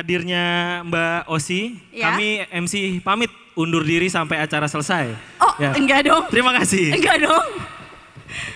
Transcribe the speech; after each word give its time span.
hadirnya 0.00 0.44
Mbak 0.88 1.28
Osi, 1.28 1.76
Ya. 1.92 2.10
kami 2.10 2.48
MC 2.48 3.04
pamit 3.04 3.28
undur 3.52 3.84
diri 3.84 4.08
sampai 4.08 4.40
acara 4.40 4.64
selesai. 4.64 5.12
Oh, 5.38 5.52
Ya. 5.60 5.76
enggak 5.76 6.08
dong. 6.08 6.24
Terima 6.32 6.56
kasih. 6.56 6.96
Enggak 6.96 7.20
dong. 7.20 7.48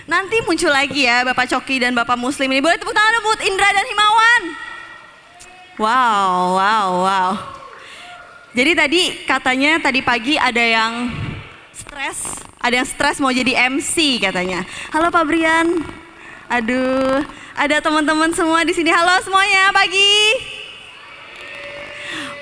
Nanti 0.09 0.41
muncul 0.47 0.71
lagi 0.71 1.05
ya 1.05 1.21
Bapak 1.27 1.51
Coki 1.51 1.83
dan 1.83 1.93
Bapak 1.93 2.17
Muslim 2.17 2.49
ini. 2.49 2.63
Boleh 2.63 2.79
tepuk 2.81 2.95
tangan 2.95 3.21
buat 3.21 3.39
Indra 3.45 3.69
dan 3.75 3.85
Himawan. 3.85 4.41
Wow, 5.75 6.55
wow, 6.55 6.87
wow. 7.03 7.31
Jadi 8.55 8.71
tadi 8.71 9.01
katanya 9.27 9.83
tadi 9.83 9.99
pagi 9.99 10.39
ada 10.39 10.63
yang 10.63 11.11
stres, 11.75 12.39
ada 12.63 12.79
yang 12.79 12.87
stres 12.87 13.19
mau 13.19 13.27
jadi 13.27 13.67
MC 13.67 14.23
katanya. 14.23 14.63
Halo 14.95 15.11
Pak 15.11 15.27
Brian. 15.27 15.83
Aduh, 16.47 17.19
ada 17.51 17.83
teman-teman 17.83 18.31
semua 18.31 18.63
di 18.63 18.71
sini. 18.71 18.95
Halo 18.95 19.11
semuanya, 19.27 19.75
pagi. 19.75 20.39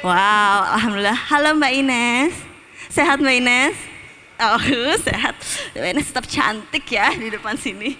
Wow, 0.05 0.77
alhamdulillah. 0.77 1.17
Halo 1.33 1.57
Mbak 1.57 1.73
Ines. 1.81 2.33
Sehat 2.93 3.17
Mbak 3.17 3.33
Ines? 3.41 3.75
Oh, 4.37 4.61
sehat. 5.09 5.33
Mbak 5.73 5.97
Ines 5.97 6.07
tetap 6.13 6.29
cantik 6.29 6.93
ya 6.93 7.09
di 7.17 7.33
depan 7.33 7.57
sini. 7.57 7.97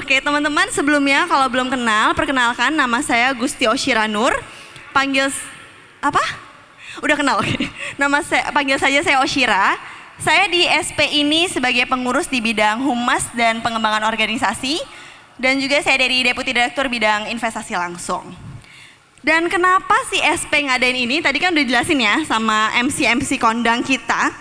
Oke, 0.00 0.24
teman-teman, 0.24 0.72
sebelumnya 0.72 1.28
kalau 1.28 1.52
belum 1.52 1.68
kenal, 1.68 2.16
perkenalkan 2.16 2.72
nama 2.72 3.04
saya 3.04 3.28
Gusti 3.36 3.68
Oshiranur. 3.68 4.32
Panggil 4.96 5.28
apa? 6.00 6.51
Udah 7.00 7.16
kenal, 7.16 7.40
oke. 7.40 7.64
Nama 7.96 8.18
saya 8.20 8.52
panggil 8.52 8.76
saja 8.76 9.00
saya 9.00 9.24
Oshira. 9.24 9.80
Saya 10.20 10.44
di 10.52 10.68
SP 10.68 11.24
ini 11.24 11.48
sebagai 11.48 11.88
pengurus 11.88 12.28
di 12.28 12.44
bidang 12.44 12.84
humas 12.84 13.32
dan 13.32 13.64
pengembangan 13.64 14.04
organisasi 14.06 14.78
dan 15.40 15.56
juga 15.58 15.80
saya 15.80 16.04
dari 16.04 16.20
Deputi 16.20 16.52
Direktur 16.52 16.86
bidang 16.92 17.32
investasi 17.32 17.74
langsung. 17.74 18.30
Dan 19.22 19.46
kenapa 19.46 19.94
sih 20.10 20.20
SP 20.20 20.66
ngadain 20.66 20.98
ini? 20.98 21.22
Tadi 21.22 21.38
kan 21.38 21.54
udah 21.54 21.64
jelasin 21.64 22.02
ya 22.02 22.26
sama 22.28 22.74
MC-MC 22.82 23.38
kondang 23.38 23.80
kita. 23.82 24.34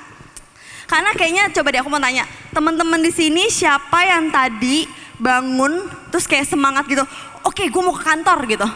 Karena 0.90 1.16
kayaknya 1.16 1.54
coba 1.56 1.72
deh 1.72 1.80
aku 1.80 1.88
mau 1.88 2.04
tanya, 2.04 2.28
teman-teman 2.52 3.00
di 3.00 3.16
sini 3.16 3.48
siapa 3.48 4.04
yang 4.04 4.28
tadi 4.28 4.84
bangun 5.22 5.88
terus 6.12 6.28
kayak 6.28 6.50
semangat 6.50 6.84
gitu, 6.90 7.06
oke 7.48 7.64
gue 7.64 7.82
mau 7.82 7.96
ke 7.96 8.04
kantor 8.04 8.40
gitu. 8.44 8.68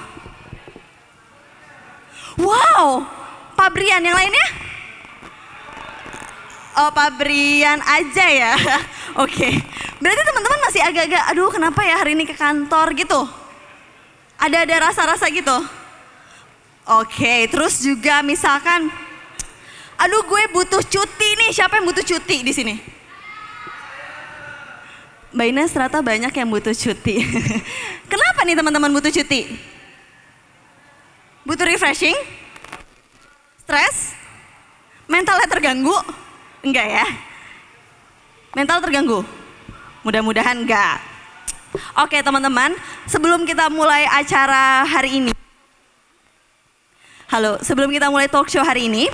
Wow, 2.39 3.03
Pak 3.55 3.71
yang 3.79 4.03
lainnya? 4.03 4.47
Oh 6.75 6.91
Pak 6.91 7.15
aja 7.87 8.25
ya, 8.27 8.53
oke. 9.23 9.49
Berarti 10.03 10.21
teman-teman 10.27 10.59
masih 10.67 10.81
agak-agak, 10.83 11.23
aduh 11.31 11.47
kenapa 11.47 11.81
ya 11.87 11.95
hari 11.95 12.19
ini 12.19 12.27
ke 12.27 12.35
kantor 12.35 12.91
gitu? 12.99 13.23
Ada 14.35 14.67
ada 14.67 14.91
rasa-rasa 14.91 15.31
gitu? 15.31 15.55
Oke, 16.85 17.47
terus 17.47 17.79
juga 17.79 18.19
misalkan, 18.21 18.91
aduh 19.95 20.21
gue 20.27 20.43
butuh 20.51 20.83
cuti 20.83 21.29
nih, 21.39 21.55
siapa 21.55 21.79
yang 21.79 21.87
butuh 21.87 22.03
cuti 22.03 22.43
di 22.43 22.51
sini? 22.51 22.75
Mbak 25.35 25.47
Ines 25.51 25.71
ternyata 25.71 25.99
banyak 25.99 26.31
yang 26.31 26.47
butuh 26.51 26.75
cuti. 26.75 27.23
Kenapa 28.11 28.39
nih 28.43 28.55
teman-teman 28.55 28.91
butuh 28.91 29.11
cuti? 29.11 29.51
Butuh 31.43 31.65
refreshing? 31.67 32.15
Stres? 33.65 34.13
Mentalnya 35.09 35.49
terganggu? 35.49 35.97
Enggak 36.61 36.85
ya? 36.85 37.05
Mental 38.53 38.77
terganggu? 38.77 39.25
Mudah-mudahan 40.05 40.61
enggak. 40.61 41.01
Oke 41.97 42.21
teman-teman, 42.21 42.77
sebelum 43.09 43.41
kita 43.41 43.73
mulai 43.73 44.05
acara 44.05 44.85
hari 44.85 45.17
ini, 45.17 45.33
Halo, 47.25 47.57
sebelum 47.65 47.89
kita 47.89 48.05
mulai 48.13 48.29
talk 48.29 48.53
show 48.53 48.61
hari 48.61 48.85
ini, 48.85 49.09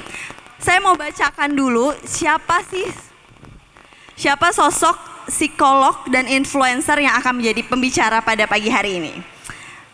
saya 0.59 0.83
mau 0.83 0.99
bacakan 0.99 1.55
dulu 1.55 1.95
siapa 2.03 2.59
sih 2.67 2.85
siapa 4.19 4.51
sosok 4.51 4.99
psikolog 5.31 5.95
dan 6.11 6.27
influencer 6.27 6.99
yang 6.99 7.15
akan 7.23 7.39
menjadi 7.39 7.63
pembicara 7.71 8.19
pada 8.19 8.45
pagi 8.51 8.67
hari 8.67 8.99
ini. 8.99 9.15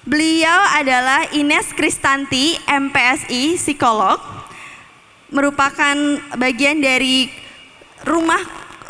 Beliau 0.01 0.59
adalah 0.73 1.29
Ines 1.29 1.71
Kristanti, 1.77 2.57
MPSI, 2.65 3.55
psikolog, 3.55 4.36
merupakan 5.31 5.95
bagian 6.39 6.79
dari 6.79 7.27
rumah 8.07 8.39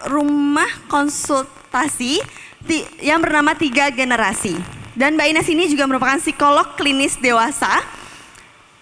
rumah 0.06 0.70
konsultasi 0.86 2.22
yang 3.02 3.24
bernama 3.24 3.58
Tiga 3.58 3.90
Generasi. 3.90 4.54
Dan 4.98 5.14
Mbak 5.14 5.28
Ines 5.30 5.50
ini 5.50 5.70
juga 5.70 5.86
merupakan 5.86 6.18
psikolog 6.18 6.74
klinis 6.74 7.18
dewasa 7.22 7.82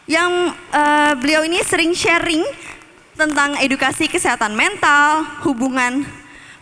yang 0.08 0.52
eh, 0.72 1.14
beliau 1.20 1.44
ini 1.44 1.60
sering 1.64 1.92
sharing 1.92 2.44
tentang 3.16 3.56
edukasi 3.60 4.12
kesehatan 4.12 4.56
mental, 4.56 5.24
hubungan 5.48 6.04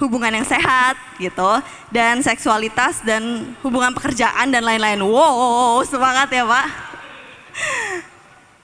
hubungan 0.01 0.41
yang 0.41 0.47
sehat 0.47 0.97
gitu 1.21 1.61
dan 1.93 2.19
seksualitas 2.19 3.05
dan 3.05 3.53
hubungan 3.61 3.93
pekerjaan 3.93 4.49
dan 4.49 4.65
lain-lain. 4.65 4.99
Wow, 5.05 5.85
semangat 5.85 6.27
ya, 6.33 6.43
Pak. 6.43 6.67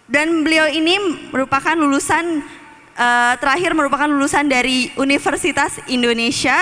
Dan 0.10 0.42
beliau 0.42 0.66
ini 0.66 0.98
merupakan 1.30 1.78
lulusan 1.78 2.42
eh, 2.98 3.34
terakhir 3.38 3.78
merupakan 3.78 4.10
lulusan 4.10 4.50
dari 4.50 4.90
Universitas 4.98 5.78
Indonesia 5.86 6.58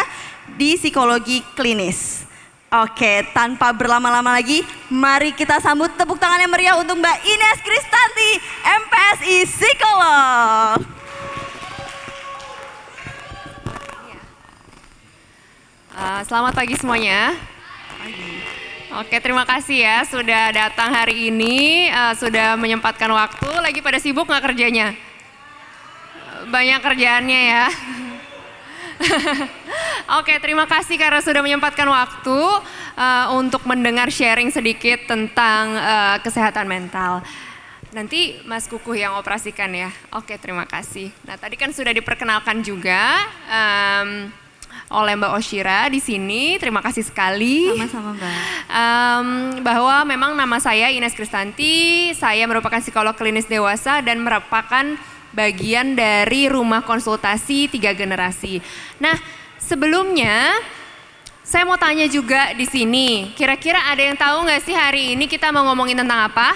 di 0.60 0.76
psikologi 0.76 1.40
klinis. 1.56 2.28
Oke, 2.68 3.24
tanpa 3.32 3.72
berlama-lama 3.72 4.36
lagi, 4.36 4.60
mari 4.92 5.32
kita 5.32 5.64
sambut 5.64 5.88
tepuk 5.96 6.20
tangan 6.20 6.44
yang 6.44 6.52
meriah 6.52 6.76
untuk 6.76 7.00
Mbak 7.00 7.18
Ines 7.24 7.60
Kristanti, 7.64 8.32
MPSI 8.68 9.38
Psikolog. 9.48 10.80
Uh, 15.96 16.22
selamat 16.28 16.52
pagi 16.52 16.76
semuanya. 16.76 17.40
Oke, 18.88 19.20
terima 19.20 19.44
kasih 19.44 19.84
ya 19.84 20.08
sudah 20.08 20.48
datang 20.56 20.96
hari 20.96 21.28
ini, 21.28 21.92
uh, 21.92 22.16
sudah 22.16 22.56
menyempatkan 22.56 23.12
waktu. 23.12 23.52
Lagi 23.60 23.84
pada 23.84 24.00
sibuk 24.00 24.24
nggak 24.24 24.48
kerjanya? 24.48 24.96
Banyak 26.48 26.80
kerjaannya 26.80 27.42
ya. 27.52 27.68
Oke, 30.24 30.40
terima 30.40 30.64
kasih 30.72 30.96
karena 30.96 31.20
sudah 31.20 31.44
menyempatkan 31.44 31.84
waktu 31.84 32.40
uh, 32.96 33.36
untuk 33.36 33.68
mendengar 33.68 34.08
sharing 34.08 34.56
sedikit 34.56 35.04
tentang 35.04 35.76
uh, 35.76 36.16
kesehatan 36.24 36.72
mental. 36.72 37.28
Nanti 37.92 38.40
Mas 38.48 38.72
Kukuh 38.72 38.96
yang 38.96 39.20
operasikan 39.20 39.68
ya. 39.76 39.92
Oke, 40.16 40.40
terima 40.40 40.64
kasih. 40.64 41.12
Nah, 41.28 41.36
tadi 41.36 41.60
kan 41.60 41.76
sudah 41.76 41.92
diperkenalkan 41.92 42.64
juga 42.64 43.20
um, 43.52 44.32
oleh 44.88 45.20
Mbak 45.20 45.32
Oshira 45.36 45.92
di 45.92 46.00
sini. 46.00 46.56
Terima 46.56 46.80
kasih 46.80 47.04
sekali. 47.04 47.68
Sama-sama, 47.76 48.16
Mbak. 48.16 48.34
Em, 48.72 49.28
bahwa 49.64 49.96
memang 50.08 50.32
nama 50.36 50.58
saya 50.64 50.92
Ines 50.92 51.16
Kristanti, 51.16 52.12
saya 52.16 52.48
merupakan 52.48 52.80
psikolog 52.80 53.16
klinis 53.16 53.48
dewasa 53.48 54.00
dan 54.00 54.24
merupakan 54.24 54.96
bagian 55.36 55.94
dari 55.94 56.48
rumah 56.48 56.82
konsultasi 56.88 57.68
tiga 57.68 57.92
generasi. 57.92 58.64
Nah, 58.98 59.14
sebelumnya 59.60 60.56
saya 61.44 61.64
mau 61.68 61.80
tanya 61.80 62.08
juga 62.08 62.56
di 62.56 62.68
sini, 62.68 63.32
kira-kira 63.36 63.92
ada 63.92 64.04
yang 64.04 64.16
tahu 64.20 64.48
nggak 64.48 64.64
sih 64.64 64.76
hari 64.76 65.16
ini 65.16 65.28
kita 65.32 65.52
mau 65.52 65.68
ngomongin 65.68 66.00
tentang 66.00 66.32
apa? 66.32 66.56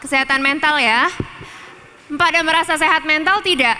Kesehatan 0.00 0.40
mental 0.40 0.80
ya. 0.80 1.10
Pada 2.10 2.42
merasa 2.42 2.74
sehat 2.74 3.06
mental 3.06 3.38
tidak? 3.46 3.78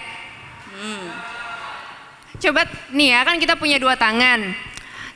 Coba 2.40 2.64
nih 2.96 3.12
ya, 3.12 3.20
kan 3.28 3.36
kita 3.36 3.54
punya 3.60 3.76
dua 3.76 4.00
tangan. 4.00 4.56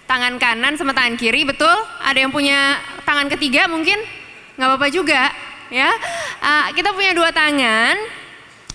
Tangan 0.05 0.37
kanan 0.37 0.77
sama 0.77 0.93
tangan 0.93 1.17
kiri, 1.17 1.49
betul? 1.49 1.73
Ada 2.05 2.29
yang 2.29 2.29
punya 2.29 2.77
tangan 3.09 3.33
ketiga 3.33 3.65
mungkin? 3.65 3.97
Nggak 4.61 4.69
apa-apa 4.69 4.89
juga, 4.93 5.33
ya. 5.73 5.89
Ah, 6.45 6.69
kita 6.77 6.93
punya 6.93 7.17
dua 7.17 7.33
tangan, 7.33 7.97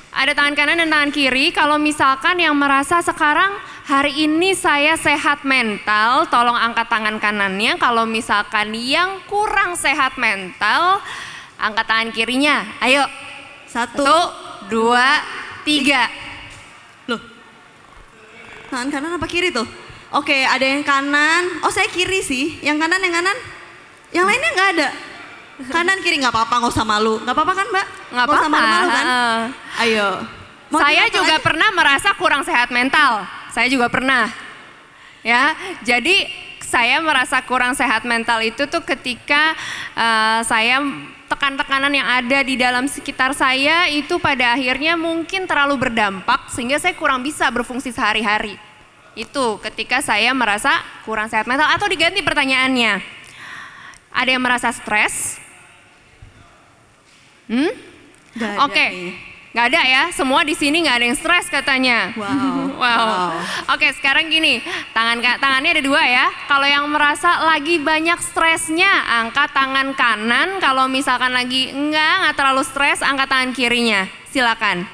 ada 0.10 0.34
tangan 0.34 0.58
kanan 0.58 0.82
dan 0.82 0.90
tangan 0.90 1.12
kiri. 1.14 1.54
Kalau 1.54 1.78
misalkan 1.78 2.42
yang 2.42 2.58
merasa 2.58 3.06
sekarang 3.06 3.54
hari 3.86 4.26
ini 4.26 4.58
saya 4.58 4.98
sehat 4.98 5.46
mental, 5.46 6.26
tolong 6.34 6.58
angkat 6.58 6.90
tangan 6.90 7.22
kanannya. 7.22 7.78
Kalau 7.78 8.10
misalkan 8.10 8.74
yang 8.74 9.22
kurang 9.30 9.78
sehat 9.78 10.18
mental, 10.18 10.98
angkat 11.62 11.86
tangan 11.86 12.10
kirinya. 12.10 12.66
Ayo, 12.82 13.06
Satu. 13.70 14.02
satu, 14.02 14.20
dua, 14.74 15.22
tiga. 15.62 16.29
Tangan 18.70 18.90
kanan 18.94 19.18
apa 19.18 19.26
kiri 19.26 19.50
tuh? 19.50 19.66
Oke, 20.14 20.46
ada 20.46 20.62
yang 20.62 20.86
kanan. 20.86 21.62
Oh, 21.66 21.74
saya 21.74 21.90
kiri 21.90 22.22
sih. 22.22 22.62
Yang 22.62 22.86
kanan, 22.86 23.02
yang 23.02 23.14
kanan. 23.18 23.38
Yang 24.10 24.26
lainnya 24.26 24.50
nggak 24.54 24.70
ada. 24.78 24.90
Kanan 25.70 25.98
kiri 26.06 26.22
nggak 26.22 26.34
apa-apa, 26.34 26.54
nggak 26.62 26.74
usah 26.74 26.86
malu. 26.86 27.18
Nggak 27.22 27.36
apa-apa 27.36 27.54
kan 27.58 27.68
Mbak? 27.70 27.88
Nggak 28.14 28.26
usah 28.26 28.38
apa-apa, 28.40 28.48
malu-malu 28.48 28.88
kan? 28.90 29.06
heeh. 29.06 29.40
Ayo. 29.86 30.10
Mau 30.70 30.80
saya 30.86 31.04
juga 31.10 31.36
lagi? 31.38 31.46
pernah 31.46 31.70
merasa 31.74 32.10
kurang 32.14 32.42
sehat 32.46 32.70
mental. 32.70 33.26
Saya 33.50 33.68
juga 33.68 33.90
pernah. 33.90 34.30
Ya, 35.26 35.58
jadi 35.82 36.30
saya 36.62 37.02
merasa 37.02 37.42
kurang 37.42 37.74
sehat 37.74 38.06
mental 38.06 38.40
itu 38.46 38.70
tuh 38.70 38.86
ketika 38.86 39.58
eh, 39.98 40.40
saya 40.46 40.80
tekan-tekanan 41.30 41.94
yang 41.94 42.10
ada 42.10 42.42
di 42.42 42.58
dalam 42.58 42.90
sekitar 42.90 43.38
saya 43.38 43.86
itu 43.86 44.18
pada 44.18 44.58
akhirnya 44.58 44.98
mungkin 44.98 45.46
terlalu 45.46 45.78
berdampak 45.88 46.50
sehingga 46.50 46.82
saya 46.82 46.98
kurang 46.98 47.22
bisa 47.22 47.46
berfungsi 47.54 47.94
sehari-hari. 47.94 48.58
Itu 49.14 49.62
ketika 49.62 50.02
saya 50.02 50.34
merasa 50.34 50.74
kurang 51.06 51.30
sehat 51.30 51.46
mental 51.46 51.70
atau 51.70 51.86
diganti 51.86 52.26
pertanyaannya. 52.26 52.98
Ada 54.10 54.30
yang 54.34 54.42
merasa 54.42 54.74
stres? 54.74 55.38
Hmm? 57.46 57.70
Oke, 58.66 58.86
nih. 58.90 59.29
Nggak 59.54 59.66
ada 59.74 59.82
ya. 59.82 60.04
Semua 60.14 60.46
di 60.46 60.54
sini 60.54 60.86
nggak 60.86 60.98
ada 61.02 61.06
yang 61.10 61.18
stres 61.18 61.48
katanya. 61.50 62.14
Wow. 62.14 62.28
wow. 62.82 63.06
Wow. 63.06 63.30
Oke, 63.74 63.90
sekarang 63.98 64.30
gini, 64.30 64.62
tangan 64.94 65.22
tangannya 65.42 65.80
ada 65.80 65.84
dua 65.84 66.02
ya. 66.06 66.28
Kalau 66.46 66.68
yang 66.68 66.86
merasa 66.90 67.46
lagi 67.46 67.82
banyak 67.82 68.20
stresnya, 68.22 68.90
angkat 69.22 69.50
tangan 69.54 69.94
kanan. 69.98 70.62
Kalau 70.62 70.86
misalkan 70.86 71.34
lagi 71.34 71.74
enggak, 71.74 72.14
nggak 72.26 72.36
terlalu 72.38 72.64
stres, 72.66 73.02
angkat 73.02 73.28
tangan 73.30 73.52
kirinya. 73.54 74.06
Silakan. 74.30 74.86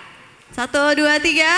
Satu, 0.55 0.95
dua, 0.95 1.19
tiga. 1.19 1.51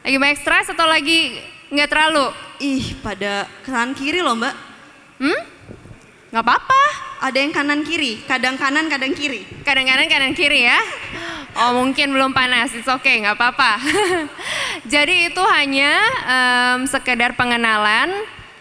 Lagi 0.00 0.16
banyak 0.16 0.40
stres 0.40 0.72
atau 0.72 0.88
lagi 0.88 1.36
nggak 1.68 1.88
terlalu? 1.92 2.32
Ih, 2.64 2.96
pada 3.04 3.44
kanan 3.62 3.92
kiri 3.92 4.24
loh 4.24 4.32
Mbak. 4.32 4.54
Hmm? 5.20 5.40
Nggak 6.32 6.44
apa-apa. 6.44 7.07
Ada 7.18 7.38
yang 7.42 7.50
kanan 7.50 7.82
kiri, 7.82 8.22
kadang 8.30 8.54
kanan, 8.54 8.86
kadang 8.86 9.10
kiri. 9.10 9.42
Kadang-kadang 9.66 10.06
kanan 10.06 10.32
kiri 10.38 10.70
ya. 10.70 10.78
Oh 11.58 11.74
mungkin 11.74 12.14
belum 12.14 12.30
panas, 12.30 12.70
it's 12.70 12.86
okay, 12.86 13.18
nggak 13.18 13.34
apa-apa. 13.34 13.82
Jadi 14.92 15.26
itu 15.26 15.42
hanya 15.42 15.98
em, 16.22 16.86
sekedar 16.86 17.34
pengenalan 17.34 18.14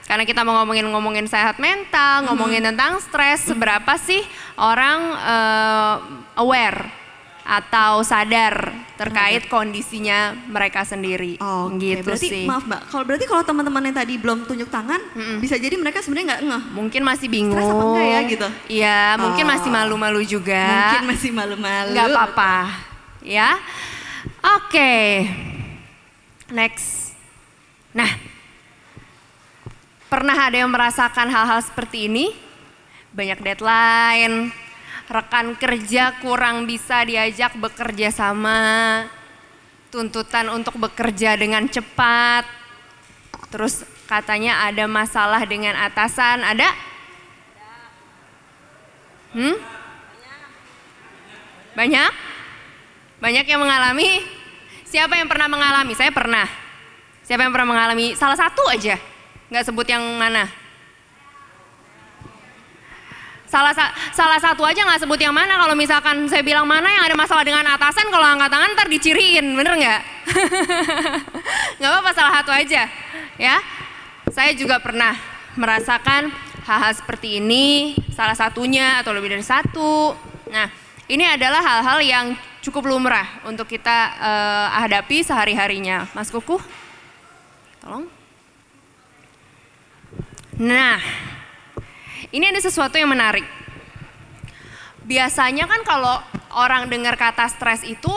karena 0.09 0.23
kita 0.25 0.41
mau 0.41 0.63
ngomongin-ngomongin 0.63 1.29
sehat 1.29 1.61
mental, 1.61 2.25
ngomongin 2.31 2.63
tentang 2.63 2.97
stres, 2.97 3.45
seberapa 3.45 3.93
sih 4.01 4.25
orang 4.57 4.99
eh, 5.19 5.95
aware 6.41 7.06
atau 7.47 8.03
sadar 8.03 8.75
terkait 8.99 9.47
kondisinya 9.47 10.35
mereka 10.51 10.83
sendiri. 10.83 11.39
Oh, 11.39 11.71
gitu 11.79 12.03
berarti 12.03 12.27
sih. 12.27 12.43
maaf 12.43 12.67
Mbak, 12.67 12.81
kalau 12.91 13.03
berarti 13.07 13.23
kalau 13.23 13.43
teman-teman 13.47 13.87
yang 13.87 13.95
tadi 13.95 14.13
belum 14.19 14.43
tunjuk 14.43 14.67
tangan, 14.67 14.99
bisa 15.39 15.55
jadi 15.55 15.79
mereka 15.79 16.03
sebenarnya 16.03 16.35
nggak 16.35 16.43
ngeh. 16.43 16.63
Mungkin 16.75 17.01
masih 17.07 17.27
bingung. 17.31 17.55
Stres 17.55 17.71
apa 17.71 17.83
enggak 17.87 18.03
ya, 18.03 18.19
gitu? 18.27 18.47
Iya, 18.67 18.99
mungkin 19.15 19.45
Oh. 19.47 19.51
masih 19.55 19.69
malu-malu 19.71 20.21
juga. 20.27 20.63
Mungkin 20.67 21.03
masih 21.07 21.31
malu-malu. 21.31 21.95
nggak 21.95 22.07
apa-apa 22.11 22.55
ya 23.23 23.59
oke 24.39 24.95
next 26.51 27.11
nah 27.91 28.07
pernah 30.07 30.35
ada 30.35 30.63
yang 30.63 30.71
merasakan 30.71 31.27
hal-hal 31.27 31.59
seperti 31.59 32.07
ini 32.07 32.31
banyak 33.11 33.39
deadline 33.43 34.51
rekan 35.07 35.55
kerja 35.55 36.19
kurang 36.19 36.67
bisa 36.67 37.03
diajak 37.07 37.55
bekerja 37.55 38.11
sama 38.11 38.59
tuntutan 39.87 40.51
untuk 40.51 40.75
bekerja 40.77 41.39
dengan 41.39 41.65
cepat 41.71 42.43
terus 43.47 43.87
katanya 44.07 44.67
ada 44.67 44.83
masalah 44.85 45.47
dengan 45.47 45.79
atasan 45.79 46.43
ada 46.43 46.67
hmm 49.31 49.77
banyak? 51.77 52.11
Banyak 53.21 53.45
yang 53.45 53.61
mengalami? 53.61 54.25
Siapa 54.89 55.13
yang 55.13 55.29
pernah 55.29 55.45
mengalami? 55.45 55.93
Saya 55.93 56.09
pernah. 56.09 56.49
Siapa 57.21 57.45
yang 57.45 57.53
pernah 57.53 57.69
mengalami? 57.69 58.17
Salah 58.17 58.33
satu 58.33 58.65
aja. 58.65 58.97
Nggak 59.53 59.69
sebut 59.69 59.85
yang 59.85 60.01
mana. 60.17 60.49
Salah, 63.47 63.71
sa- 63.71 63.95
salah 64.11 64.35
satu 64.43 64.67
aja 64.67 64.83
nggak 64.83 65.07
sebut 65.07 65.19
yang 65.23 65.31
mana. 65.31 65.55
Kalau 65.55 65.71
misalkan 65.71 66.27
saya 66.27 66.43
bilang 66.43 66.67
mana 66.67 66.91
yang 66.91 67.03
ada 67.07 67.15
masalah 67.15 67.47
dengan 67.47 67.63
atasan, 67.63 68.11
kalau 68.11 68.27
angkat 68.27 68.51
tangan 68.51 68.75
ntar 68.75 68.87
diciriin, 68.91 69.55
bener 69.55 69.73
nggak? 69.79 70.01
nggak 71.79 71.89
apa-apa, 71.89 72.11
salah 72.11 72.33
satu 72.43 72.51
aja. 72.51 72.91
Ya, 73.39 73.55
saya 74.35 74.51
juga 74.51 74.83
pernah 74.83 75.15
merasakan 75.55 76.27
hal-hal 76.67 76.91
seperti 76.91 77.39
ini, 77.39 77.95
salah 78.11 78.35
satunya 78.35 78.99
atau 78.99 79.15
lebih 79.15 79.31
dari 79.31 79.45
satu. 79.47 80.11
Nah, 80.51 80.67
ini 81.07 81.23
adalah 81.23 81.63
hal-hal 81.63 81.99
yang 82.03 82.25
cukup 82.59 82.83
lumrah 82.91 83.47
untuk 83.47 83.71
kita 83.71 83.97
eh, 84.19 84.67
hadapi 84.75 85.23
sehari-harinya. 85.23 86.11
Mas 86.11 86.27
Kuku, 86.27 86.59
tolong. 87.79 88.11
Nah, 90.59 90.99
ini 92.35 92.45
ada 92.47 92.59
sesuatu 92.59 92.99
yang 92.99 93.07
menarik. 93.11 93.45
Biasanya 95.07 95.63
kan 95.71 95.81
kalau 95.87 96.19
orang 96.51 96.91
dengar 96.91 97.15
kata 97.15 97.47
stres 97.47 97.85
itu 97.87 98.11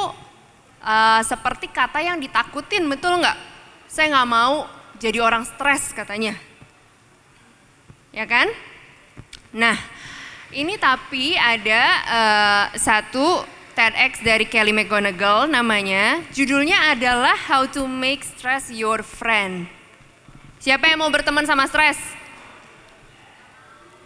eh, 0.83 1.23
seperti 1.23 1.71
kata 1.71 2.03
yang 2.03 2.19
ditakutin, 2.19 2.87
betul 2.91 3.23
nggak? 3.23 3.39
Saya 3.87 4.11
nggak 4.19 4.31
mau 4.31 4.67
jadi 4.99 5.23
orang 5.23 5.47
stres 5.47 5.95
katanya. 5.95 6.35
Ya 8.11 8.27
kan? 8.27 8.51
Nah, 9.55 9.79
ini 10.51 10.75
tapi 10.75 11.39
ada 11.39 11.83
eh, 12.11 12.65
satu 12.75 13.47
TEDx 13.79 14.21
dari 14.27 14.45
Kelly 14.51 14.75
McGonigal 14.75 15.47
namanya. 15.47 16.19
Judulnya 16.35 16.91
adalah 16.91 17.39
How 17.39 17.71
to 17.71 17.87
Make 17.87 18.27
Stress 18.27 18.75
Your 18.75 19.07
Friend. 19.07 19.71
Siapa 20.61 20.91
yang 20.91 21.01
mau 21.01 21.09
berteman 21.09 21.47
sama 21.47 21.65
stres? 21.71 22.20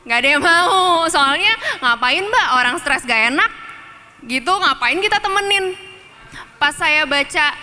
Gak 0.05 0.21
ada 0.21 0.29
yang 0.37 0.45
mau, 0.45 1.09
soalnya 1.09 1.57
ngapain 1.81 2.25
mbak 2.29 2.49
orang 2.61 2.77
stres 2.77 3.09
gak 3.09 3.33
enak? 3.33 3.51
Gitu 4.29 4.53
ngapain 4.53 5.01
kita 5.01 5.17
temenin? 5.17 5.73
Pas 6.61 6.77
saya 6.77 7.09
baca 7.09 7.57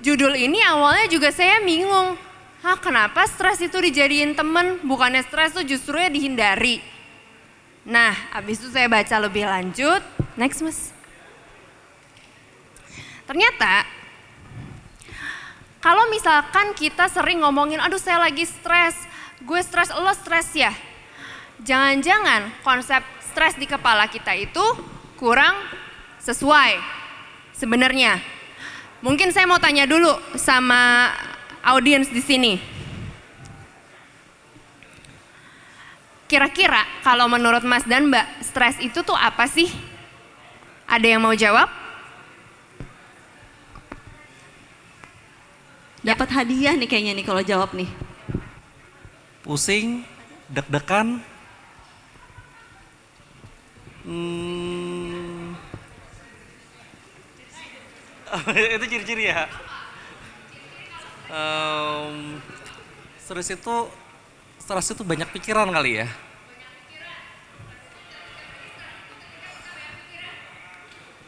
judul 0.00 0.32
ini 0.32 0.64
awalnya 0.64 1.12
juga 1.12 1.28
saya 1.28 1.60
bingung. 1.60 2.16
Hah 2.64 2.80
kenapa 2.80 3.28
stres 3.28 3.60
itu 3.60 3.76
dijadiin 3.76 4.32
temen? 4.32 4.80
Bukannya 4.80 5.20
stres 5.28 5.52
tuh 5.52 5.64
justru 5.68 6.00
ya 6.00 6.08
dihindari. 6.08 6.80
Nah 7.84 8.16
abis 8.32 8.64
itu 8.64 8.72
saya 8.72 8.88
baca 8.88 9.16
lebih 9.20 9.44
lanjut. 9.44 10.00
Next 10.40 10.64
mas. 10.64 10.88
Ternyata 13.28 13.84
kalau 15.84 16.08
misalkan 16.08 16.72
kita 16.72 17.12
sering 17.12 17.44
ngomongin, 17.44 17.76
aduh 17.76 18.00
saya 18.00 18.16
lagi 18.24 18.48
stres, 18.48 18.96
gue 19.44 19.60
stres, 19.60 19.92
lo 19.92 20.08
stres 20.16 20.48
ya. 20.56 20.72
Jangan-jangan 21.64 22.60
konsep 22.60 23.00
stres 23.24 23.56
di 23.56 23.64
kepala 23.64 24.04
kita 24.04 24.36
itu 24.36 24.60
kurang 25.16 25.56
sesuai 26.20 26.76
sebenarnya. 27.56 28.20
Mungkin 29.00 29.32
saya 29.32 29.48
mau 29.48 29.56
tanya 29.56 29.88
dulu 29.88 30.12
sama 30.36 31.08
audiens 31.64 32.12
di 32.12 32.20
sini. 32.20 32.60
Kira-kira 36.28 36.84
kalau 37.00 37.32
menurut 37.32 37.64
Mas 37.64 37.88
dan 37.88 38.12
Mbak, 38.12 38.44
stres 38.44 38.76
itu 38.84 39.00
tuh 39.00 39.16
apa 39.16 39.48
sih? 39.48 39.72
Ada 40.84 41.16
yang 41.16 41.24
mau 41.24 41.32
jawab? 41.32 41.72
Dapat 46.04 46.28
hadiah 46.28 46.76
nih 46.76 46.84
kayaknya 46.84 47.12
nih 47.16 47.24
kalau 47.24 47.40
jawab 47.40 47.72
nih. 47.72 47.88
pusing, 49.44 50.04
deg-degan. 50.48 51.33
Hmm. 54.04 55.56
itu 58.76 58.84
ciri-ciri 58.90 59.32
ya. 59.32 59.48
Em, 61.32 62.36
stres 63.16 63.48
itu 63.48 63.76
stres 64.60 64.92
itu 64.92 65.00
banyak 65.00 65.28
pikiran 65.32 65.72
kali 65.72 66.04
ya. 66.04 66.08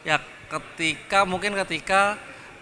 Ya 0.05 0.17
ketika 0.47 1.27
mungkin 1.27 1.57
ketika 1.65 2.15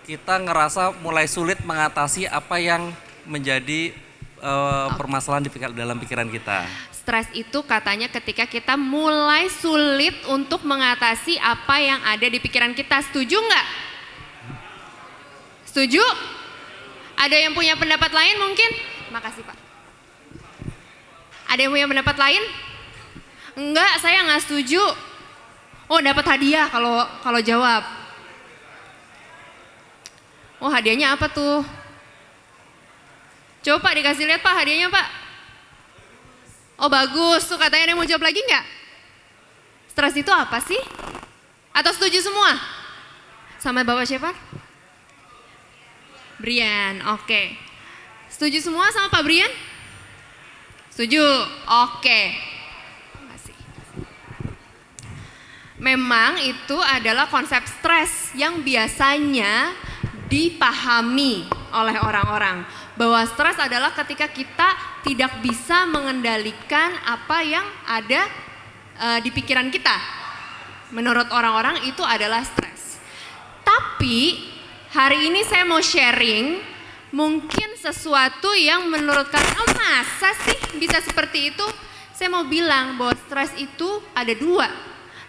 kita 0.07 0.39
ngerasa 0.41 0.95
mulai 1.03 1.27
sulit 1.27 1.59
mengatasi 1.61 2.25
apa 2.25 2.57
yang 2.57 2.95
menjadi 3.27 3.91
eh, 4.39 4.87
permasalahan 4.95 5.43
di 5.43 5.51
dalam 5.75 5.99
pikiran 5.99 6.31
kita. 6.31 6.65
Stres 7.05 7.29
itu 7.37 7.61
katanya 7.69 8.09
ketika 8.09 8.49
kita 8.49 8.73
mulai 8.73 9.45
sulit 9.45 10.25
untuk 10.25 10.65
mengatasi 10.65 11.37
apa 11.37 11.77
yang 11.77 12.01
ada 12.01 12.25
di 12.25 12.41
pikiran 12.41 12.73
kita. 12.73 12.97
Setuju 13.05 13.37
nggak? 13.37 13.65
Setuju? 15.69 16.01
Ada 17.13 17.45
yang 17.45 17.53
punya 17.53 17.77
pendapat 17.77 18.09
lain 18.09 18.41
mungkin? 18.41 18.69
Makasih 19.13 19.45
Pak. 19.45 19.53
Ada 21.45 21.69
yang 21.69 21.77
punya 21.77 21.85
pendapat 21.85 22.17
lain? 22.17 22.41
Enggak, 23.53 24.01
saya 24.01 24.25
nggak 24.25 24.41
setuju. 24.41 24.81
Oh 25.85 26.01
dapat 26.01 26.25
hadiah 26.25 26.65
kalau 26.73 27.05
kalau 27.21 27.37
jawab. 27.37 27.85
Oh 30.57 30.73
hadiahnya 30.73 31.13
apa 31.13 31.29
tuh? 31.29 31.61
Coba 33.61 33.93
dikasih 33.93 34.25
lihat 34.25 34.41
Pak 34.41 34.57
hadiahnya 34.57 34.89
Pak. 34.89 35.24
Oh 36.75 36.91
bagus 36.91 37.47
tuh 37.47 37.55
katanya 37.55 37.87
ada 37.87 37.91
yang 37.95 37.99
mau 37.99 38.07
jawab 38.07 38.27
lagi 38.27 38.43
nggak? 38.43 38.65
Stres 39.95 40.15
itu 40.19 40.31
apa 40.31 40.59
sih? 40.59 40.79
Atau 41.71 41.95
setuju 41.95 42.19
semua? 42.19 42.55
Sama 43.59 43.87
Bapak 43.87 44.03
siapa? 44.03 44.35
Brian, 46.35 46.99
oke. 47.15 47.55
Setuju 48.27 48.59
semua 48.59 48.91
sama 48.91 49.07
Pak 49.07 49.23
Brian? 49.23 49.51
Setuju, 50.91 51.23
oke. 51.67 52.21
Makasih. 53.23 53.57
Memang 55.79 56.43
itu 56.43 56.75
adalah 56.75 57.31
konsep 57.31 57.63
stres 57.67 58.35
yang 58.35 58.59
biasanya 58.59 59.71
dipahami 60.27 61.47
oleh 61.71 61.95
orang-orang. 62.03 62.67
Bahwa 62.99 63.23
stres 63.27 63.59
adalah 63.59 63.95
ketika 63.95 64.27
kita 64.27 64.94
tidak 65.05 65.37
bisa 65.45 65.85
mengendalikan 65.85 66.97
apa 67.05 67.45
yang 67.45 67.65
ada 67.85 68.25
eh, 68.97 69.19
di 69.21 69.29
pikiran 69.29 69.69
kita. 69.69 69.93
Menurut 70.89 71.29
orang-orang 71.29 71.85
itu 71.85 72.01
adalah 72.01 72.41
stres. 72.41 72.97
Tapi 73.61 74.41
hari 74.89 75.29
ini 75.29 75.45
saya 75.45 75.61
mau 75.61 75.81
sharing 75.81 76.57
mungkin 77.13 77.77
sesuatu 77.77 78.51
yang 78.57 78.89
menurut 78.89 79.29
kalian, 79.29 79.55
oh 79.61 79.71
masa 79.77 80.33
sih 80.41 80.81
bisa 80.81 80.99
seperti 81.05 81.53
itu? 81.53 81.65
Saya 82.15 82.31
mau 82.33 82.47
bilang 82.47 82.97
bahwa 82.97 83.13
stres 83.27 83.53
itu 83.59 84.01
ada 84.15 84.33
dua, 84.33 84.71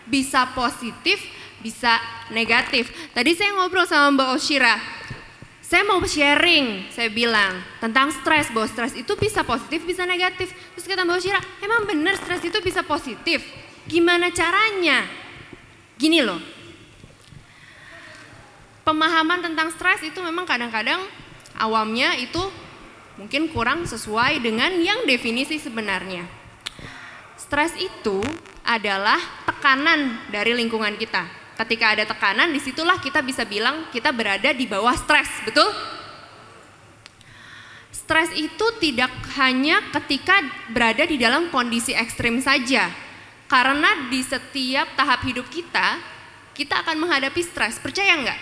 bisa 0.07 0.47
positif, 0.55 1.19
bisa 1.61 1.99
negatif. 2.31 2.91
Tadi 3.11 3.35
saya 3.35 3.53
ngobrol 3.59 3.85
sama 3.85 4.15
Mbak 4.15 4.29
Oshira, 4.39 4.77
saya 5.67 5.83
mau 5.83 5.99
sharing, 5.99 6.95
saya 6.95 7.11
bilang 7.11 7.59
tentang 7.83 8.15
stres, 8.15 8.55
bahwa 8.55 8.71
stres 8.71 8.95
itu 8.95 9.11
bisa 9.19 9.43
positif, 9.43 9.83
bisa 9.83 10.07
negatif. 10.07 10.55
Terus 10.79 10.87
kata 10.87 11.03
Mbak 11.03 11.19
Oshira, 11.19 11.43
emang 11.59 11.83
benar 11.91 12.15
stres 12.15 12.39
itu 12.47 12.55
bisa 12.63 12.87
positif? 12.87 13.43
Gimana 13.91 14.31
caranya? 14.31 15.03
Gini 15.99 16.23
loh, 16.23 16.39
pemahaman 18.87 19.43
tentang 19.43 19.75
stres 19.75 20.07
itu 20.07 20.23
memang 20.23 20.47
kadang-kadang 20.47 21.03
awamnya 21.59 22.15
itu 22.15 22.39
mungkin 23.19 23.51
kurang 23.51 23.91
sesuai 23.91 24.39
dengan 24.39 24.71
yang 24.79 25.03
definisi 25.03 25.59
sebenarnya. 25.59 26.31
Stres 27.35 27.75
itu 27.75 28.23
adalah 28.63 29.19
tekanan 29.51 30.31
dari 30.31 30.55
lingkungan 30.55 30.95
kita. 30.95 31.46
Ketika 31.57 31.97
ada 31.97 32.05
tekanan, 32.05 32.53
di 32.53 32.61
situlah 32.61 33.01
kita 33.01 33.25
bisa 33.25 33.49
bilang 33.49 33.89
kita 33.89 34.13
berada 34.13 34.53
di 34.53 34.69
bawah 34.69 34.93
stres, 34.93 35.29
betul? 35.49 35.65
Stres 37.89 38.29
itu 38.37 38.67
tidak 38.77 39.09
hanya 39.41 39.81
ketika 39.97 40.37
berada 40.69 41.09
di 41.09 41.17
dalam 41.17 41.49
kondisi 41.49 41.97
ekstrim 41.97 42.45
saja, 42.45 42.93
karena 43.49 44.13
di 44.13 44.21
setiap 44.21 44.93
tahap 45.01 45.25
hidup 45.25 45.49
kita, 45.49 45.97
kita 46.53 46.85
akan 46.85 47.03
menghadapi 47.03 47.41
stres. 47.41 47.81
Percaya 47.81 48.21
nggak? 48.21 48.41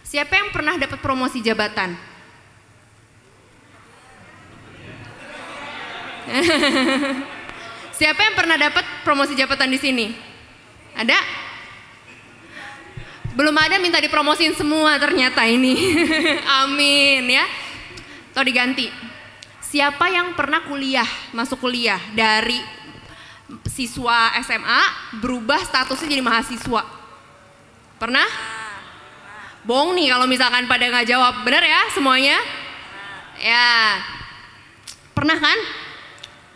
Siapa 0.00 0.32
yang 0.32 0.48
pernah 0.56 0.80
dapat 0.80 0.96
promosi 1.04 1.44
jabatan? 1.44 1.92
Siapa 7.98 8.20
yang 8.22 8.34
pernah 8.34 8.56
dapat 8.58 8.84
promosi 9.06 9.36
jabatan 9.36 9.70
di 9.70 9.78
sini? 9.78 10.06
Ada? 10.96 11.45
Belum 13.36 13.52
ada 13.52 13.76
minta 13.76 14.00
dipromosin 14.00 14.56
semua 14.56 14.96
ternyata 14.96 15.44
ini. 15.44 15.76
Amin 16.64 17.28
ya. 17.28 17.44
Atau 18.32 18.48
diganti. 18.48 18.88
Siapa 19.60 20.08
yang 20.08 20.32
pernah 20.32 20.64
kuliah, 20.64 21.04
masuk 21.36 21.68
kuliah 21.68 22.00
dari 22.16 22.56
siswa 23.68 24.32
SMA 24.40 24.82
berubah 25.20 25.60
statusnya 25.68 26.16
jadi 26.16 26.24
mahasiswa? 26.24 26.82
Pernah? 28.00 28.24
Bohong 29.68 29.92
nih 30.00 30.16
kalau 30.16 30.24
misalkan 30.24 30.64
pada 30.64 30.88
nggak 30.88 31.04
jawab. 31.04 31.44
Benar 31.44 31.60
ya 31.60 31.92
semuanya? 31.92 32.40
Ya. 33.36 34.00
Pernah 35.12 35.36
kan? 35.36 35.58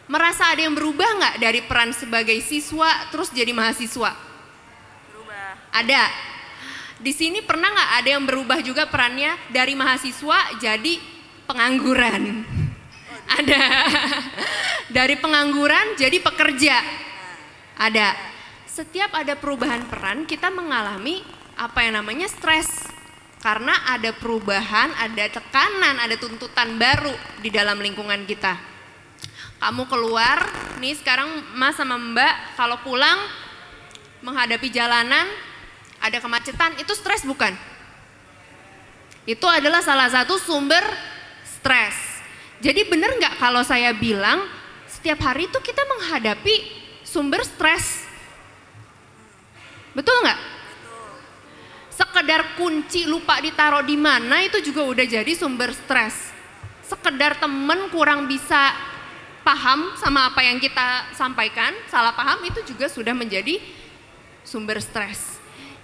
Merasa 0.09 0.49
ada 0.49 0.65
yang 0.65 0.73
berubah 0.73 1.07
nggak 1.21 1.35
dari 1.45 1.61
peran 1.61 1.93
sebagai 1.93 2.41
siswa 2.41 2.89
terus 3.13 3.29
jadi 3.37 3.53
mahasiswa? 3.53 4.17
Berubah. 5.13 5.61
Ada. 5.77 6.30
Di 7.01 7.17
sini 7.17 7.41
pernah 7.41 7.73
nggak 7.73 7.93
ada 8.05 8.09
yang 8.13 8.25
berubah 8.29 8.61
juga 8.61 8.85
perannya 8.85 9.33
dari 9.49 9.73
mahasiswa 9.73 10.61
jadi 10.61 11.01
pengangguran? 11.49 12.45
Ada. 13.41 13.63
Dari 14.93 15.17
pengangguran 15.17 15.97
jadi 15.97 16.21
pekerja. 16.21 16.77
Ada. 17.81 18.13
Setiap 18.69 19.17
ada 19.17 19.33
perubahan 19.33 19.89
peran 19.89 20.29
kita 20.29 20.53
mengalami 20.53 21.25
apa 21.57 21.89
yang 21.89 22.05
namanya 22.05 22.29
stres. 22.29 22.69
Karena 23.41 23.73
ada 23.89 24.13
perubahan, 24.13 24.93
ada 25.01 25.25
tekanan, 25.33 25.97
ada 25.97 26.13
tuntutan 26.21 26.77
baru 26.77 27.17
di 27.41 27.49
dalam 27.49 27.81
lingkungan 27.81 28.29
kita. 28.29 28.53
Kamu 29.57 29.89
keluar, 29.89 30.45
nih 30.77 31.01
sekarang 31.01 31.49
Mas 31.57 31.81
sama 31.81 31.97
Mbak 31.97 32.61
kalau 32.61 32.77
pulang 32.85 33.17
menghadapi 34.21 34.69
jalanan 34.69 35.25
ada 36.01 36.19
kemacetan, 36.19 36.81
itu 36.81 36.93
stres 36.97 37.23
bukan? 37.29 37.53
Itu 39.29 39.45
adalah 39.45 39.85
salah 39.85 40.09
satu 40.09 40.41
sumber 40.41 40.83
stres. 41.45 41.95
Jadi 42.61 42.89
benar 42.89 43.17
nggak 43.17 43.37
kalau 43.41 43.61
saya 43.61 43.93
bilang 43.93 44.45
setiap 44.89 45.21
hari 45.25 45.49
itu 45.49 45.61
kita 45.61 45.81
menghadapi 45.85 46.55
sumber 47.05 47.45
stres? 47.45 48.05
Betul 49.93 50.17
nggak? 50.25 50.41
Sekedar 51.93 52.57
kunci 52.57 53.05
lupa 53.05 53.41
ditaruh 53.45 53.85
di 53.85 53.97
mana 53.97 54.41
itu 54.41 54.61
juga 54.65 54.89
udah 54.89 55.05
jadi 55.05 55.33
sumber 55.37 55.73
stres. 55.77 56.33
Sekedar 56.85 57.37
temen 57.37 57.93
kurang 57.93 58.25
bisa 58.25 58.73
paham 59.45 59.97
sama 59.97 60.33
apa 60.33 60.45
yang 60.45 60.61
kita 60.61 61.13
sampaikan, 61.17 61.73
salah 61.89 62.13
paham 62.13 62.45
itu 62.45 62.61
juga 62.65 62.89
sudah 62.89 63.13
menjadi 63.17 63.61
sumber 64.45 64.81
stres. 64.81 65.40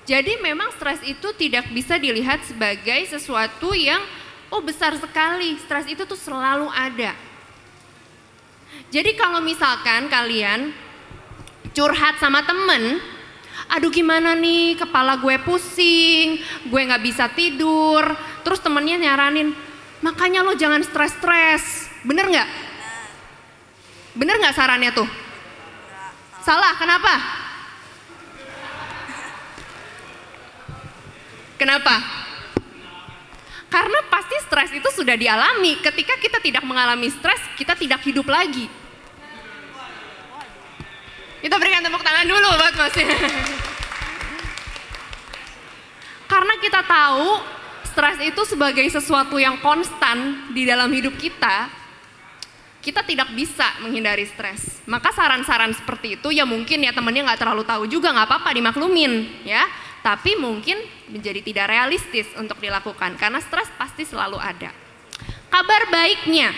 Jadi 0.06 0.38
memang 0.38 0.70
stres 0.78 1.02
itu 1.02 1.34
tidak 1.34 1.66
bisa 1.74 1.98
dilihat 1.98 2.38
sebagai 2.46 3.10
sesuatu 3.10 3.74
yang 3.74 3.98
oh 4.54 4.62
besar 4.62 4.94
sekali. 4.94 5.58
Stres 5.58 5.90
itu 5.90 6.06
tuh 6.06 6.14
selalu 6.14 6.70
ada. 6.70 7.10
Jadi 8.94 9.18
kalau 9.18 9.42
misalkan 9.42 10.06
kalian 10.06 10.70
curhat 11.74 12.22
sama 12.22 12.46
temen, 12.46 13.02
aduh 13.66 13.90
gimana 13.90 14.38
nih 14.38 14.78
kepala 14.78 15.18
gue 15.18 15.42
pusing, 15.42 16.38
gue 16.70 16.80
nggak 16.86 17.02
bisa 17.02 17.26
tidur, 17.34 18.06
terus 18.46 18.62
temennya 18.62 19.10
nyaranin, 19.10 19.50
makanya 20.06 20.46
lo 20.46 20.54
jangan 20.54 20.86
stres-stres, 20.86 21.90
bener 22.06 22.30
nggak? 22.30 22.48
Bener 24.14 24.38
nggak 24.38 24.54
sarannya 24.54 24.94
tuh? 24.94 25.08
Salah, 26.46 26.78
kenapa? 26.78 27.45
Kenapa? 31.56 32.26
Karena 33.66 33.98
pasti 34.08 34.36
stres 34.46 34.70
itu 34.72 34.88
sudah 34.92 35.16
dialami. 35.18 35.76
Ketika 35.82 36.14
kita 36.20 36.38
tidak 36.40 36.64
mengalami 36.64 37.10
stres, 37.10 37.40
kita 37.58 37.74
tidak 37.74 38.00
hidup 38.06 38.30
lagi. 38.30 38.70
Kita 41.42 41.58
berikan 41.60 41.84
tepuk 41.84 42.00
tangan 42.00 42.26
dulu 42.28 42.48
buat 42.56 42.74
Mas. 42.76 42.96
Karena 46.32 46.54
kita 46.58 46.82
tahu 46.82 47.38
stres 47.86 48.18
itu 48.20 48.42
sebagai 48.44 48.84
sesuatu 48.90 49.38
yang 49.40 49.56
konstan 49.62 50.50
di 50.52 50.66
dalam 50.68 50.92
hidup 50.92 51.16
kita, 51.16 51.70
kita 52.84 53.02
tidak 53.02 53.32
bisa 53.34 53.66
menghindari 53.82 54.26
stres. 54.26 54.82
Maka 54.86 55.10
saran-saran 55.10 55.74
seperti 55.74 56.20
itu 56.20 56.30
ya 56.30 56.46
mungkin 56.46 56.86
ya 56.86 56.94
temennya 56.94 57.26
nggak 57.30 57.40
terlalu 57.40 57.64
tahu 57.66 57.86
juga 57.90 58.14
nggak 58.14 58.28
apa-apa 58.30 58.54
dimaklumin 58.54 59.42
ya. 59.42 59.66
Tapi 60.06 60.38
mungkin 60.38 60.78
menjadi 61.10 61.42
tidak 61.42 61.66
realistis 61.66 62.30
untuk 62.38 62.62
dilakukan 62.62 63.18
karena 63.18 63.42
stres 63.42 63.66
pasti 63.74 64.06
selalu 64.06 64.38
ada. 64.38 64.70
Kabar 65.50 65.90
baiknya, 65.90 66.54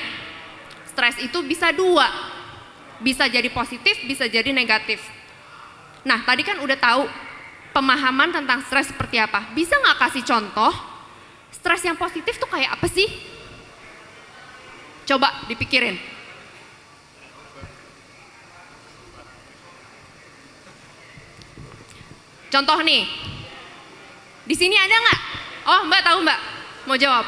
stres 0.84 1.16
itu 1.16 1.40
bisa 1.48 1.72
dua, 1.72 2.12
bisa 3.00 3.24
jadi 3.24 3.48
positif, 3.48 4.04
bisa 4.04 4.28
jadi 4.28 4.52
negatif. 4.52 5.00
Nah 6.04 6.28
tadi 6.28 6.44
kan 6.44 6.60
udah 6.60 6.76
tahu 6.76 7.08
pemahaman 7.72 8.36
tentang 8.36 8.60
stres 8.68 8.92
seperti 8.92 9.16
apa. 9.16 9.48
Bisa 9.56 9.80
nggak 9.80 9.96
kasih 9.96 10.28
contoh? 10.28 10.74
Stres 11.48 11.80
yang 11.88 11.96
positif 11.96 12.36
tuh 12.36 12.52
kayak 12.52 12.76
apa 12.76 12.84
sih? 12.84 13.08
Coba 15.08 15.48
dipikirin. 15.48 15.96
Contoh 22.52 22.80
nih, 22.84 23.04
di 24.48 24.54
sini 24.56 24.74
ada 24.74 24.96
nggak? 24.96 25.20
Oh 25.68 25.80
Mbak 25.84 26.00
tahu 26.00 26.18
Mbak, 26.24 26.40
mau 26.88 26.96
jawab? 26.96 27.26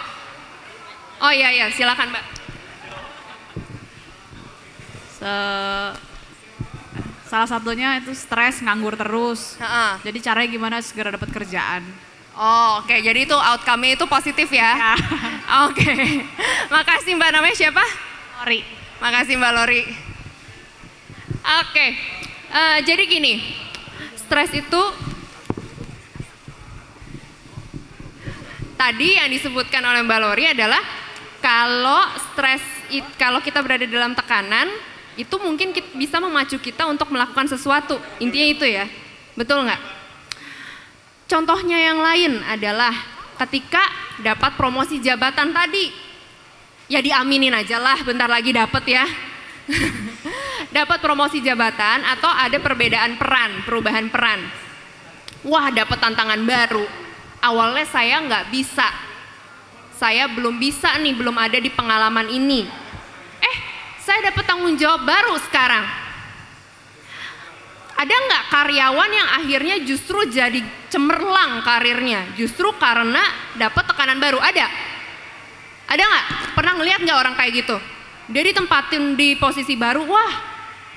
Oh 1.21 1.29
iya 1.29 1.53
iya, 1.53 1.67
silakan 1.69 2.09
Mbak. 2.09 2.25
Se- 5.21 5.95
salah 7.29 7.49
satunya 7.49 8.01
itu 8.01 8.17
stres 8.17 8.65
nganggur 8.65 8.97
terus. 8.97 9.61
Heeh. 9.61 10.01
Jadi 10.09 10.19
caranya 10.25 10.49
gimana 10.49 10.77
segera 10.81 11.13
dapat 11.13 11.29
kerjaan? 11.29 11.85
Oh 12.41 12.81
oke, 12.81 12.97
jadi 13.05 13.29
itu 13.29 13.37
outcome-nya 13.37 14.01
itu 14.01 14.07
positif 14.09 14.49
ya? 14.49 14.73
Ya. 14.73 14.95
Oke, 15.69 15.93
makasih 16.73 17.19
Mbak 17.19 17.31
namanya 17.37 17.53
siapa? 17.59 17.85
Sorry. 18.41 18.65
Makasih 19.03 19.35
Mbak 19.37 19.53
Lori. 19.61 19.83
Oke, 21.61 21.87
eh, 22.55 22.79
jadi 22.87 23.03
gini, 23.05 23.45
stres 24.15 24.55
itu 24.57 24.83
tadi 28.81 29.21
yang 29.21 29.29
disebutkan 29.29 29.85
oleh 29.85 30.01
Mbak 30.01 30.21
Lori 30.25 30.45
adalah 30.57 30.81
kalau 31.45 32.01
stres, 32.33 32.65
kalau 33.21 33.45
kita 33.45 33.61
berada 33.61 33.85
dalam 33.85 34.17
tekanan, 34.17 34.73
itu 35.21 35.37
mungkin 35.37 35.77
kit- 35.77 35.93
bisa 35.93 36.17
memacu 36.17 36.57
kita 36.57 36.89
untuk 36.89 37.13
melakukan 37.13 37.45
sesuatu. 37.45 38.01
Intinya 38.25 38.49
itu 38.49 38.65
ya, 38.65 38.89
betul 39.37 39.69
nggak? 39.69 39.81
Contohnya 41.29 41.77
yang 41.93 42.01
lain 42.01 42.41
adalah 42.49 42.93
ketika 43.45 43.85
dapat 44.25 44.57
promosi 44.57 44.97
jabatan 44.97 45.53
tadi, 45.53 45.93
ya 46.89 47.05
diaminin 47.05 47.53
aja 47.53 47.77
lah 47.77 48.01
bentar 48.01 48.33
lagi 48.33 48.57
dapat 48.57 48.85
ya. 48.89 49.05
dapat 50.77 50.99
promosi 51.05 51.45
jabatan 51.45 52.01
atau 52.17 52.33
ada 52.33 52.57
perbedaan 52.57 53.21
peran, 53.21 53.61
perubahan 53.63 54.09
peran. 54.09 54.41
Wah 55.45 55.69
dapat 55.69 56.01
tantangan 56.01 56.41
baru. 56.45 57.10
Awalnya 57.41 57.89
saya 57.89 58.21
nggak 58.21 58.53
bisa. 58.53 58.89
Saya 59.97 60.29
belum 60.33 60.61
bisa 60.61 60.97
nih, 61.01 61.17
belum 61.17 61.37
ada 61.37 61.57
di 61.61 61.69
pengalaman 61.73 62.29
ini. 62.29 62.65
Eh, 63.41 63.57
saya 64.01 64.33
dapat 64.33 64.45
tanggung 64.45 64.77
jawab 64.77 65.05
baru 65.05 65.37
sekarang. 65.49 65.85
Ada 68.01 68.15
nggak 68.17 68.45
karyawan 68.49 69.11
yang 69.13 69.29
akhirnya 69.45 69.77
justru 69.85 70.25
jadi 70.33 70.65
cemerlang 70.89 71.61
karirnya, 71.61 72.33
justru 72.33 72.73
karena 72.81 73.21
dapat 73.61 73.85
tekanan 73.93 74.17
baru? 74.17 74.41
Ada? 74.41 74.67
Ada 75.85 76.01
nggak? 76.01 76.27
Pernah 76.57 76.73
ngeliat 76.81 77.01
nggak 77.05 77.19
orang 77.21 77.35
kayak 77.37 77.53
gitu? 77.61 77.77
Dia 78.33 78.43
ditempatin 78.47 79.21
di 79.21 79.37
posisi 79.37 79.77
baru, 79.77 80.09
wah 80.09 80.33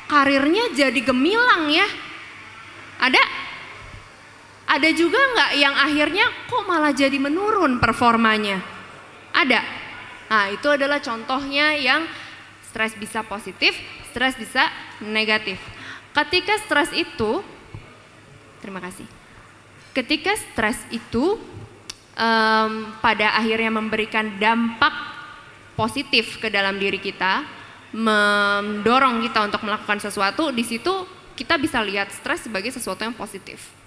karirnya 0.07 0.71
jadi 0.71 0.99
gemilang 1.03 1.67
ya. 1.71 1.87
Ada? 3.03 3.23
Ada 4.63 4.89
juga 4.95 5.19
nggak 5.19 5.51
yang 5.59 5.75
akhirnya 5.75 6.25
kok 6.47 6.63
malah 6.65 6.95
jadi 6.95 7.19
menurun 7.19 7.77
performanya? 7.83 8.63
Ada. 9.35 9.61
Nah 10.31 10.49
itu 10.49 10.67
adalah 10.71 11.03
contohnya 11.03 11.75
yang 11.77 12.07
stres 12.65 12.97
bisa 12.97 13.21
positif, 13.21 13.77
stres 14.09 14.33
bisa 14.33 14.65
negatif. 15.03 15.61
Ketika 16.13 16.57
stres 16.65 16.89
itu, 16.93 17.45
terima 18.61 18.81
kasih. 18.81 19.05
Ketika 19.93 20.33
stres 20.33 20.81
itu 20.89 21.37
em, 22.17 22.89
pada 22.97 23.37
akhirnya 23.37 23.69
memberikan 23.69 24.25
dampak 24.41 24.93
positif 25.77 26.41
ke 26.41 26.49
dalam 26.49 26.81
diri 26.81 26.97
kita, 26.97 27.45
mendorong 27.93 29.21
kita 29.21 29.45
untuk 29.45 29.61
melakukan 29.65 30.01
sesuatu, 30.01 30.49
di 30.49 30.65
situ 30.65 31.05
kita 31.37 31.61
bisa 31.61 31.81
lihat 31.81 32.09
stres 32.09 32.45
sebagai 32.45 32.73
sesuatu 32.73 33.05
yang 33.05 33.13
positif. 33.13 33.82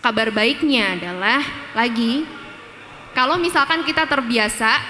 Kabar 0.00 0.32
baiknya 0.32 0.96
adalah 0.96 1.44
lagi, 1.76 2.24
kalau 3.12 3.36
misalkan 3.36 3.84
kita 3.84 4.08
terbiasa 4.08 4.80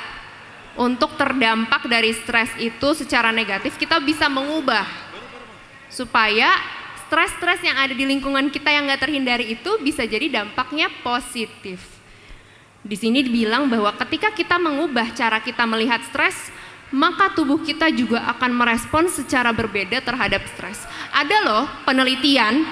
untuk 0.78 1.18
terdampak 1.18 1.90
dari 1.90 2.14
stres 2.14 2.54
itu 2.62 2.94
secara 2.94 3.34
negatif, 3.34 3.74
kita 3.74 3.98
bisa 3.98 4.30
mengubah 4.30 4.86
supaya 5.90 6.54
stres-stres 7.10 7.58
yang 7.66 7.74
ada 7.74 7.90
di 7.90 8.06
lingkungan 8.06 8.54
kita 8.54 8.70
yang 8.70 8.86
nggak 8.86 9.02
terhindari 9.02 9.58
itu 9.58 9.70
bisa 9.82 10.06
jadi 10.06 10.30
dampaknya 10.30 10.86
positif. 11.02 11.82
Di 12.80 12.96
sini 12.96 13.20
dibilang 13.26 13.68
bahwa 13.68 13.92
ketika 13.98 14.32
kita 14.32 14.56
mengubah 14.56 15.12
cara 15.12 15.42
kita 15.42 15.66
melihat 15.66 16.00
stres, 16.06 16.48
maka 16.94 17.34
tubuh 17.34 17.60
kita 17.60 17.90
juga 17.90 18.24
akan 18.30 18.50
merespon 18.54 19.10
secara 19.10 19.50
berbeda 19.50 20.00
terhadap 20.00 20.46
stres. 20.54 20.86
Ada 21.12 21.36
loh 21.44 21.64
penelitian 21.84 22.62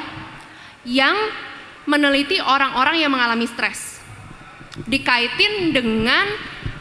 yang 0.86 1.18
meneliti 1.88 2.36
orang-orang 2.44 3.00
yang 3.00 3.08
mengalami 3.08 3.48
stres. 3.48 3.96
Dikaitin 4.84 5.72
dengan 5.72 6.28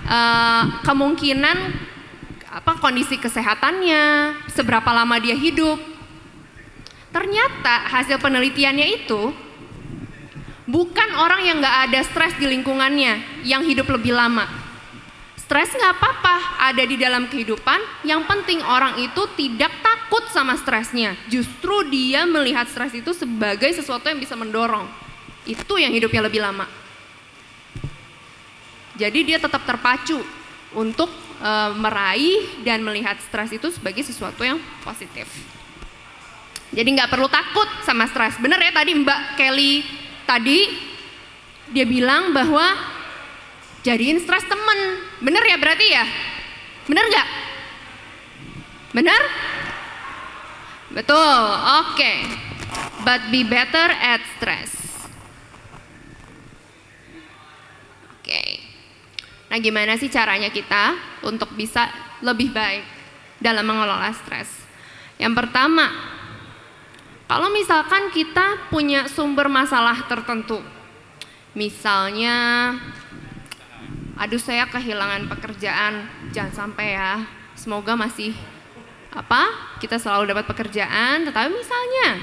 eh, 0.03 0.63
kemungkinan 0.83 1.57
apa 2.51 2.75
kondisi 2.83 3.15
kesehatannya, 3.15 4.35
seberapa 4.51 4.91
lama 4.91 5.15
dia 5.23 5.33
hidup. 5.39 5.79
Ternyata 7.15 7.87
hasil 7.87 8.19
penelitiannya 8.19 8.87
itu 9.03 9.31
bukan 10.67 11.09
orang 11.15 11.47
yang 11.47 11.63
nggak 11.63 11.77
ada 11.89 11.99
stres 12.03 12.35
di 12.35 12.45
lingkungannya 12.51 13.41
yang 13.47 13.63
hidup 13.63 13.87
lebih 13.87 14.11
lama. 14.11 14.66
Stres 15.47 15.71
nggak 15.71 15.95
apa-apa, 15.95 16.35
ada 16.59 16.83
di 16.83 16.99
dalam 16.99 17.31
kehidupan. 17.31 18.03
Yang 18.03 18.27
penting 18.27 18.59
orang 18.67 18.99
itu 18.99 19.23
tidak 19.39 19.71
takut 19.79 20.27
sama 20.35 20.59
stresnya. 20.59 21.15
Justru 21.31 21.87
dia 21.87 22.27
melihat 22.27 22.67
stres 22.67 22.91
itu 22.91 23.15
sebagai 23.15 23.71
sesuatu 23.71 24.11
yang 24.11 24.19
bisa 24.19 24.35
mendorong. 24.35 24.83
Itu 25.47 25.79
yang 25.79 25.95
hidupnya 25.95 26.27
lebih 26.27 26.43
lama. 26.43 26.67
Jadi 28.99 29.23
dia 29.23 29.39
tetap 29.39 29.63
terpacu 29.63 30.19
untuk 30.75 31.07
eh, 31.39 31.71
meraih 31.79 32.67
dan 32.67 32.83
melihat 32.83 33.15
stres 33.23 33.55
itu 33.55 33.71
sebagai 33.71 34.03
sesuatu 34.03 34.43
yang 34.43 34.59
positif. 34.83 35.31
Jadi 36.75 36.91
nggak 36.91 37.07
perlu 37.07 37.31
takut 37.31 37.71
sama 37.87 38.03
stres. 38.11 38.35
Bener 38.35 38.59
ya 38.59 38.75
tadi 38.75 38.91
Mbak 38.99 39.39
Kelly 39.39 39.79
tadi 40.27 40.59
dia 41.71 41.87
bilang 41.87 42.35
bahwa 42.35 42.96
jadiin 43.85 44.21
stres 44.21 44.45
temen. 44.45 44.79
Bener 45.21 45.43
ya 45.45 45.57
berarti 45.57 45.87
ya? 45.89 46.05
Bener 46.87 47.05
nggak? 47.09 47.29
Bener? 48.95 49.21
Betul, 50.95 51.41
oke. 51.83 52.13
But 53.03 53.29
be 53.29 53.43
better 53.43 53.87
at 53.91 54.23
stress. 54.39 54.71
Oke. 58.17 58.43
Nah 59.47 59.57
gimana 59.63 59.95
sih 59.95 60.11
caranya 60.11 60.51
kita 60.51 60.97
untuk 61.23 61.55
bisa 61.55 61.87
lebih 62.19 62.51
baik 62.51 62.83
dalam 63.39 63.63
mengelola 63.63 64.11
stres? 64.11 64.51
Yang 65.17 65.33
pertama, 65.45 65.87
kalau 67.27 67.51
misalkan 67.51 68.11
kita 68.11 68.71
punya 68.71 69.07
sumber 69.11 69.51
masalah 69.51 70.07
tertentu, 70.07 70.63
misalnya, 71.57 72.71
aduh 74.17 74.41
saya 74.41 74.65
kehilangan 74.65 75.29
pekerjaan, 75.29 76.09
jangan 76.33 76.53
sampai 76.53 76.97
ya, 76.97 77.21
semoga 77.53 77.93
masih 77.93 78.33
apa 79.13 79.49
kita 79.77 80.01
selalu 80.01 80.33
dapat 80.33 80.45
pekerjaan, 80.49 81.25
tetapi 81.25 81.49
misalnya 81.53 82.21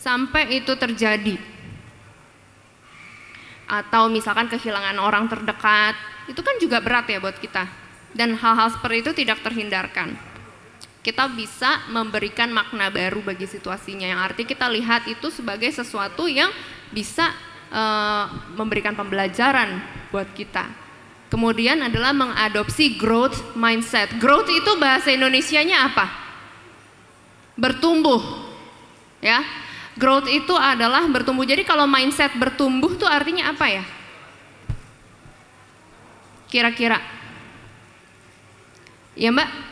sampai 0.00 0.60
itu 0.60 0.72
terjadi, 0.76 1.36
atau 3.64 4.12
misalkan 4.12 4.48
kehilangan 4.48 4.96
orang 5.00 5.24
terdekat, 5.28 5.96
itu 6.28 6.40
kan 6.40 6.56
juga 6.60 6.84
berat 6.84 7.08
ya 7.08 7.20
buat 7.20 7.36
kita, 7.36 7.64
dan 8.12 8.36
hal-hal 8.36 8.68
seperti 8.72 8.96
itu 9.00 9.12
tidak 9.24 9.40
terhindarkan. 9.44 10.16
Kita 11.00 11.32
bisa 11.32 11.88
memberikan 11.88 12.52
makna 12.52 12.92
baru 12.92 13.24
bagi 13.24 13.48
situasinya. 13.48 14.04
Yang 14.04 14.20
arti 14.20 14.42
kita 14.44 14.68
lihat 14.68 15.08
itu 15.08 15.32
sebagai 15.32 15.72
sesuatu 15.72 16.28
yang 16.28 16.52
bisa 16.92 17.32
eh, 17.72 18.24
memberikan 18.52 18.92
pembelajaran 18.92 19.80
buat 20.12 20.28
kita. 20.36 20.79
Kemudian 21.30 21.78
adalah 21.78 22.10
mengadopsi 22.10 22.98
growth 22.98 23.54
mindset. 23.54 24.10
Growth 24.18 24.50
itu 24.50 24.74
bahasa 24.82 25.14
Indonesianya 25.14 25.86
apa? 25.86 26.10
Bertumbuh. 27.54 28.18
Ya. 29.22 29.46
Growth 29.94 30.26
itu 30.26 30.52
adalah 30.58 31.06
bertumbuh. 31.06 31.46
Jadi 31.46 31.62
kalau 31.62 31.86
mindset 31.86 32.34
bertumbuh 32.34 32.90
itu 32.90 33.06
artinya 33.06 33.54
apa 33.54 33.66
ya? 33.70 33.84
Kira-kira. 36.50 36.98
Ya, 39.14 39.30
Mbak? 39.30 39.70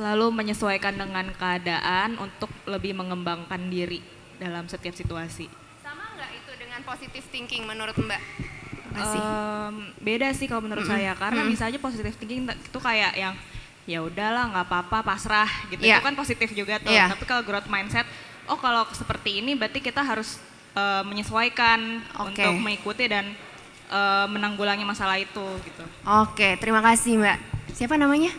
selalu 0.00 0.32
menyesuaikan 0.32 0.96
dengan 0.96 1.28
keadaan 1.36 2.16
untuk 2.16 2.48
lebih 2.64 2.96
mengembangkan 2.96 3.68
diri 3.68 4.00
dalam 4.40 4.64
setiap 4.64 4.96
situasi. 4.96 5.44
Sama 5.84 6.16
nggak 6.16 6.30
itu 6.40 6.52
dengan 6.56 6.79
positive 6.90 7.26
thinking 7.30 7.62
menurut 7.62 7.94
Mbak? 7.94 8.22
Masih. 8.90 9.20
Em, 9.22 9.74
beda 10.02 10.28
sih 10.34 10.50
kalau 10.50 10.66
menurut 10.66 10.82
saya 10.82 11.14
karena 11.14 11.46
bisa 11.46 11.70
aja 11.70 11.78
positive 11.78 12.10
thinking 12.18 12.42
itu 12.50 12.78
kayak 12.82 13.14
yang 13.14 13.34
ya 13.86 14.02
udahlah 14.02 14.50
nggak 14.50 14.66
apa-apa 14.66 14.98
pasrah 15.06 15.46
gitu 15.70 15.82
Iya. 15.82 15.98
itu 15.98 16.04
kan 16.04 16.14
positif 16.18 16.50
juga 16.52 16.82
tuh 16.82 16.90
Iya. 16.90 17.06
tapi 17.10 17.22
kalau 17.22 17.46
growth 17.46 17.70
mindset 17.70 18.06
oh 18.46 18.58
kalau 18.58 18.82
seperti 18.90 19.38
ini 19.38 19.54
berarti 19.54 19.78
kita 19.78 20.02
harus 20.02 20.42
eh, 20.74 21.02
menyesuaikan 21.06 22.02
Oke. 22.18 22.42
untuk 22.42 22.54
mengikuti 22.58 23.06
dan 23.06 23.30
eh, 23.90 24.26
menanggulangi 24.26 24.82
masalah 24.82 25.18
itu 25.18 25.46
gitu 25.62 25.84
Oke, 26.26 26.58
terima 26.58 26.82
kasih 26.82 27.18
Mbak. 27.18 27.38
Siapa 27.74 27.94
namanya? 27.94 28.34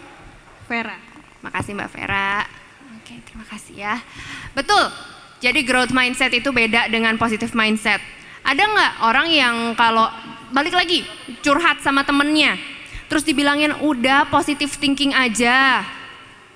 Vera 0.67 0.99
Makasih 1.41 1.73
Mbak 1.73 1.89
Vera. 1.89 2.45
Oke, 3.01 3.17
terima 3.25 3.43
kasih 3.49 3.73
ya. 3.81 3.95
Betul. 4.53 4.83
Jadi 5.41 5.65
growth 5.65 5.89
mindset 5.89 6.29
itu 6.31 6.53
beda 6.53 6.85
dengan 6.85 7.17
positive 7.17 7.49
mindset. 7.57 7.97
Ada 8.41 8.63
nggak 8.65 8.91
orang 9.05 9.27
yang 9.29 9.55
kalau 9.77 10.09
balik 10.51 10.75
lagi 10.75 11.05
curhat 11.45 11.79
sama 11.85 12.03
temennya, 12.03 12.57
terus 13.07 13.23
dibilangin 13.23 13.71
udah 13.79 14.27
positive 14.27 14.71
thinking 14.75 15.13
aja, 15.13 15.85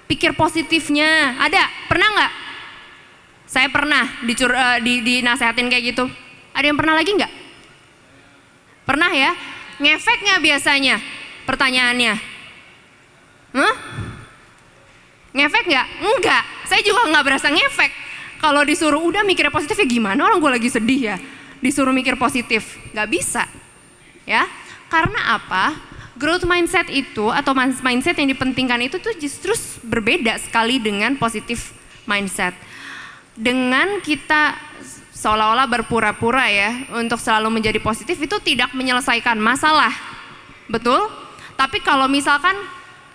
pikir 0.10 0.34
positifnya. 0.34 1.38
Ada? 1.40 1.64
Pernah 1.88 2.08
nggak? 2.10 2.32
Saya 3.46 3.70
pernah 3.70 4.04
dicur, 4.26 4.52
eh, 4.52 4.80
di, 4.82 5.06
dinasehatin 5.06 5.70
kayak 5.70 5.96
gitu. 5.96 6.06
Ada 6.52 6.66
yang 6.72 6.78
pernah 6.80 6.96
lagi 6.98 7.12
nggak? 7.14 7.34
Pernah 8.86 9.12
ya? 9.14 9.32
Ngefek 9.82 10.20
nggak 10.24 10.42
biasanya? 10.42 10.96
Pertanyaannya. 11.46 12.14
Hah? 13.56 13.76
Ngefek 15.36 15.66
nggak? 15.68 15.88
Enggak. 16.00 16.44
Saya 16.66 16.82
juga 16.82 17.12
nggak 17.12 17.26
berasa 17.26 17.48
ngefek. 17.52 17.92
Kalau 18.40 18.62
disuruh 18.68 19.00
udah 19.00 19.24
mikirnya 19.24 19.54
positif 19.54 19.80
ya 19.80 19.88
gimana 19.88 20.28
orang 20.28 20.40
gue 20.40 20.52
lagi 20.60 20.70
sedih 20.70 21.02
ya. 21.14 21.18
Disuruh 21.66 21.90
mikir 21.90 22.14
positif, 22.14 22.78
nggak 22.94 23.10
bisa. 23.10 23.50
Ya, 24.30 24.46
karena 24.94 25.42
apa? 25.42 25.74
Growth 26.14 26.46
mindset 26.46 26.94
itu 26.94 27.34
atau 27.34 27.58
mindset 27.58 28.16
yang 28.22 28.30
dipentingkan 28.30 28.86
itu 28.86 29.02
tuh 29.02 29.18
justru 29.18 29.52
berbeda 29.82 30.38
sekali 30.38 30.78
dengan 30.78 31.18
positif 31.18 31.74
mindset. 32.06 32.54
Dengan 33.34 34.00
kita 34.00 34.56
seolah-olah 35.12 35.66
berpura-pura 35.66 36.46
ya 36.48 36.86
untuk 36.96 37.18
selalu 37.18 37.60
menjadi 37.60 37.82
positif 37.82 38.16
itu 38.22 38.38
tidak 38.46 38.72
menyelesaikan 38.78 39.36
masalah. 39.42 39.92
Betul? 40.70 41.10
Tapi 41.58 41.82
kalau 41.82 42.06
misalkan 42.06 42.56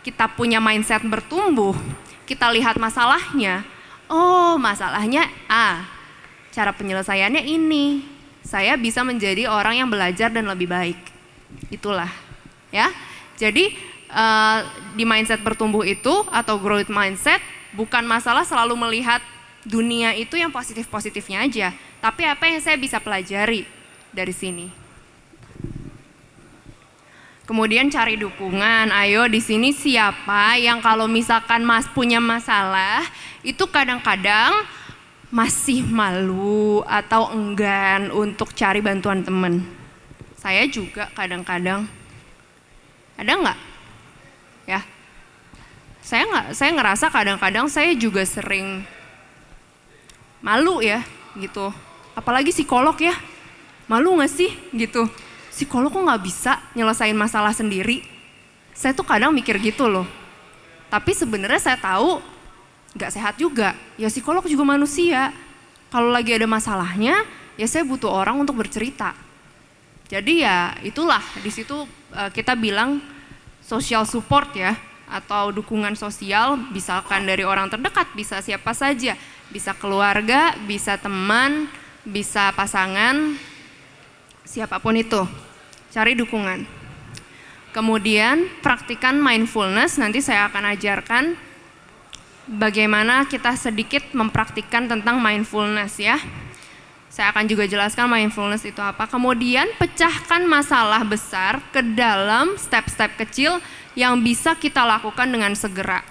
kita 0.03 0.27
punya 0.33 0.59
mindset 0.61 1.01
bertumbuh, 1.07 1.73
kita 2.29 2.51
lihat 2.53 2.77
masalahnya, 2.77 3.65
oh 4.11 4.61
masalahnya 4.61 5.29
A, 5.49 5.87
cara 6.53 6.73
penyelesaiannya 6.77 7.47
ini, 7.47 8.05
saya 8.51 8.75
bisa 8.75 9.07
menjadi 9.07 9.47
orang 9.47 9.79
yang 9.79 9.87
belajar 9.87 10.27
dan 10.27 10.51
lebih 10.51 10.67
baik. 10.67 10.99
Itulah, 11.71 12.11
ya. 12.75 12.91
Jadi 13.39 13.71
eh, 14.11 14.59
di 14.99 15.07
mindset 15.07 15.39
bertumbuh 15.39 15.87
itu 15.87 16.27
atau 16.35 16.59
growth 16.59 16.91
mindset 16.91 17.39
bukan 17.79 18.03
masalah 18.03 18.43
selalu 18.43 18.75
melihat 18.75 19.23
dunia 19.63 20.19
itu 20.19 20.35
yang 20.35 20.51
positif-positifnya 20.51 21.47
aja, 21.47 21.69
tapi 22.03 22.27
apa 22.27 22.51
yang 22.51 22.59
saya 22.59 22.75
bisa 22.75 22.99
pelajari 22.99 23.63
dari 24.11 24.35
sini. 24.35 24.67
Kemudian 27.51 27.91
cari 27.91 28.15
dukungan. 28.15 28.95
Ayo 28.95 29.27
di 29.27 29.43
sini 29.43 29.75
siapa 29.75 30.55
yang 30.55 30.79
kalau 30.79 31.11
misalkan 31.11 31.67
Mas 31.67 31.83
punya 31.91 32.23
masalah 32.23 33.03
itu 33.43 33.67
kadang-kadang 33.67 34.55
masih 35.31 35.87
malu 35.87 36.83
atau 36.85 37.31
enggan 37.31 38.11
untuk 38.11 38.51
cari 38.55 38.83
bantuan 38.83 39.23
teman. 39.23 39.62
Saya 40.37 40.66
juga 40.66 41.07
kadang-kadang. 41.14 41.87
Ada 43.14 43.33
nggak? 43.38 43.59
Ya. 44.66 44.81
Saya 46.03 46.27
nggak. 46.27 46.47
Saya 46.59 46.71
ngerasa 46.75 47.07
kadang-kadang 47.09 47.66
saya 47.71 47.95
juga 47.95 48.27
sering 48.27 48.83
malu 50.43 50.83
ya, 50.83 51.07
gitu. 51.38 51.71
Apalagi 52.19 52.51
psikolog 52.51 52.99
ya. 52.99 53.14
Malu 53.87 54.19
nggak 54.19 54.31
sih, 54.31 54.51
gitu 54.75 55.07
psikolog 55.61 55.93
kok 55.93 56.01
nggak 56.01 56.25
bisa 56.25 56.57
nyelesain 56.73 57.12
masalah 57.12 57.53
sendiri. 57.53 58.01
Saya 58.73 58.97
tuh 58.97 59.05
kadang 59.05 59.35
mikir 59.35 59.61
gitu 59.61 59.90
loh. 59.90 60.09
Tapi 60.88 61.12
sebenarnya 61.12 61.61
saya 61.61 61.77
tahu 61.77 62.23
nggak 62.94 63.12
sehat 63.12 63.35
juga. 63.38 63.76
Ya 63.94 64.11
psikolog 64.11 64.42
juga 64.46 64.66
manusia. 64.66 65.31
Kalau 65.90 66.14
lagi 66.14 66.31
ada 66.31 66.46
masalahnya, 66.46 67.26
ya 67.59 67.66
saya 67.66 67.83
butuh 67.83 68.11
orang 68.11 68.38
untuk 68.38 68.62
bercerita. 68.62 69.14
Jadi 70.07 70.42
ya 70.42 70.74
itulah 70.83 71.22
di 71.42 71.50
situ 71.50 71.87
eh, 72.14 72.31
kita 72.31 72.55
bilang 72.59 72.98
social 73.62 74.07
support 74.07 74.50
ya 74.55 74.74
atau 75.11 75.50
dukungan 75.50 75.98
sosial 75.98 76.55
misalkan 76.70 77.26
dari 77.26 77.42
orang 77.42 77.66
terdekat 77.66 78.07
bisa 78.14 78.38
siapa 78.38 78.70
saja, 78.70 79.18
bisa 79.50 79.74
keluarga, 79.74 80.55
bisa 80.66 80.94
teman, 80.94 81.66
bisa 82.07 82.55
pasangan, 82.55 83.35
siapa 84.46 84.79
pun 84.79 84.94
itu. 84.98 85.22
Cari 85.90 86.14
dukungan. 86.14 86.66
Kemudian 87.70 88.50
praktikan 88.62 89.18
mindfulness, 89.18 89.98
nanti 89.98 90.18
saya 90.18 90.50
akan 90.50 90.74
ajarkan 90.74 91.38
bagaimana 92.46 93.26
kita 93.29 93.57
sedikit 93.59 94.05
mempraktikkan 94.16 94.88
tentang 94.88 95.20
mindfulness 95.20 96.00
ya. 96.00 96.16
Saya 97.11 97.35
akan 97.35 97.50
juga 97.50 97.66
jelaskan 97.66 98.07
mindfulness 98.07 98.62
itu 98.62 98.79
apa. 98.79 99.11
Kemudian 99.11 99.66
pecahkan 99.76 100.46
masalah 100.46 101.03
besar 101.03 101.59
ke 101.74 101.83
dalam 101.83 102.55
step-step 102.55 103.18
kecil 103.18 103.59
yang 103.98 104.22
bisa 104.22 104.55
kita 104.55 104.87
lakukan 104.87 105.26
dengan 105.26 105.53
segera. 105.59 106.07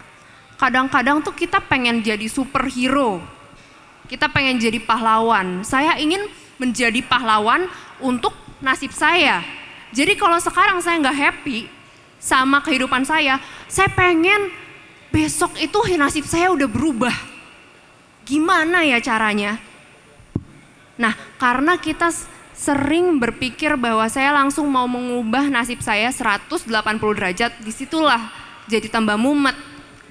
Kadang-kadang 0.59 1.23
tuh 1.23 1.31
kita 1.31 1.63
pengen 1.63 2.03
jadi 2.03 2.27
superhero. 2.27 3.23
Kita 4.11 4.27
pengen 4.27 4.59
jadi 4.59 4.83
pahlawan. 4.83 5.63
Saya 5.63 5.95
ingin 5.95 6.27
menjadi 6.59 6.99
pahlawan 7.07 7.71
untuk 8.03 8.35
nasib 8.59 8.91
saya. 8.91 9.39
Jadi 9.95 10.19
kalau 10.19 10.35
sekarang 10.37 10.83
saya 10.83 10.99
nggak 10.99 11.15
happy 11.15 11.71
sama 12.19 12.59
kehidupan 12.59 13.07
saya, 13.07 13.39
saya 13.71 13.87
pengen 13.95 14.51
besok 15.09 15.57
itu 15.57 15.77
nasib 15.97 16.25
saya 16.25 16.53
udah 16.53 16.69
berubah. 16.69 17.15
Gimana 18.25 18.85
ya 18.85 19.01
caranya? 19.01 19.57
Nah, 20.99 21.15
karena 21.41 21.79
kita 21.81 22.13
sering 22.53 23.17
berpikir 23.17 23.79
bahwa 23.79 24.03
saya 24.11 24.35
langsung 24.35 24.67
mau 24.67 24.83
mengubah 24.83 25.47
nasib 25.47 25.79
saya 25.79 26.11
180 26.11 26.67
derajat, 27.15 27.51
di 27.63 27.71
situlah 27.71 28.29
jadi 28.67 28.91
tambah 28.91 29.15
mumet. 29.15 29.55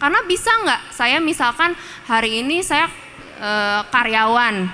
Karena 0.00 0.24
bisa 0.24 0.48
nggak 0.48 0.82
saya 0.94 1.20
misalkan 1.20 1.76
hari 2.08 2.40
ini 2.40 2.64
saya 2.64 2.88
eh, 3.38 3.80
karyawan, 3.92 4.66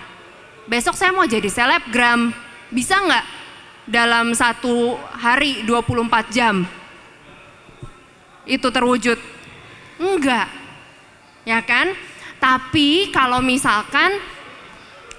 besok 0.71 0.95
saya 0.95 1.11
mau 1.11 1.27
jadi 1.27 1.51
selebgram, 1.51 2.31
bisa 2.71 2.95
nggak 2.95 3.25
dalam 3.91 4.33
satu 4.33 4.97
hari 5.19 5.67
24 5.67 6.31
jam 6.33 6.65
itu 8.45 8.69
terwujud? 8.69 9.34
Enggak, 9.99 10.51
ya 11.47 11.63
kan? 11.63 11.95
Tapi 12.43 13.15
kalau 13.15 13.41
misalkan 13.41 14.19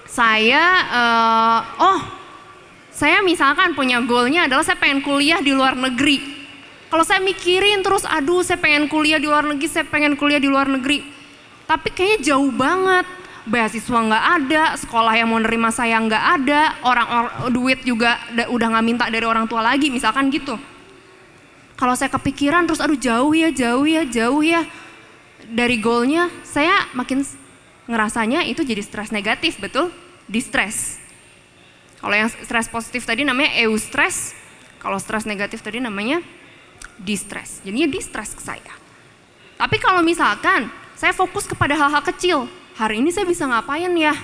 saya, 0.06 0.64
eh, 0.92 1.60
oh 1.80 2.00
saya 2.96 3.20
misalkan 3.20 3.76
punya 3.76 4.00
goalnya 4.04 4.48
adalah 4.48 4.64
saya 4.64 4.80
pengen 4.80 5.04
kuliah 5.04 5.44
di 5.44 5.52
luar 5.52 5.76
negeri. 5.76 6.22
Kalau 6.88 7.04
saya 7.04 7.20
mikirin 7.20 7.84
terus, 7.84 8.08
aduh 8.08 8.40
saya 8.40 8.56
pengen 8.56 8.88
kuliah 8.88 9.20
di 9.20 9.28
luar 9.28 9.44
negeri, 9.44 9.68
saya 9.68 9.84
pengen 9.84 10.16
kuliah 10.16 10.40
di 10.40 10.48
luar 10.48 10.70
negeri. 10.72 11.04
Tapi 11.66 11.92
kayaknya 11.92 12.32
jauh 12.32 12.54
banget, 12.54 13.04
beasiswa 13.50 14.00
nggak 14.00 14.26
ada, 14.40 14.64
sekolah 14.80 15.14
yang 15.18 15.28
mau 15.34 15.42
nerima 15.42 15.74
saya 15.74 15.98
nggak 15.98 16.26
ada, 16.40 16.62
orang, 16.86 17.08
or- 17.10 17.34
duit 17.52 17.84
juga 17.84 18.16
da- 18.32 18.48
udah 18.48 18.68
nggak 18.70 18.86
minta 18.86 19.06
dari 19.12 19.26
orang 19.26 19.50
tua 19.50 19.66
lagi, 19.66 19.90
misalkan 19.92 20.30
gitu. 20.30 20.56
Kalau 21.76 21.92
saya 21.96 22.08
kepikiran 22.08 22.64
terus, 22.64 22.80
aduh 22.80 22.96
jauh 22.96 23.36
ya, 23.36 23.52
jauh 23.52 23.84
ya, 23.84 24.08
jauh 24.08 24.40
ya. 24.40 24.64
Dari 25.46 25.78
goalnya, 25.84 26.32
saya 26.48 26.88
makin 26.96 27.22
ngerasanya 27.86 28.48
itu 28.48 28.64
jadi 28.64 28.80
stres 28.80 29.12
negatif, 29.12 29.60
betul? 29.60 29.92
Distres. 30.26 30.98
Kalau 32.00 32.16
yang 32.16 32.32
stres 32.32 32.72
positif 32.72 33.04
tadi 33.04 33.28
namanya 33.28 33.60
eustress, 33.68 34.32
kalau 34.80 34.96
stres 34.98 35.28
negatif 35.28 35.60
tadi 35.60 35.84
namanya 35.84 36.24
distress. 37.02 37.60
Jadinya 37.68 37.92
distress 37.92 38.32
ke 38.32 38.42
saya. 38.42 38.74
Tapi 39.60 39.78
kalau 39.80 40.00
misalkan 40.00 40.72
saya 40.96 41.12
fokus 41.12 41.44
kepada 41.44 41.76
hal-hal 41.76 42.04
kecil, 42.08 42.48
hari 42.80 43.04
ini 43.04 43.12
saya 43.12 43.28
bisa 43.28 43.44
ngapain 43.48 43.92
ya? 44.00 44.16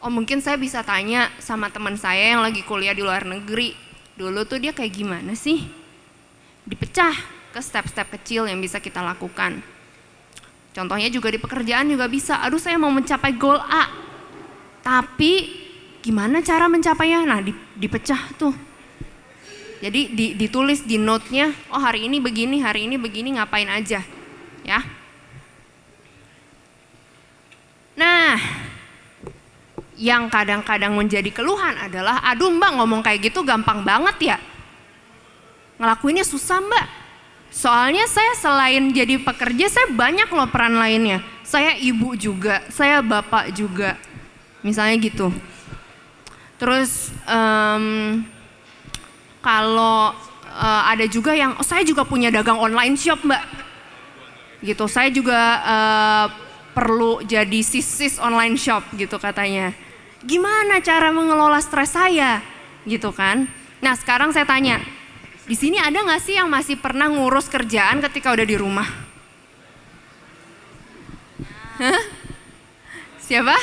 Oh 0.00 0.12
mungkin 0.12 0.40
saya 0.44 0.56
bisa 0.56 0.80
tanya 0.84 1.28
sama 1.40 1.68
teman 1.72 1.96
saya 1.96 2.36
yang 2.36 2.44
lagi 2.44 2.64
kuliah 2.64 2.92
di 2.92 3.04
luar 3.04 3.24
negeri. 3.24 3.72
Dulu 4.16 4.44
tuh 4.44 4.60
dia 4.60 4.72
kayak 4.76 4.92
gimana 4.92 5.32
sih? 5.32 5.79
Dipecah 6.64 7.14
ke 7.50 7.60
step-step 7.62 8.08
kecil 8.20 8.46
yang 8.46 8.62
bisa 8.62 8.78
kita 8.78 9.02
lakukan. 9.02 9.60
Contohnya 10.70 11.10
juga 11.10 11.34
di 11.34 11.38
pekerjaan 11.42 11.90
juga 11.90 12.06
bisa. 12.06 12.38
Aduh 12.46 12.62
saya 12.62 12.78
mau 12.78 12.94
mencapai 12.94 13.34
goal 13.34 13.58
A. 13.58 13.90
Tapi 14.80 15.60
gimana 16.00 16.40
cara 16.40 16.70
mencapainya? 16.70 17.26
Nah 17.26 17.42
di- 17.42 17.56
dipecah 17.74 18.32
tuh. 18.38 18.54
Jadi 19.80 20.12
di- 20.12 20.34
ditulis 20.36 20.84
di 20.84 21.00
note-nya, 21.00 21.50
oh 21.72 21.80
hari 21.80 22.04
ini 22.04 22.20
begini, 22.20 22.60
hari 22.60 22.84
ini 22.84 23.00
begini 23.00 23.40
ngapain 23.40 23.66
aja. 23.66 24.04
Ya. 24.60 24.80
Nah, 27.96 28.36
yang 29.96 30.28
kadang-kadang 30.28 30.92
menjadi 30.96 31.28
keluhan 31.32 31.76
adalah, 31.80 32.20
aduh 32.24 32.52
mbak 32.52 32.76
ngomong 32.76 33.00
kayak 33.00 33.32
gitu 33.32 33.40
gampang 33.44 33.84
banget 33.84 34.36
ya. 34.36 34.38
Ngelakuinnya 35.80 36.28
susah 36.28 36.60
mbak. 36.60 36.86
Soalnya 37.50 38.04
saya 38.06 38.36
selain 38.36 38.92
jadi 38.92 39.16
pekerja, 39.18 39.66
saya 39.66 39.88
banyak 39.90 40.28
loh 40.28 40.46
peran 40.52 40.76
lainnya. 40.76 41.24
Saya 41.42 41.74
ibu 41.74 42.14
juga, 42.14 42.62
saya 42.70 43.00
bapak 43.02 43.50
juga. 43.56 43.98
Misalnya 44.60 45.00
gitu. 45.00 45.32
Terus 46.60 47.10
em, 47.24 48.20
kalau 49.40 50.12
eh, 50.46 50.82
ada 50.94 51.08
juga 51.08 51.32
yang, 51.32 51.56
oh, 51.56 51.64
saya 51.64 51.80
juga 51.82 52.04
punya 52.04 52.28
dagang 52.28 52.60
online 52.60 52.94
shop 52.94 53.24
mbak. 53.24 53.42
Gitu, 54.60 54.84
saya 54.84 55.08
juga 55.08 55.40
eh, 55.64 56.26
perlu 56.76 57.24
jadi 57.24 57.60
sisis 57.64 58.20
online 58.20 58.54
shop 58.60 58.84
gitu 58.94 59.16
katanya. 59.16 59.72
Gimana 60.20 60.84
cara 60.84 61.08
mengelola 61.10 61.58
stres 61.58 61.96
saya? 61.96 62.44
Gitu 62.84 63.10
kan. 63.16 63.48
Nah 63.80 63.96
sekarang 63.96 64.30
saya 64.36 64.44
tanya, 64.44 64.78
di 65.50 65.58
sini 65.58 65.82
ada 65.82 65.98
nggak 66.06 66.22
sih 66.22 66.38
yang 66.38 66.46
masih 66.46 66.78
pernah 66.78 67.10
ngurus 67.10 67.50
kerjaan 67.50 67.98
ketika 68.06 68.30
udah 68.30 68.46
di 68.46 68.54
rumah? 68.54 68.86
Hah? 71.82 72.02
Siapa? 73.18 73.58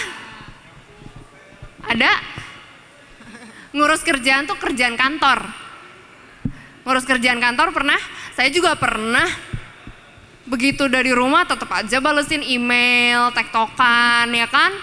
Ada? 1.88 2.12
Ngurus 3.72 4.04
kerjaan 4.04 4.44
tuh 4.44 4.60
kerjaan 4.60 5.00
kantor. 5.00 5.48
Ngurus 6.84 7.08
kerjaan 7.08 7.40
kantor 7.40 7.72
pernah? 7.72 8.00
Saya 8.36 8.52
juga 8.52 8.76
pernah. 8.76 9.32
Begitu 10.44 10.92
dari 10.92 11.16
rumah 11.16 11.48
tetap 11.48 11.72
aja 11.72 12.04
balesin 12.04 12.44
email, 12.44 13.32
tektokan, 13.32 14.28
ya 14.36 14.48
kan? 14.52 14.76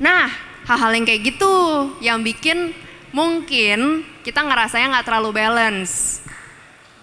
Nah, 0.00 0.32
hal-hal 0.64 0.96
yang 0.96 1.04
kayak 1.04 1.28
gitu 1.28 1.52
yang 2.00 2.24
bikin 2.24 2.87
mungkin 3.10 4.04
kita 4.22 4.44
ngerasanya 4.44 4.98
nggak 4.98 5.06
terlalu 5.08 5.30
balance 5.32 6.22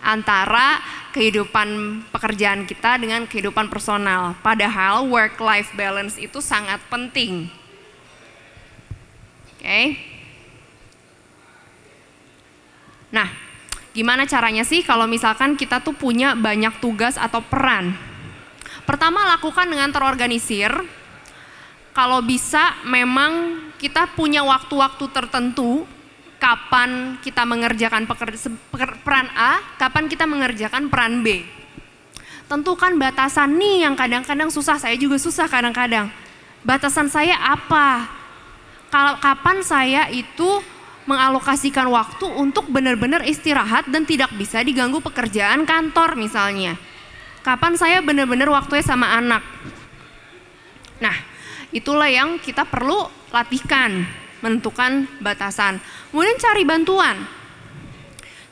antara 0.05 0.77
kehidupan 1.15 2.01
pekerjaan 2.13 2.67
kita 2.69 3.01
dengan 3.01 3.25
kehidupan 3.25 3.71
personal. 3.71 4.37
Padahal 4.43 5.07
work-life 5.09 5.73
balance 5.73 6.19
itu 6.21 6.43
sangat 6.43 6.77
penting. 6.91 7.49
Oke. 9.55 9.95
Nah, 13.15 13.31
gimana 13.95 14.27
caranya 14.27 14.67
sih 14.67 14.83
kalau 14.83 15.07
misalkan 15.07 15.55
kita 15.55 15.79
tuh 15.79 15.95
punya 15.95 16.35
banyak 16.35 16.83
tugas 16.83 17.15
atau 17.15 17.39
peran? 17.39 17.95
Pertama, 18.83 19.25
lakukan 19.25 19.65
dengan 19.65 19.89
terorganisir. 19.89 20.69
Kalau 21.95 22.19
bisa, 22.19 22.75
memang 22.83 23.63
kita 23.79 24.11
punya 24.13 24.43
waktu-waktu 24.43 25.07
tertentu 25.15 25.87
kapan 26.37 27.17
kita 27.23 27.47
mengerjakan 27.47 28.05
peran 29.03 29.27
A, 29.33 29.61
kapan 29.79 30.05
kita 30.11 30.27
mengerjakan 30.27 30.91
peran 30.91 31.25
B. 31.25 31.41
Tentukan 32.45 32.93
batasan 33.01 33.57
nih 33.57 33.89
yang 33.89 33.97
kadang-kadang 33.97 34.53
susah, 34.53 34.77
saya 34.77 34.93
juga 34.99 35.17
susah 35.17 35.49
kadang-kadang. 35.49 36.13
Batasan 36.61 37.09
saya 37.09 37.33
apa? 37.41 38.05
Kalau 38.93 39.17
kapan 39.17 39.65
saya 39.65 40.05
itu 40.13 40.61
mengalokasikan 41.05 41.85
waktu 41.89 42.25
untuk 42.25 42.69
benar-benar 42.69 43.25
istirahat 43.25 43.89
dan 43.89 44.05
tidak 44.05 44.33
bisa 44.37 44.61
diganggu 44.61 45.01
pekerjaan 45.01 45.65
kantor 45.65 46.17
misalnya. 46.17 46.77
Kapan 47.45 47.77
saya 47.77 48.01
benar-benar 48.01 48.49
waktunya 48.49 48.81
sama 48.81 49.13
anak. 49.13 49.45
Nah, 50.97 51.13
itulah 51.69 52.09
yang 52.09 52.41
kita 52.41 52.65
perlu 52.65 53.05
latihkan, 53.29 54.05
menentukan 54.39 55.07
batasan. 55.21 55.79
Kemudian 56.11 56.37
cari 56.39 56.63
bantuan. 56.67 57.17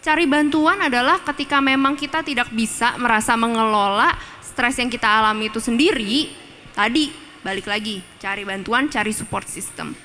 Cari 0.03 0.27
bantuan 0.27 0.83
adalah 0.83 1.23
ketika 1.23 1.63
memang 1.63 1.95
kita 1.95 2.27
tidak 2.27 2.51
bisa 2.51 2.99
merasa 2.99 3.39
mengelola 3.39 4.11
stres 4.43 4.75
yang 4.75 4.91
kita 4.91 5.07
alami 5.07 5.47
itu 5.47 5.63
sendiri, 5.63 6.27
tadi 6.75 7.07
balik 7.39 7.71
lagi, 7.71 8.03
cari 8.19 8.43
bantuan, 8.43 8.91
cari 8.91 9.15
support 9.15 9.47
system. 9.47 9.95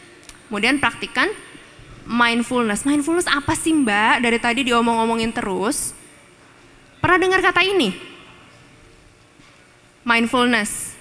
Kemudian 0.46 0.78
praktikan 0.78 1.26
mindfulness. 2.06 2.86
Mindfulness 2.86 3.26
apa 3.26 3.58
sih 3.58 3.74
mbak? 3.74 4.22
Dari 4.22 4.38
tadi 4.38 4.60
diomong-omongin 4.70 5.34
terus. 5.34 5.92
Pernah 7.02 7.18
dengar 7.18 7.42
kata 7.42 7.66
ini? 7.66 7.92
Mindfulness. 10.06 10.94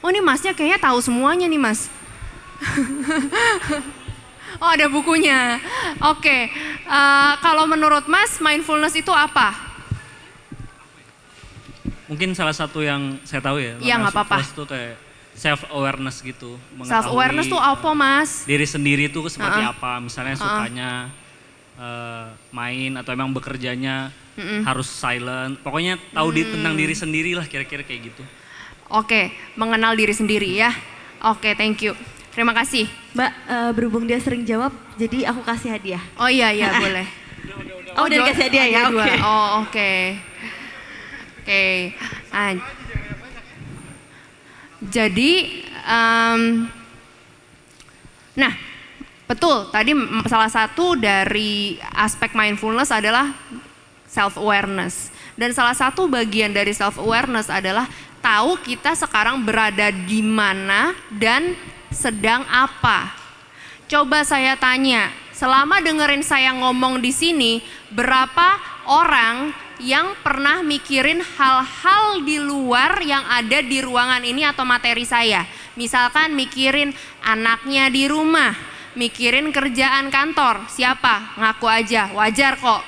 Oh 0.00 0.08
ini 0.08 0.24
masnya 0.24 0.56
kayaknya 0.56 0.80
tahu 0.80 1.02
semuanya 1.02 1.50
nih 1.50 1.60
mas. 1.60 1.90
oh 4.58 4.70
ada 4.70 4.86
bukunya. 4.86 5.58
Oke, 6.04 6.50
eh, 6.84 7.32
kalau 7.40 7.64
menurut 7.64 8.06
mas 8.06 8.38
mindfulness 8.38 8.94
itu 8.94 9.10
apa? 9.10 9.54
Mungkin 12.04 12.36
salah 12.36 12.52
satu 12.52 12.84
yang 12.84 13.16
saya 13.24 13.40
tahu 13.40 13.56
ya. 13.56 13.74
Iya, 13.80 13.94
nggak 13.96 14.12
apa-apa. 14.12 14.36
Mindfulness 14.38 14.52
Itu 14.52 14.64
kayak 14.68 14.94
self 15.34 15.60
awareness 15.72 16.16
gitu. 16.20 16.50
Self 16.84 17.06
awareness 17.08 17.48
tuh 17.48 17.58
apa 17.58 17.90
mas? 17.96 18.44
Diri 18.44 18.68
sendiri 18.68 19.08
tuh 19.08 19.26
seperti 19.32 19.64
Uh-uh. 19.64 19.72
apa? 19.72 19.98
Misalnya 19.98 20.36
sukanya 20.36 20.90
eh, 21.74 22.26
main 22.52 22.92
atau 23.00 23.10
emang 23.10 23.32
bekerjanya 23.32 24.12
harus 24.66 24.86
silent. 24.90 25.58
Pokoknya 25.62 25.94
tahu 26.10 26.28
di, 26.30 26.42
tentang 26.44 26.74
Mm. 26.74 26.80
diri 26.82 26.94
sendiri 26.94 27.30
lah 27.34 27.46
kira-kira 27.46 27.82
kayak 27.82 28.12
gitu. 28.12 28.22
Oke, 28.90 29.30
mengenal 29.54 29.94
diri 29.94 30.12
sendiri 30.12 30.54
ya. 30.54 30.70
Oke, 31.24 31.56
thank 31.56 31.80
you. 31.80 31.96
Terima 32.34 32.50
kasih. 32.50 32.90
Mbak, 33.14 33.30
eh, 33.46 33.70
berhubung 33.70 34.04
dia 34.04 34.18
sering 34.18 34.42
jawab, 34.42 34.74
jadi 34.98 35.30
aku 35.30 35.46
kasih 35.46 35.70
hadiah. 35.78 36.02
Oh 36.18 36.26
iya 36.26 36.50
iya 36.50 36.74
boleh. 36.82 37.06
Oh, 37.94 38.10
udah 38.10 38.16
dua- 38.18 38.26
dikasih 38.26 38.44
hadiah 38.50 38.66
ya? 38.66 38.80
Oke. 38.90 39.12
Oh 39.22 39.46
oke. 39.62 39.92
Oke. 41.44 41.64
Jadi, 44.84 45.32
em, 45.86 46.40
nah 48.34 48.52
betul 49.24 49.70
tadi 49.72 49.94
salah 50.26 50.50
satu 50.50 50.98
dari 50.98 51.78
aspek 51.94 52.34
mindfulness 52.34 52.90
adalah 52.92 53.30
self 54.04 54.36
awareness 54.36 55.08
dan 55.38 55.54
salah 55.54 55.72
satu 55.72 56.10
bagian 56.10 56.52
dari 56.52 56.74
self 56.74 56.98
awareness 57.00 57.48
adalah 57.48 57.88
tahu 58.20 58.58
kita 58.60 58.92
sekarang 58.92 59.40
berada 59.40 59.88
di 59.88 60.20
mana 60.20 60.92
dan 61.08 61.56
sedang 61.94 62.42
apa. 62.50 63.14
Coba 63.86 64.26
saya 64.26 64.58
tanya, 64.58 65.08
selama 65.30 65.78
dengerin 65.78 66.26
saya 66.26 66.50
ngomong 66.58 66.98
di 66.98 67.14
sini, 67.14 67.62
berapa 67.94 68.58
orang 68.90 69.54
yang 69.78 70.14
pernah 70.22 70.62
mikirin 70.62 71.22
hal-hal 71.22 72.22
di 72.26 72.42
luar 72.42 72.98
yang 73.02 73.22
ada 73.26 73.62
di 73.62 73.78
ruangan 73.78 74.22
ini 74.26 74.42
atau 74.42 74.66
materi 74.66 75.06
saya? 75.06 75.46
Misalkan 75.78 76.34
mikirin 76.34 76.90
anaknya 77.22 77.90
di 77.90 78.06
rumah, 78.10 78.54
mikirin 78.98 79.50
kerjaan 79.50 80.10
kantor, 80.10 80.66
siapa? 80.70 81.34
Ngaku 81.38 81.66
aja, 81.66 82.10
wajar 82.14 82.54
kok. 82.58 82.82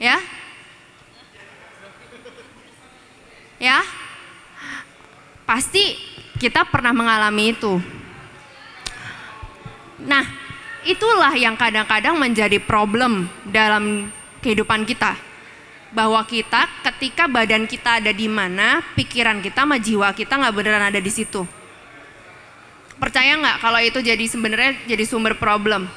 Ya? 0.00 0.18
Ya? 3.60 3.84
Pasti 5.44 6.09
kita 6.40 6.64
pernah 6.64 6.96
mengalami 6.96 7.52
itu. 7.52 7.76
Nah, 10.00 10.24
itulah 10.88 11.36
yang 11.36 11.52
kadang-kadang 11.60 12.16
menjadi 12.16 12.56
problem 12.56 13.28
dalam 13.44 14.08
kehidupan 14.40 14.88
kita. 14.88 15.20
Bahwa 15.92 16.24
kita 16.24 16.64
ketika 16.86 17.28
badan 17.28 17.68
kita 17.68 18.00
ada 18.00 18.14
di 18.14 18.24
mana, 18.24 18.80
pikiran 18.96 19.44
kita 19.44 19.68
sama 19.68 19.76
jiwa 19.76 20.08
kita 20.16 20.40
nggak 20.40 20.54
beneran 20.56 20.88
ada 20.88 20.96
di 21.02 21.12
situ. 21.12 21.44
Percaya 22.96 23.36
nggak 23.36 23.60
kalau 23.60 23.80
itu 23.84 24.00
jadi 24.00 24.24
sebenarnya 24.24 24.88
jadi 24.88 25.04
sumber 25.04 25.36
problem? 25.36 25.90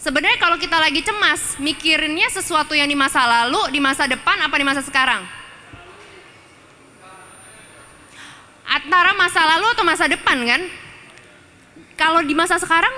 Sebenarnya 0.00 0.40
kalau 0.40 0.56
kita 0.56 0.80
lagi 0.80 1.04
cemas, 1.04 1.60
mikirinnya 1.60 2.32
sesuatu 2.32 2.72
yang 2.72 2.88
di 2.88 2.96
masa 2.96 3.20
lalu, 3.28 3.68
di 3.68 3.84
masa 3.84 4.08
depan, 4.08 4.40
apa 4.40 4.56
di 4.56 4.64
masa 4.64 4.80
sekarang? 4.80 5.39
Antara 8.70 9.10
masa 9.18 9.42
lalu 9.42 9.66
atau 9.74 9.82
masa 9.82 10.06
depan 10.06 10.38
kan? 10.46 10.62
Kalau 11.98 12.22
di 12.22 12.38
masa 12.38 12.54
sekarang, 12.54 12.94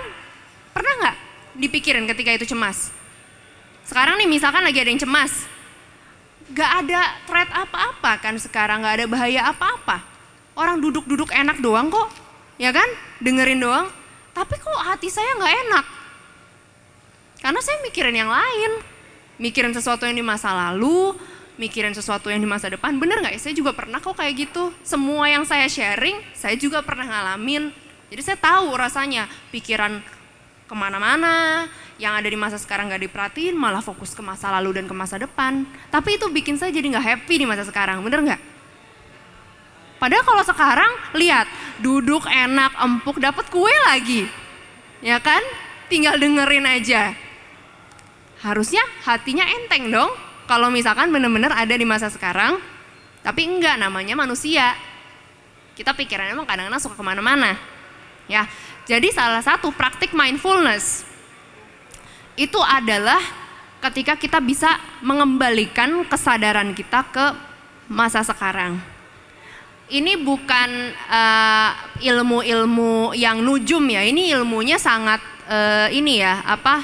pernah 0.76 0.92
nggak 1.00 1.16
dipikirin 1.56 2.04
ketika 2.04 2.36
itu 2.36 2.52
cemas? 2.52 2.92
Sekarang 3.88 4.20
nih 4.20 4.28
misalkan 4.28 4.60
lagi 4.60 4.78
ada 4.84 4.92
yang 4.92 5.00
cemas, 5.00 5.48
nggak 6.52 6.70
ada 6.84 7.00
threat 7.24 7.50
apa-apa 7.50 8.12
kan 8.20 8.36
sekarang, 8.36 8.84
nggak 8.84 8.94
ada 9.00 9.06
bahaya 9.08 9.40
apa-apa. 9.48 10.04
Orang 10.52 10.84
duduk-duduk 10.84 11.32
enak 11.32 11.64
doang 11.64 11.88
kok, 11.88 12.12
ya 12.60 12.68
kan? 12.68 12.86
Dengerin 13.24 13.64
doang. 13.64 13.88
Tapi 14.36 14.60
kok 14.60 14.76
hati 14.76 15.08
saya 15.08 15.40
nggak 15.40 15.54
enak? 15.66 15.86
Karena 17.40 17.60
saya 17.64 17.80
mikirin 17.80 18.12
yang 18.12 18.28
lain, 18.28 18.84
mikirin 19.40 19.72
sesuatu 19.72 20.04
yang 20.04 20.14
di 20.14 20.22
masa 20.22 20.52
lalu, 20.52 21.16
mikirin 21.60 21.92
sesuatu 21.92 22.32
yang 22.32 22.40
di 22.40 22.48
masa 22.48 22.72
depan. 22.72 22.96
Bener 22.96 23.20
nggak 23.20 23.34
ya? 23.36 23.40
Saya 23.40 23.54
juga 23.56 23.76
pernah 23.76 24.00
kok 24.00 24.16
kayak 24.16 24.34
gitu. 24.48 24.72
Semua 24.84 25.28
yang 25.28 25.44
saya 25.44 25.68
sharing, 25.68 26.20
saya 26.32 26.56
juga 26.56 26.80
pernah 26.80 27.04
ngalamin. 27.08 27.72
Jadi 28.12 28.22
saya 28.22 28.38
tahu 28.38 28.76
rasanya 28.76 29.24
pikiran 29.48 30.04
ke 30.68 30.74
mana-mana, 30.76 31.68
yang 32.00 32.16
ada 32.16 32.24
di 32.24 32.36
masa 32.36 32.56
sekarang 32.56 32.88
nggak 32.88 33.04
diperhatiin, 33.08 33.52
malah 33.52 33.84
fokus 33.84 34.16
ke 34.16 34.24
masa 34.24 34.48
lalu 34.56 34.80
dan 34.80 34.88
ke 34.88 34.94
masa 34.96 35.20
depan. 35.20 35.68
Tapi 35.92 36.16
itu 36.16 36.26
bikin 36.32 36.56
saya 36.56 36.72
jadi 36.72 36.92
nggak 36.96 37.04
happy 37.04 37.34
di 37.40 37.46
masa 37.48 37.64
sekarang, 37.68 38.00
bener 38.00 38.24
nggak? 38.24 38.40
Padahal 40.00 40.24
kalau 40.26 40.42
sekarang 40.42 40.92
lihat 41.14 41.46
duduk 41.78 42.26
enak 42.26 42.74
empuk 42.74 43.22
dapat 43.22 43.46
kue 43.52 43.70
lagi, 43.86 44.26
ya 44.98 45.22
kan? 45.22 45.44
Tinggal 45.86 46.16
dengerin 46.16 46.66
aja. 46.66 47.14
Harusnya 48.42 48.82
hatinya 49.06 49.46
enteng 49.46 49.92
dong. 49.92 50.10
Kalau 50.52 50.68
misalkan 50.68 51.08
bener-bener 51.08 51.48
ada 51.48 51.72
di 51.72 51.88
masa 51.88 52.12
sekarang, 52.12 52.60
tapi 53.24 53.48
enggak 53.48 53.80
namanya 53.80 54.12
manusia. 54.12 54.76
Kita 55.72 55.96
pikirannya 55.96 56.36
emang 56.36 56.44
kadang-kadang 56.44 56.76
suka 56.76 56.92
ke 56.92 57.00
mana-mana. 57.00 57.56
Ya, 58.28 58.44
jadi 58.84 59.08
salah 59.16 59.40
satu 59.40 59.72
praktik 59.72 60.12
mindfulness 60.12 61.08
itu 62.36 62.60
adalah 62.60 63.16
ketika 63.80 64.20
kita 64.20 64.44
bisa 64.44 64.76
mengembalikan 65.00 66.04
kesadaran 66.04 66.76
kita 66.76 67.00
ke 67.08 67.32
masa 67.88 68.20
sekarang 68.20 68.76
ini 69.88 70.20
bukan 70.20 70.92
uh, 71.08 71.96
ilmu-ilmu 72.00 73.16
yang 73.16 73.40
nujum 73.40 73.84
ya. 73.88 74.04
Ini 74.04 74.36
ilmunya 74.36 74.76
sangat 74.76 75.20
uh, 75.48 75.88
ini 75.92 76.20
ya, 76.20 76.44
apa? 76.44 76.80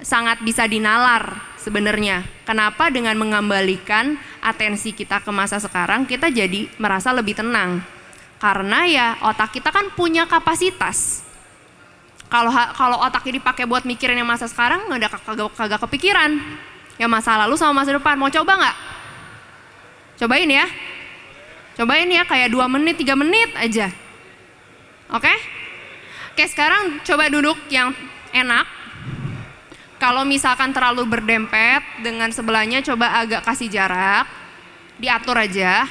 Sangat 0.00 0.40
bisa 0.40 0.64
dinalar 0.64 1.47
sebenarnya. 1.68 2.24
Kenapa 2.48 2.88
dengan 2.88 3.12
mengembalikan 3.20 4.16
atensi 4.40 4.96
kita 4.96 5.20
ke 5.20 5.28
masa 5.28 5.60
sekarang 5.60 6.08
kita 6.08 6.32
jadi 6.32 6.72
merasa 6.80 7.12
lebih 7.12 7.36
tenang. 7.36 7.84
Karena 8.40 8.88
ya 8.88 9.06
otak 9.20 9.52
kita 9.52 9.68
kan 9.68 9.92
punya 9.92 10.24
kapasitas. 10.24 11.28
Kalau 12.32 12.48
kalau 12.72 12.96
otak 13.04 13.28
ini 13.28 13.36
dipakai 13.40 13.68
buat 13.68 13.84
mikirin 13.84 14.16
yang 14.16 14.28
masa 14.28 14.48
sekarang 14.48 14.88
nggak 14.88 15.00
ada 15.04 15.08
kagak, 15.12 15.52
kagak 15.52 15.80
kepikiran. 15.84 16.40
Ya 16.96 17.06
masa 17.06 17.36
lalu 17.36 17.60
sama 17.60 17.84
masa 17.84 17.92
depan. 17.92 18.16
Mau 18.16 18.32
coba 18.32 18.56
nggak? 18.56 18.76
Cobain 20.24 20.48
ya. 20.48 20.66
Cobain 21.78 22.08
ya 22.10 22.26
kayak 22.26 22.50
dua 22.50 22.66
menit, 22.66 22.98
tiga 22.98 23.14
menit 23.14 23.54
aja. 23.54 23.92
Oke? 25.12 25.30
Oke 26.34 26.44
sekarang 26.48 27.02
coba 27.06 27.28
duduk 27.30 27.58
yang 27.70 27.94
enak. 28.34 28.77
Kalau 29.98 30.22
misalkan 30.22 30.70
terlalu 30.70 31.02
berdempet 31.10 31.82
dengan 32.06 32.30
sebelahnya 32.30 32.78
coba 32.86 33.18
agak 33.18 33.42
kasih 33.42 33.66
jarak. 33.66 34.30
Diatur 35.02 35.34
aja. 35.34 35.86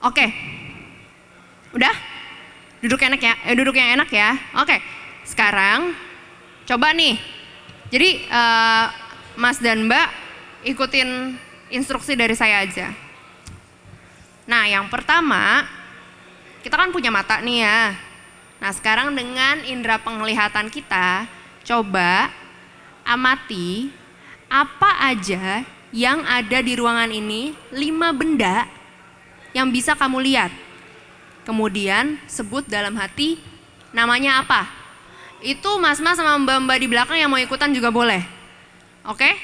Oke. 0.00 0.26
Udah? 1.76 1.94
Duduk 2.82 2.98
enak 2.98 3.20
ya, 3.22 3.34
eh, 3.46 3.54
duduk 3.54 3.76
yang 3.76 4.00
enak 4.00 4.10
ya. 4.10 4.34
Oke, 4.58 4.80
sekarang 5.22 5.94
coba 6.66 6.90
nih. 6.96 7.14
Jadi 7.92 8.26
uh, 8.26 8.90
Mas 9.38 9.62
dan 9.62 9.86
Mbak 9.86 10.21
ikutin 10.62 11.38
instruksi 11.70 12.14
dari 12.14 12.34
saya 12.38 12.62
aja. 12.62 12.94
Nah, 14.46 14.66
yang 14.66 14.86
pertama, 14.90 15.66
kita 16.62 16.74
kan 16.78 16.90
punya 16.90 17.10
mata 17.10 17.38
nih 17.42 17.66
ya. 17.66 17.94
Nah, 18.62 18.70
sekarang 18.70 19.14
dengan 19.14 19.62
indera 19.66 19.98
penglihatan 19.98 20.70
kita, 20.70 21.26
coba 21.66 22.30
amati 23.02 23.90
apa 24.46 25.10
aja 25.10 25.66
yang 25.90 26.22
ada 26.26 26.58
di 26.62 26.72
ruangan 26.78 27.10
ini, 27.10 27.54
lima 27.74 28.14
benda 28.14 28.66
yang 29.52 29.68
bisa 29.68 29.98
kamu 29.98 30.22
lihat. 30.22 30.52
Kemudian 31.42 32.22
sebut 32.30 32.62
dalam 32.70 32.94
hati 32.94 33.42
namanya 33.90 34.42
apa. 34.42 34.70
Itu 35.42 35.82
mas-mas 35.82 36.14
sama 36.14 36.38
mbak-mbak 36.38 36.78
di 36.78 36.86
belakang 36.86 37.18
yang 37.18 37.26
mau 37.26 37.42
ikutan 37.42 37.74
juga 37.74 37.90
boleh. 37.90 38.22
Oke? 39.02 39.34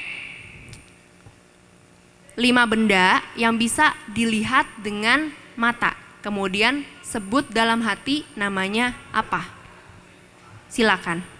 Lima 2.39 2.63
benda 2.63 3.19
yang 3.35 3.59
bisa 3.59 3.91
dilihat 4.15 4.63
dengan 4.79 5.35
mata. 5.59 5.99
Kemudian 6.23 6.87
sebut 7.03 7.43
dalam 7.51 7.83
hati 7.83 8.23
namanya 8.39 8.95
apa. 9.11 9.43
Silakan. 10.71 11.38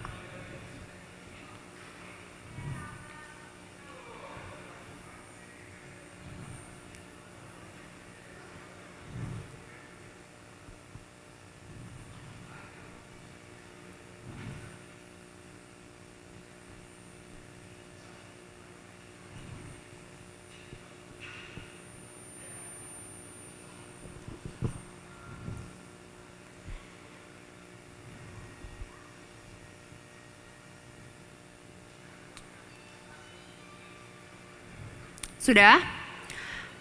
Sudah? 35.50 35.82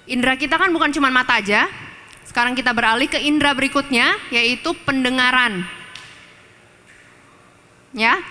Indra 0.06 0.38
kita 0.38 0.54
kan 0.54 0.70
bukan 0.70 0.94
cuma 0.94 1.10
mata 1.10 1.42
aja. 1.42 1.66
Sekarang 2.22 2.54
kita 2.54 2.70
beralih 2.70 3.10
ke 3.10 3.18
indera 3.18 3.50
berikutnya 3.58 4.14
yaitu 4.30 4.78
pendengaran. 4.86 5.66
Ya. 7.98 8.22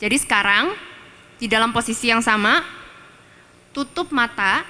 Jadi 0.00 0.16
sekarang 0.24 0.72
di 1.36 1.52
dalam 1.52 1.68
posisi 1.68 2.08
yang 2.08 2.24
sama 2.24 2.64
tutup 3.76 4.08
mata. 4.08 4.64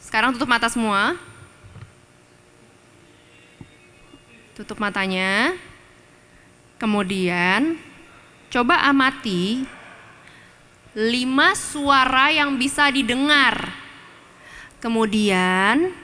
Sekarang 0.00 0.32
tutup 0.32 0.48
mata 0.48 0.72
semua. 0.72 1.20
Tutup 4.56 4.80
matanya. 4.80 5.52
Kemudian 6.80 7.76
coba 8.48 8.88
amati 8.88 9.68
lima 10.96 11.52
suara 11.52 12.32
yang 12.32 12.56
bisa 12.56 12.88
didengar 12.88 13.83
Kemudian 14.84 15.96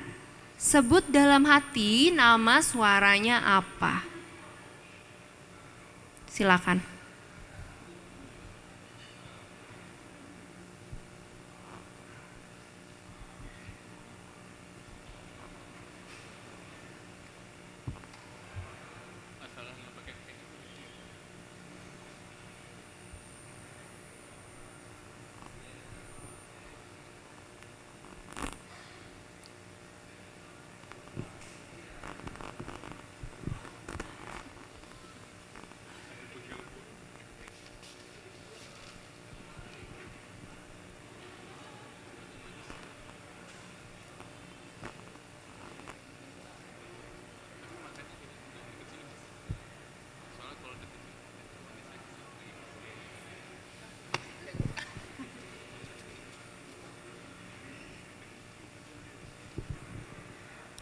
sebut 0.56 1.04
dalam 1.12 1.44
hati 1.44 2.08
nama 2.08 2.64
suaranya 2.64 3.60
apa. 3.60 4.00
Silakan. 6.32 6.89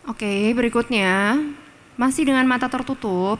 Oke, 0.08 0.56
berikutnya 0.56 1.36
masih 2.00 2.24
dengan 2.24 2.48
mata 2.48 2.64
tertutup. 2.64 3.36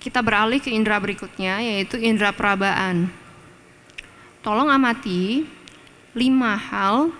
Kita 0.00 0.24
beralih 0.24 0.56
ke 0.56 0.72
indera 0.72 0.96
berikutnya 0.96 1.60
yaitu 1.60 2.00
indera 2.00 2.32
perabaan. 2.32 3.12
Tolong 4.40 4.72
amati 4.72 5.44
lima 6.16 6.56
hal 6.56 7.12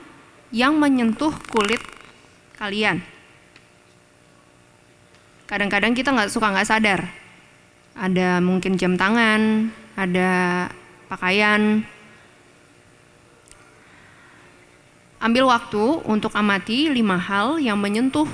yang 0.56 0.72
menyentuh 0.80 1.36
kulit 1.52 1.84
kalian. 2.56 3.04
Kadang-kadang 5.44 5.92
kita 5.92 6.16
nggak 6.16 6.32
suka 6.32 6.48
nggak 6.48 6.68
sadar. 6.72 7.12
Ada 7.92 8.40
mungkin 8.40 8.80
jam 8.80 8.96
tangan, 8.96 9.68
ada 10.00 10.64
pakaian. 11.12 11.84
Ambil 15.32 15.48
waktu 15.48 16.04
untuk 16.04 16.36
amati 16.36 16.92
lima 16.92 17.16
hal 17.16 17.56
yang 17.56 17.80
menyentuh 17.80 18.28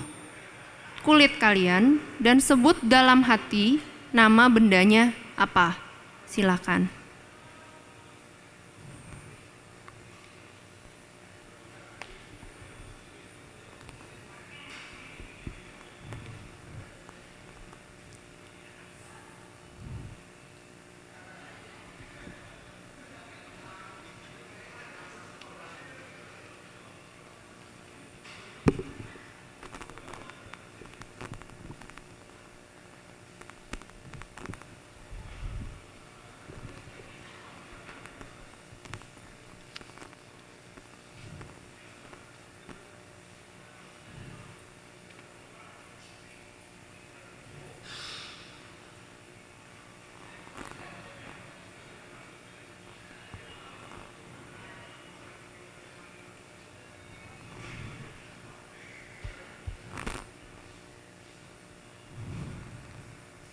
kulit 1.06 1.38
kalian 1.38 2.02
dan 2.18 2.42
sebut 2.42 2.74
dalam 2.82 3.22
hati 3.22 3.78
nama 4.10 4.50
bendanya 4.50 5.14
apa. 5.38 5.78
Silakan. 6.26 6.97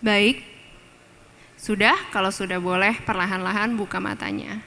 Baik. 0.06 0.46
Sudah, 1.58 1.98
kalau 2.14 2.30
sudah 2.30 2.62
boleh 2.62 2.94
perlahan-lahan 3.10 3.74
buka 3.74 3.98
matanya. 3.98 4.62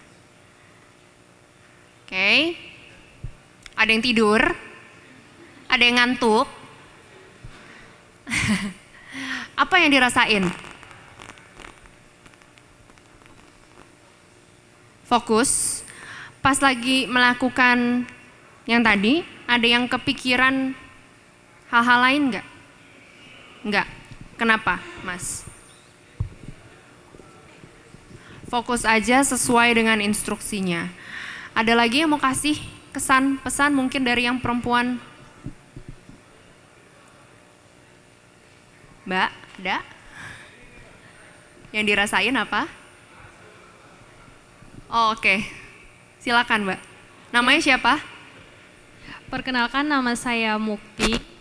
Oke. 2.02 2.58
Ada 3.78 3.86
yang 3.94 4.02
tidur? 4.02 4.42
Ada 5.70 5.82
yang 5.86 6.02
ngantuk? 6.02 6.50
Apa 9.62 9.78
yang 9.78 9.94
dirasain? 9.94 10.42
Fokus. 15.06 15.86
Pas 16.42 16.58
lagi 16.58 17.06
melakukan 17.06 18.10
yang 18.66 18.82
tadi, 18.82 19.22
ada 19.46 19.66
yang 19.70 19.86
kepikiran 19.86 20.74
hal-hal 21.70 21.98
lain 22.02 22.22
nggak? 22.34 22.46
Nggak. 23.70 23.97
Kenapa, 24.38 24.78
Mas? 25.02 25.42
Fokus 28.46 28.86
aja 28.86 29.18
sesuai 29.26 29.74
dengan 29.74 29.98
instruksinya. 29.98 30.86
Ada 31.58 31.74
lagi 31.74 32.06
yang 32.06 32.14
mau 32.14 32.22
kasih 32.22 32.54
kesan 32.94 33.42
pesan 33.42 33.74
mungkin 33.74 34.06
dari 34.06 34.30
yang 34.30 34.38
perempuan? 34.38 35.02
Mbak, 39.10 39.30
ada? 39.58 39.82
Yang 41.74 41.84
dirasain 41.90 42.36
apa? 42.38 42.70
Oh, 44.86 45.18
Oke, 45.18 45.42
silakan 46.22 46.62
Mbak. 46.62 46.80
Namanya 47.34 47.60
siapa? 47.60 47.98
Perkenalkan 49.28 49.84
nama 49.84 50.14
saya 50.14 50.56
Mukti. 50.62 51.37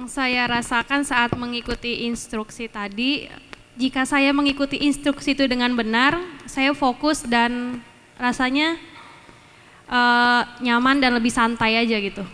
Yang 0.00 0.16
saya 0.16 0.48
rasakan 0.48 1.04
saat 1.04 1.36
mengikuti 1.36 2.08
instruksi 2.08 2.72
tadi, 2.72 3.28
jika 3.76 4.08
saya 4.08 4.32
mengikuti 4.32 4.80
instruksi 4.80 5.36
itu 5.36 5.44
dengan 5.44 5.76
benar, 5.76 6.16
saya 6.48 6.72
fokus 6.72 7.20
dan 7.20 7.84
rasanya 8.16 8.80
eh, 9.84 10.42
nyaman 10.64 11.04
dan 11.04 11.12
lebih 11.20 11.28
santai 11.28 11.76
aja 11.76 12.00
gitu. 12.00 12.24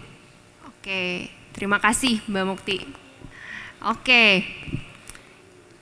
Oke, 0.62 1.26
terima 1.58 1.82
kasih 1.82 2.22
Mbak 2.30 2.44
Mukti. 2.46 2.86
Oke, 3.82 4.46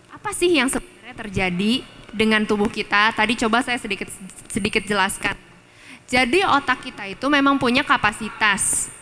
apa 0.08 0.32
sih 0.32 0.56
yang 0.56 0.72
sebenarnya 0.72 1.20
terjadi 1.20 1.84
dengan 2.16 2.48
tubuh 2.48 2.72
kita? 2.72 3.12
Tadi 3.12 3.36
coba 3.44 3.60
saya 3.60 3.76
sedikit 3.76 4.08
sedikit 4.48 4.88
jelaskan. 4.88 5.36
Jadi 6.08 6.48
otak 6.48 6.80
kita 6.80 7.12
itu 7.12 7.28
memang 7.28 7.60
punya 7.60 7.84
kapasitas. 7.84 8.93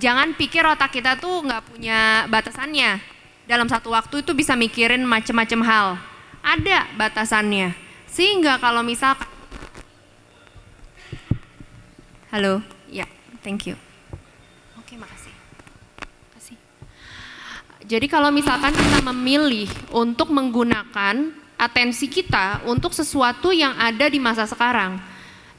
Jangan 0.00 0.32
pikir 0.36 0.64
otak 0.64 0.92
kita 0.96 1.20
tuh 1.20 1.44
nggak 1.44 1.68
punya 1.68 2.24
batasannya. 2.32 3.00
Dalam 3.44 3.68
satu 3.68 3.92
waktu 3.92 4.24
itu 4.24 4.32
bisa 4.32 4.56
mikirin 4.56 5.04
macam-macam 5.04 5.60
hal. 5.66 5.86
Ada 6.40 6.88
batasannya. 6.96 7.76
Sehingga 8.08 8.56
kalau 8.56 8.80
misal 8.80 9.16
Halo, 12.32 12.64
ya, 12.88 13.04
thank 13.44 13.68
you. 13.68 13.76
Oke, 14.80 14.96
makasih. 14.96 15.36
Makasih. 16.32 16.56
Jadi 17.84 18.06
kalau 18.08 18.32
misalkan 18.32 18.72
kita 18.72 19.04
memilih 19.12 19.68
untuk 19.92 20.32
menggunakan 20.32 21.28
atensi 21.60 22.08
kita 22.08 22.64
untuk 22.64 22.96
sesuatu 22.96 23.52
yang 23.52 23.76
ada 23.76 24.08
di 24.08 24.16
masa 24.16 24.48
sekarang, 24.48 24.96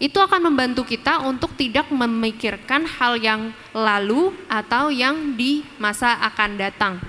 itu 0.04 0.20
akan 0.20 0.52
membantu 0.52 0.84
kita 0.84 1.24
untuk 1.24 1.56
tidak 1.56 1.88
memikirkan 1.88 2.84
hal 2.84 3.16
yang 3.16 3.56
lalu 3.72 4.36
atau 4.52 4.92
yang 4.92 5.40
di 5.40 5.64
masa 5.80 6.20
akan 6.28 6.60
datang. 6.60 7.00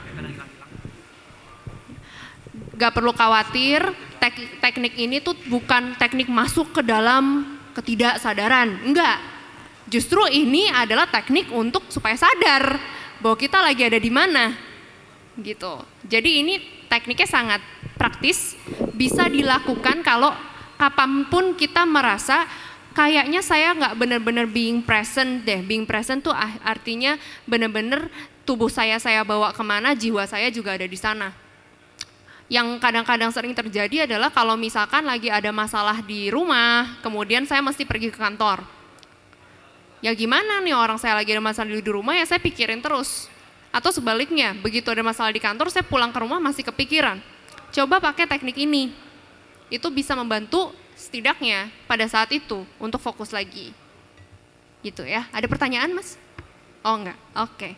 Gak 2.79 2.95
perlu 2.95 3.11
khawatir, 3.11 3.83
tek- 4.23 4.63
teknik 4.63 4.95
ini 4.95 5.19
tuh 5.19 5.35
bukan 5.51 5.99
teknik 5.99 6.31
masuk 6.31 6.71
ke 6.71 6.87
dalam 6.87 7.59
ketidaksadaran, 7.75 8.87
enggak. 8.87 9.19
Justru 9.91 10.23
ini 10.31 10.71
adalah 10.71 11.11
teknik 11.11 11.51
untuk 11.51 11.91
supaya 11.91 12.15
sadar 12.15 12.79
bahwa 13.19 13.35
kita 13.35 13.59
lagi 13.59 13.83
ada 13.91 13.99
di 13.99 14.11
mana, 14.15 14.55
gitu. 15.43 15.83
Jadi 16.07 16.47
ini 16.47 16.55
tekniknya 16.87 17.27
sangat 17.27 17.61
praktis, 17.99 18.55
bisa 18.95 19.27
dilakukan 19.27 20.07
kalau 20.07 20.31
kapan 20.75 21.27
pun 21.31 21.55
kita 21.55 21.87
merasa 21.87 22.47
kayaknya 22.95 23.43
saya 23.43 23.75
nggak 23.75 23.95
benar-benar 23.99 24.47
being 24.47 24.81
present 24.81 25.43
deh. 25.43 25.61
Being 25.61 25.85
present 25.85 26.23
tuh 26.23 26.33
ah- 26.33 26.63
artinya 26.63 27.19
benar-benar 27.45 28.07
tubuh 28.47 28.71
saya 28.71 28.97
saya 29.03 29.27
bawa 29.27 29.51
ke 29.51 29.61
mana, 29.67 29.93
jiwa 29.93 30.25
saya 30.25 30.49
juga 30.49 30.79
ada 30.79 30.87
di 30.87 30.97
sana. 30.97 31.35
Yang 32.47 32.79
kadang-kadang 32.79 33.35
sering 33.35 33.53
terjadi 33.57 34.07
adalah 34.07 34.31
kalau 34.31 34.55
misalkan 34.55 35.03
lagi 35.03 35.33
ada 35.33 35.51
masalah 35.51 35.99
di 36.05 36.31
rumah, 36.31 37.01
kemudian 37.03 37.43
saya 37.49 37.65
mesti 37.65 37.83
pergi 37.83 38.15
ke 38.15 38.19
kantor. 38.21 38.63
Ya 40.05 40.13
gimana 40.13 40.61
nih 40.61 40.77
orang 40.77 41.01
saya 41.01 41.17
lagi 41.17 41.33
ada 41.33 41.41
masalah 41.41 41.73
di 41.73 41.81
rumah 41.81 42.15
ya 42.15 42.29
saya 42.29 42.39
pikirin 42.39 42.85
terus. 42.85 43.27
Atau 43.75 43.91
sebaliknya, 43.91 44.55
begitu 44.55 44.87
ada 44.93 45.03
masalah 45.03 45.35
di 45.35 45.43
kantor 45.43 45.67
saya 45.67 45.83
pulang 45.83 46.15
ke 46.15 46.21
rumah 46.23 46.39
masih 46.39 46.63
kepikiran. 46.63 47.19
Coba 47.75 47.99
pakai 47.99 48.29
teknik 48.29 48.55
ini. 48.55 48.95
Itu 49.67 49.91
bisa 49.91 50.15
membantu 50.15 50.71
setidaknya 50.95 51.71
pada 51.87 52.07
saat 52.07 52.31
itu 52.31 52.67
untuk 52.79 53.03
fokus 53.03 53.31
lagi. 53.35 53.75
Gitu 54.83 55.03
ya. 55.07 55.27
Ada 55.31 55.47
pertanyaan 55.47 55.95
Mas? 55.95 56.19
Oh 56.85 56.97
enggak, 56.97 57.19
oke. 57.35 57.71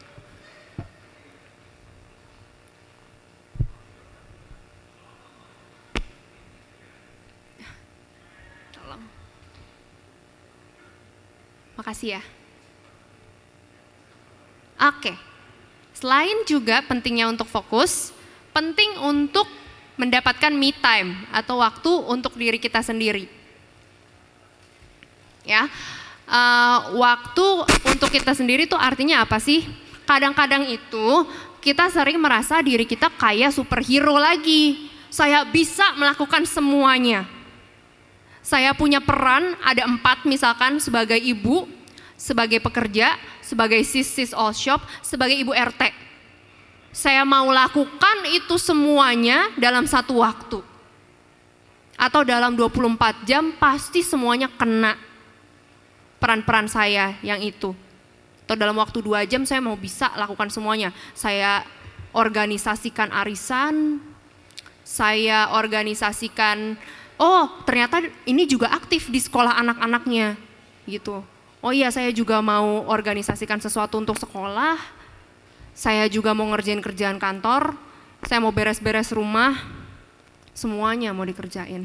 Tolong. 8.75 9.03
Makasih 11.79 12.19
ya. 12.19 12.23
Oke. 14.77 15.17
Selain 15.97 16.45
juga 16.45 16.85
pentingnya 16.85 17.33
untuk 17.33 17.49
fokus, 17.49 18.12
penting 18.53 19.01
untuk 19.01 19.49
mendapatkan 19.97 20.53
me 20.53 20.72
time 20.76 21.16
atau 21.32 21.61
waktu 21.64 21.90
untuk 22.09 22.36
diri 22.36 22.61
kita 22.61 22.84
sendiri. 22.84 23.28
Ya, 25.42 25.66
eh, 26.28 26.78
waktu 26.94 27.47
untuk 27.88 28.12
kita 28.12 28.36
sendiri 28.36 28.68
itu 28.68 28.76
artinya 28.76 29.24
apa 29.24 29.40
sih? 29.40 29.64
Kadang-kadang 30.07 30.68
itu 30.70 31.26
kita 31.64 31.90
sering 31.90 32.22
merasa 32.22 32.62
diri 32.62 32.86
kita 32.86 33.11
kayak 33.11 33.51
superhero 33.51 34.14
lagi. 34.20 34.86
Saya 35.11 35.42
bisa 35.49 35.97
melakukan 35.99 36.47
semuanya. 36.47 37.26
Saya 38.47 38.70
punya 38.78 39.03
peran 39.03 39.59
ada 39.59 39.82
empat 39.90 40.22
misalkan 40.22 40.78
sebagai 40.78 41.18
ibu, 41.18 41.66
sebagai 42.14 42.62
pekerja, 42.62 43.18
sebagai 43.42 43.82
sis-sis 43.82 44.30
all 44.30 44.55
shop, 44.55 44.78
sebagai 45.03 45.34
ibu 45.34 45.51
RT. 45.51 46.05
Saya 46.97 47.28
mau 47.28 47.53
lakukan 47.53 48.24
itu 48.32 48.57
semuanya 48.57 49.53
dalam 49.61 49.84
satu 49.84 50.24
waktu. 50.24 50.64
Atau 51.92 52.24
dalam 52.24 52.57
24 52.57 53.28
jam 53.28 53.53
pasti 53.61 54.01
semuanya 54.01 54.49
kena 54.49 54.97
peran-peran 56.16 56.72
saya 56.72 57.20
yang 57.20 57.36
itu. 57.44 57.76
Atau 58.49 58.57
dalam 58.57 58.80
waktu 58.80 59.05
dua 59.05 59.28
jam 59.28 59.44
saya 59.44 59.61
mau 59.61 59.76
bisa 59.76 60.09
lakukan 60.16 60.49
semuanya. 60.49 60.88
Saya 61.12 61.68
organisasikan 62.16 63.12
arisan, 63.12 64.01
saya 64.80 65.53
organisasikan, 65.53 66.80
oh 67.20 67.61
ternyata 67.68 68.09
ini 68.24 68.49
juga 68.49 68.72
aktif 68.72 69.12
di 69.12 69.20
sekolah 69.20 69.53
anak-anaknya 69.61 70.40
gitu. 70.88 71.20
Oh 71.61 71.72
iya 71.76 71.92
saya 71.92 72.09
juga 72.09 72.40
mau 72.40 72.88
organisasikan 72.88 73.61
sesuatu 73.61 74.01
untuk 74.01 74.16
sekolah, 74.16 74.95
saya 75.77 76.09
juga 76.09 76.33
mau 76.33 76.49
ngerjain 76.49 76.81
kerjaan 76.81 77.20
kantor, 77.20 77.77
saya 78.24 78.41
mau 78.41 78.49
beres-beres 78.49 79.12
rumah, 79.12 79.61
semuanya 80.57 81.12
mau 81.12 81.29
dikerjain. 81.29 81.85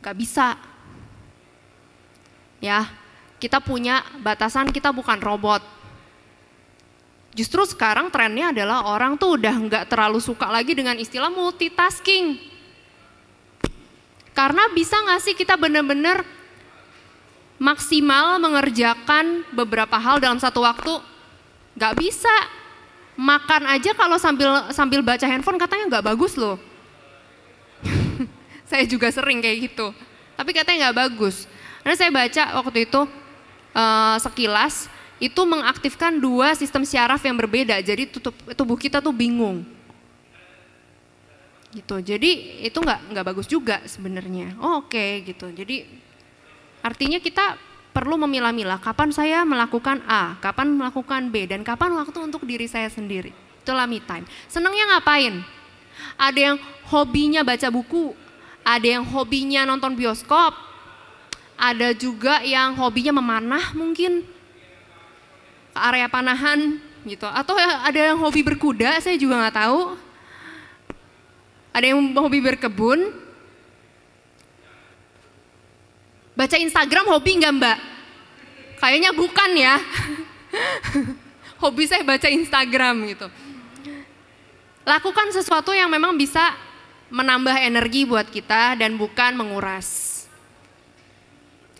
Gak 0.00 0.16
bisa. 0.16 0.56
Ya, 2.64 2.88
kita 3.36 3.60
punya 3.60 4.00
batasan, 4.24 4.72
kita 4.72 4.96
bukan 4.96 5.20
robot. 5.20 5.60
Justru 7.36 7.68
sekarang 7.68 8.08
trennya 8.08 8.48
adalah 8.48 8.88
orang 8.88 9.20
tuh 9.20 9.36
udah 9.36 9.52
nggak 9.52 9.84
terlalu 9.92 10.20
suka 10.20 10.48
lagi 10.48 10.72
dengan 10.72 10.96
istilah 10.96 11.28
multitasking. 11.28 12.40
Karena 14.32 14.72
bisa 14.72 14.96
nggak 15.00 15.20
sih 15.20 15.34
kita 15.36 15.60
benar-benar 15.60 16.24
maksimal 17.60 18.40
mengerjakan 18.40 19.44
beberapa 19.52 20.00
hal 20.00 20.16
dalam 20.16 20.40
satu 20.40 20.64
waktu? 20.64 21.11
Nggak 21.76 21.94
bisa. 21.98 22.34
Makan 23.12 23.68
aja 23.68 23.92
kalau 23.92 24.16
sambil 24.16 24.72
sambil 24.72 25.04
baca 25.04 25.28
handphone 25.28 25.60
katanya 25.60 25.84
nggak 25.98 26.06
bagus 26.16 26.32
loh. 26.40 26.56
saya 28.70 28.88
juga 28.88 29.12
sering 29.12 29.44
kayak 29.44 29.68
gitu. 29.68 29.92
Tapi 30.32 30.50
katanya 30.56 30.88
nggak 30.88 30.98
bagus. 31.08 31.44
Karena 31.84 31.96
saya 31.98 32.10
baca 32.14 32.42
waktu 32.62 32.88
itu 32.88 33.00
uh, 33.76 34.16
sekilas 34.16 34.88
itu 35.22 35.40
mengaktifkan 35.46 36.18
dua 36.18 36.56
sistem 36.56 36.82
syaraf 36.82 37.20
yang 37.22 37.36
berbeda. 37.36 37.78
Jadi 37.84 38.10
tutup, 38.10 38.34
tubuh 38.56 38.74
kita 38.80 38.98
tuh 38.98 39.12
bingung. 39.12 39.62
Gitu. 41.72 41.96
Jadi 42.00 42.64
itu 42.64 42.78
nggak 42.80 43.12
nggak 43.12 43.26
bagus 43.28 43.46
juga 43.46 43.84
sebenarnya. 43.84 44.56
Oh, 44.58 44.82
Oke 44.82 44.96
okay, 44.96 45.10
gitu. 45.28 45.52
Jadi 45.52 45.84
artinya 46.82 47.20
kita 47.20 47.60
perlu 47.92 48.16
memilah-milah 48.16 48.80
kapan 48.80 49.12
saya 49.12 49.44
melakukan 49.44 50.00
A, 50.08 50.40
kapan 50.40 50.72
melakukan 50.72 51.28
B, 51.28 51.44
dan 51.44 51.60
kapan 51.60 51.92
waktu 51.92 52.18
untuk 52.24 52.42
diri 52.48 52.64
saya 52.64 52.88
sendiri. 52.88 53.30
Itulah 53.62 53.86
me 53.86 54.00
time. 54.02 54.26
Senangnya 54.48 54.96
ngapain? 54.96 55.44
Ada 56.16 56.40
yang 56.52 56.56
hobinya 56.88 57.44
baca 57.44 57.68
buku, 57.68 58.16
ada 58.64 58.88
yang 58.88 59.04
hobinya 59.06 59.68
nonton 59.68 59.94
bioskop, 59.94 60.56
ada 61.54 61.94
juga 61.94 62.42
yang 62.42 62.74
hobinya 62.74 63.14
memanah 63.14 63.70
mungkin 63.76 64.26
ke 65.72 65.78
area 65.78 66.08
panahan 66.10 66.80
gitu. 67.06 67.28
Atau 67.28 67.54
ada 67.60 68.00
yang 68.00 68.18
hobi 68.18 68.42
berkuda, 68.42 68.98
saya 68.98 69.14
juga 69.20 69.38
nggak 69.38 69.56
tahu. 69.62 69.80
Ada 71.72 71.86
yang 71.92 72.00
hobi 72.18 72.40
berkebun, 72.40 73.14
Baca 76.42 76.58
Instagram 76.58 77.06
hobi 77.06 77.38
nggak 77.38 77.54
mbak? 77.54 77.78
Kayaknya 78.82 79.14
bukan 79.14 79.50
ya. 79.54 79.78
hobi 81.62 81.86
saya 81.86 82.02
baca 82.02 82.26
Instagram 82.26 83.14
gitu. 83.14 83.30
Lakukan 84.82 85.30
sesuatu 85.30 85.70
yang 85.70 85.86
memang 85.86 86.18
bisa 86.18 86.42
menambah 87.14 87.54
energi 87.62 88.02
buat 88.02 88.26
kita 88.26 88.74
dan 88.74 88.98
bukan 88.98 89.38
menguras. 89.38 90.10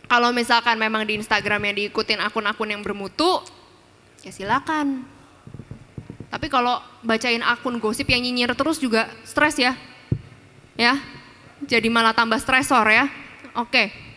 Kalau 0.06 0.30
misalkan 0.30 0.78
memang 0.78 1.10
di 1.10 1.18
Instagram 1.18 1.66
yang 1.66 1.74
diikutin 1.82 2.22
akun-akun 2.22 2.70
yang 2.70 2.86
bermutu, 2.86 3.42
ya 4.22 4.30
silakan. 4.30 5.02
Tapi 6.30 6.46
kalau 6.46 6.78
bacain 7.02 7.42
akun 7.42 7.82
gosip 7.82 8.06
yang 8.06 8.22
nyinyir 8.22 8.54
terus 8.54 8.78
juga 8.78 9.10
stres 9.26 9.58
ya. 9.58 9.74
Ya. 10.78 11.02
Jadi 11.66 11.90
malah 11.90 12.14
tambah 12.14 12.38
stresor 12.38 12.86
ya. 12.86 13.10
Oke. 13.58 14.11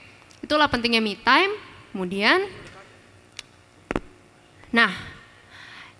Itulah 0.45 0.69
pentingnya 0.69 1.01
me 1.01 1.17
time. 1.17 1.49
Kemudian 1.89 2.45
Nah, 4.75 4.91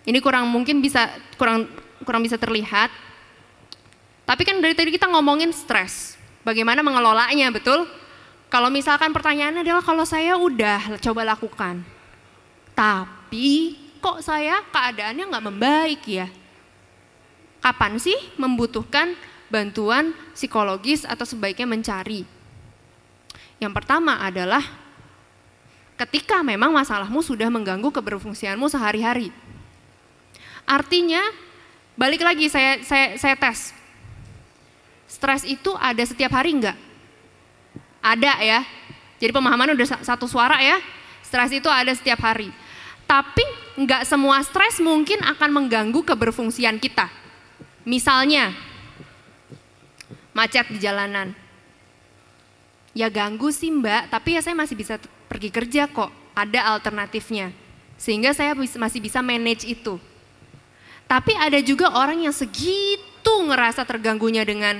ini 0.03 0.19
kurang 0.19 0.51
mungkin 0.51 0.83
bisa 0.83 1.07
kurang 1.39 1.63
kurang 2.03 2.19
bisa 2.27 2.35
terlihat. 2.35 2.91
Tapi 4.27 4.43
kan 4.43 4.59
dari 4.59 4.75
tadi 4.75 4.91
kita 4.91 5.07
ngomongin 5.07 5.55
stres. 5.55 6.19
Bagaimana 6.43 6.83
mengelolanya, 6.83 7.55
betul? 7.55 7.87
Kalau 8.51 8.67
misalkan 8.67 9.15
pertanyaannya 9.15 9.63
adalah 9.63 9.79
kalau 9.79 10.03
saya 10.03 10.35
udah 10.35 10.99
coba 10.99 11.23
lakukan, 11.23 11.81
tapi 12.75 13.79
kok 14.03 14.21
saya 14.21 14.61
keadaannya 14.69 15.23
nggak 15.23 15.45
membaik 15.49 16.01
ya? 16.05 16.27
Kapan 17.63 17.97
sih 17.97 18.15
membutuhkan 18.37 19.17
bantuan 19.49 20.13
psikologis 20.37 21.07
atau 21.07 21.25
sebaiknya 21.25 21.65
mencari? 21.65 22.34
Yang 23.59 23.73
pertama 23.75 24.19
adalah 24.19 24.61
ketika 25.95 26.43
memang 26.43 26.75
masalahmu 26.75 27.23
sudah 27.23 27.47
mengganggu 27.47 27.87
keberfungsianmu 27.87 28.67
sehari-hari. 28.67 29.31
Artinya, 30.67 31.23
balik 31.95 32.25
lagi 32.25 32.51
saya 32.51 32.83
saya 32.83 33.15
saya 33.15 33.35
tes. 33.39 33.71
Stres 35.07 35.47
itu 35.47 35.71
ada 35.79 36.03
setiap 36.03 36.35
hari 36.35 36.59
enggak? 36.59 36.75
Ada 38.03 38.33
ya. 38.43 38.59
Jadi 39.21 39.31
pemahaman 39.31 39.71
udah 39.71 40.03
satu 40.03 40.27
suara 40.27 40.59
ya. 40.59 40.81
Stres 41.23 41.55
itu 41.55 41.71
ada 41.71 41.95
setiap 41.95 42.19
hari. 42.19 42.51
Tapi 43.07 43.45
enggak 43.79 44.03
semua 44.03 44.43
stres 44.43 44.83
mungkin 44.83 45.23
akan 45.23 45.49
mengganggu 45.63 46.03
keberfungsian 46.03 46.81
kita. 46.81 47.07
Misalnya, 47.85 48.51
macet 50.33 50.67
di 50.73 50.81
jalanan 50.81 51.44
Ya 52.95 53.11
ganggu 53.11 53.51
sih 53.51 53.67
mbak, 53.67 54.07
tapi 54.07 54.39
ya 54.39 54.41
saya 54.41 54.55
masih 54.55 54.79
bisa 54.79 54.95
pergi 55.27 55.51
kerja 55.51 55.83
kok, 55.91 56.07
ada 56.31 56.79
alternatifnya. 56.79 57.51
Sehingga 57.99 58.31
saya 58.31 58.55
masih 58.55 59.03
bisa 59.03 59.19
manage 59.19 59.67
itu. 59.67 59.99
Tapi 61.03 61.35
ada 61.35 61.59
juga 61.59 61.91
orang 61.91 62.23
yang 62.23 62.31
segitu 62.31 63.33
ngerasa 63.45 63.83
terganggunya 63.83 64.47
dengan 64.47 64.79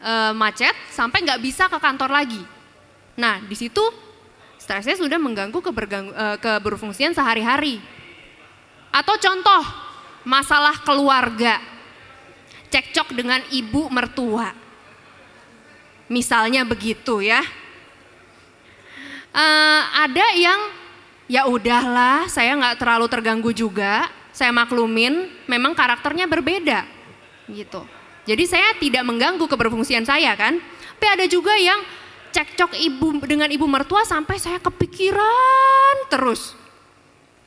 uh, 0.00 0.32
macet 0.32 0.72
sampai 0.88 1.22
nggak 1.28 1.44
bisa 1.44 1.68
ke 1.68 1.76
kantor 1.76 2.08
lagi. 2.08 2.42
Nah 3.20 3.38
di 3.44 3.54
situ 3.54 3.84
stresnya 4.56 4.96
sudah 4.98 5.20
mengganggu 5.20 5.60
keberganggu, 5.60 6.10
uh, 6.16 6.40
keberfungsian 6.40 7.12
sehari-hari. 7.12 7.78
Atau 8.90 9.14
contoh 9.20 9.62
masalah 10.24 10.80
keluarga, 10.82 11.60
cekcok 12.72 13.12
dengan 13.12 13.44
ibu 13.52 13.86
mertua 13.92 14.57
Misalnya 16.08 16.64
begitu 16.64 17.20
ya. 17.20 17.44
Uh, 19.28 19.82
ada 20.02 20.26
yang 20.34 20.60
ya 21.28 21.44
udahlah, 21.44 22.26
saya 22.32 22.56
nggak 22.56 22.80
terlalu 22.80 23.06
terganggu 23.12 23.52
juga, 23.52 24.08
saya 24.32 24.50
maklumin, 24.50 25.28
memang 25.44 25.76
karakternya 25.76 26.24
berbeda, 26.24 26.88
gitu. 27.52 27.84
Jadi 28.24 28.44
saya 28.48 28.76
tidak 28.76 29.04
mengganggu 29.04 29.44
keberfungsian 29.44 30.04
saya 30.04 30.36
kan. 30.36 30.60
Tapi 30.98 31.06
ada 31.06 31.24
juga 31.30 31.54
yang 31.54 31.80
cekcok 32.34 32.76
ibu 32.76 33.22
dengan 33.24 33.48
ibu 33.48 33.64
mertua 33.64 34.04
sampai 34.04 34.36
saya 34.36 34.58
kepikiran 34.60 36.10
terus. 36.12 36.52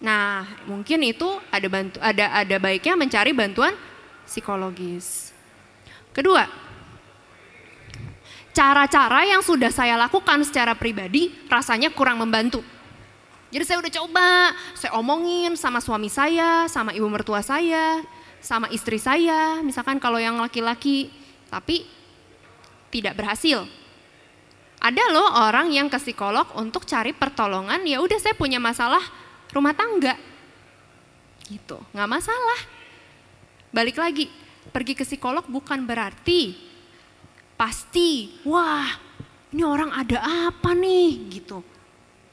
Nah, 0.02 0.48
mungkin 0.66 1.06
itu 1.06 1.30
ada 1.54 1.68
bantu 1.70 2.02
ada 2.02 2.34
ada 2.34 2.56
baiknya 2.58 2.98
mencari 2.98 3.36
bantuan 3.36 3.78
psikologis. 4.26 5.30
Kedua, 6.10 6.50
cara-cara 8.52 9.24
yang 9.28 9.40
sudah 9.44 9.72
saya 9.72 9.96
lakukan 9.96 10.44
secara 10.44 10.76
pribadi 10.76 11.32
rasanya 11.48 11.92
kurang 11.92 12.20
membantu. 12.20 12.60
Jadi 13.52 13.64
saya 13.68 13.84
udah 13.84 13.94
coba, 14.00 14.30
saya 14.80 14.96
omongin 14.96 15.60
sama 15.60 15.84
suami 15.84 16.08
saya, 16.08 16.72
sama 16.72 16.96
ibu 16.96 17.04
mertua 17.12 17.44
saya, 17.44 18.00
sama 18.40 18.72
istri 18.72 18.96
saya, 18.96 19.60
misalkan 19.60 20.00
kalau 20.00 20.16
yang 20.24 20.40
laki-laki, 20.40 21.12
tapi 21.52 21.84
tidak 22.88 23.20
berhasil. 23.20 23.68
Ada 24.80 25.04
loh 25.12 25.28
orang 25.46 25.68
yang 25.70 25.92
ke 25.92 26.00
psikolog 26.00 26.48
untuk 26.56 26.88
cari 26.88 27.12
pertolongan, 27.12 27.84
ya 27.84 28.00
udah 28.00 28.18
saya 28.24 28.34
punya 28.40 28.58
masalah 28.58 29.04
rumah 29.52 29.76
tangga. 29.76 30.16
Gitu, 31.52 31.76
nggak 31.92 32.10
masalah. 32.10 32.60
Balik 33.76 34.00
lagi, 34.00 34.32
pergi 34.72 34.96
ke 34.96 35.04
psikolog 35.04 35.44
bukan 35.52 35.84
berarti 35.84 36.71
pasti, 37.62 38.42
wah 38.42 38.90
ini 39.54 39.62
orang 39.62 39.94
ada 39.94 40.50
apa 40.50 40.74
nih 40.74 41.30
gitu. 41.30 41.62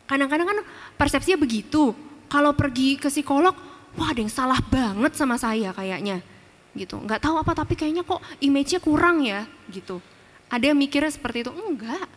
Kadang-kadang 0.08 0.48
kan 0.48 0.58
persepsinya 0.96 1.36
begitu. 1.36 1.92
Kalau 2.32 2.56
pergi 2.56 2.96
ke 2.96 3.12
psikolog, 3.12 3.52
wah 3.92 4.08
ada 4.08 4.24
yang 4.24 4.32
salah 4.32 4.56
banget 4.64 5.12
sama 5.20 5.36
saya 5.36 5.76
kayaknya 5.76 6.24
gitu. 6.72 6.96
Nggak 6.96 7.20
tahu 7.20 7.36
apa 7.36 7.52
tapi 7.52 7.76
kayaknya 7.76 8.08
kok 8.08 8.24
image-nya 8.40 8.80
kurang 8.80 9.20
ya 9.20 9.44
gitu. 9.68 10.00
Ada 10.48 10.72
yang 10.72 10.80
mikirnya 10.80 11.12
seperti 11.12 11.44
itu, 11.44 11.52
enggak. 11.52 12.08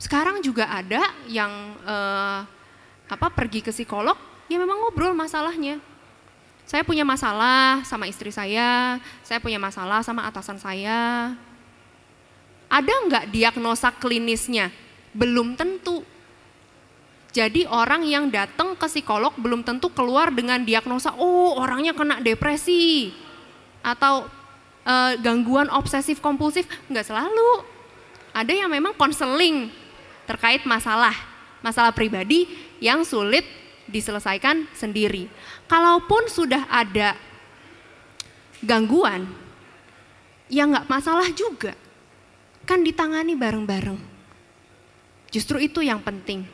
Sekarang 0.00 0.40
juga 0.40 0.72
ada 0.72 1.04
yang 1.28 1.52
eh, 1.84 2.40
apa 3.12 3.26
pergi 3.28 3.60
ke 3.60 3.76
psikolog, 3.76 4.16
ya 4.48 4.56
memang 4.56 4.80
ngobrol 4.80 5.12
masalahnya. 5.12 5.76
Saya 6.66 6.82
punya 6.82 7.06
masalah 7.06 7.86
sama 7.86 8.10
istri 8.10 8.34
saya, 8.34 8.98
saya 9.22 9.38
punya 9.38 9.62
masalah 9.62 10.02
sama 10.02 10.26
atasan 10.26 10.58
saya. 10.58 11.30
Ada 12.66 12.90
nggak 13.06 13.24
diagnosa 13.30 13.94
klinisnya? 13.94 14.74
Belum 15.14 15.54
tentu. 15.54 16.02
Jadi 17.30 17.70
orang 17.70 18.02
yang 18.02 18.26
datang 18.26 18.74
ke 18.74 18.90
psikolog 18.90 19.30
belum 19.38 19.62
tentu 19.62 19.94
keluar 19.94 20.34
dengan 20.34 20.58
diagnosa, 20.66 21.14
oh 21.14 21.54
orangnya 21.54 21.94
kena 21.94 22.18
depresi 22.18 23.14
atau 23.86 24.26
eh, 24.82 25.14
gangguan 25.22 25.70
obsesif 25.70 26.18
kompulsif, 26.18 26.66
nggak 26.90 27.06
selalu. 27.06 27.62
Ada 28.34 28.66
yang 28.66 28.74
memang 28.74 28.96
konseling 28.98 29.70
terkait 30.26 30.66
masalah, 30.66 31.14
masalah 31.62 31.94
pribadi 31.94 32.50
yang 32.82 33.06
sulit 33.06 33.46
diselesaikan 33.86 34.66
sendiri. 34.74 35.30
Kalaupun 35.66 36.30
sudah 36.30 36.62
ada 36.70 37.18
gangguan, 38.62 39.26
ya 40.46 40.62
nggak 40.66 40.86
masalah 40.86 41.26
juga, 41.34 41.74
kan 42.62 42.82
ditangani 42.86 43.34
bareng-bareng. 43.34 43.98
Justru 45.34 45.58
itu 45.58 45.82
yang 45.82 45.98
penting. 46.02 46.46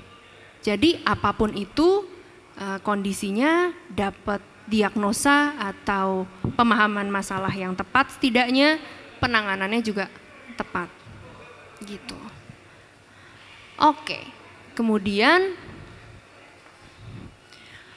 Jadi 0.64 1.04
apa 1.04 1.36
pun 1.36 1.52
itu 1.52 2.08
eh, 2.56 2.80
kondisinya 2.80 3.74
dapat 3.92 4.40
diagnosa 4.64 5.58
atau 5.58 6.24
pemahaman 6.56 7.10
masalah 7.10 7.50
yang 7.52 7.76
tepat, 7.76 8.16
setidaknya 8.16 8.80
penanganannya 9.20 9.82
juga 9.84 10.08
tepat. 10.56 10.88
Gitu. 11.82 12.16
Oke. 13.82 14.22
Kemudian 14.72 15.52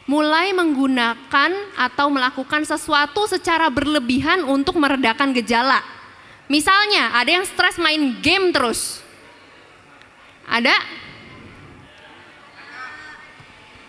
mulai 0.06 0.54
menggunakan 0.54 1.52
atau 1.74 2.08
melakukan 2.14 2.62
sesuatu 2.62 3.26
secara 3.26 3.70
berlebihan 3.74 4.46
untuk 4.46 4.78
meredakan 4.78 5.34
gejala. 5.34 5.82
Misalnya, 6.46 7.18
ada 7.18 7.42
yang 7.42 7.46
stres 7.46 7.82
main 7.82 8.22
game 8.22 8.54
terus. 8.54 9.02
Ada? 10.46 10.78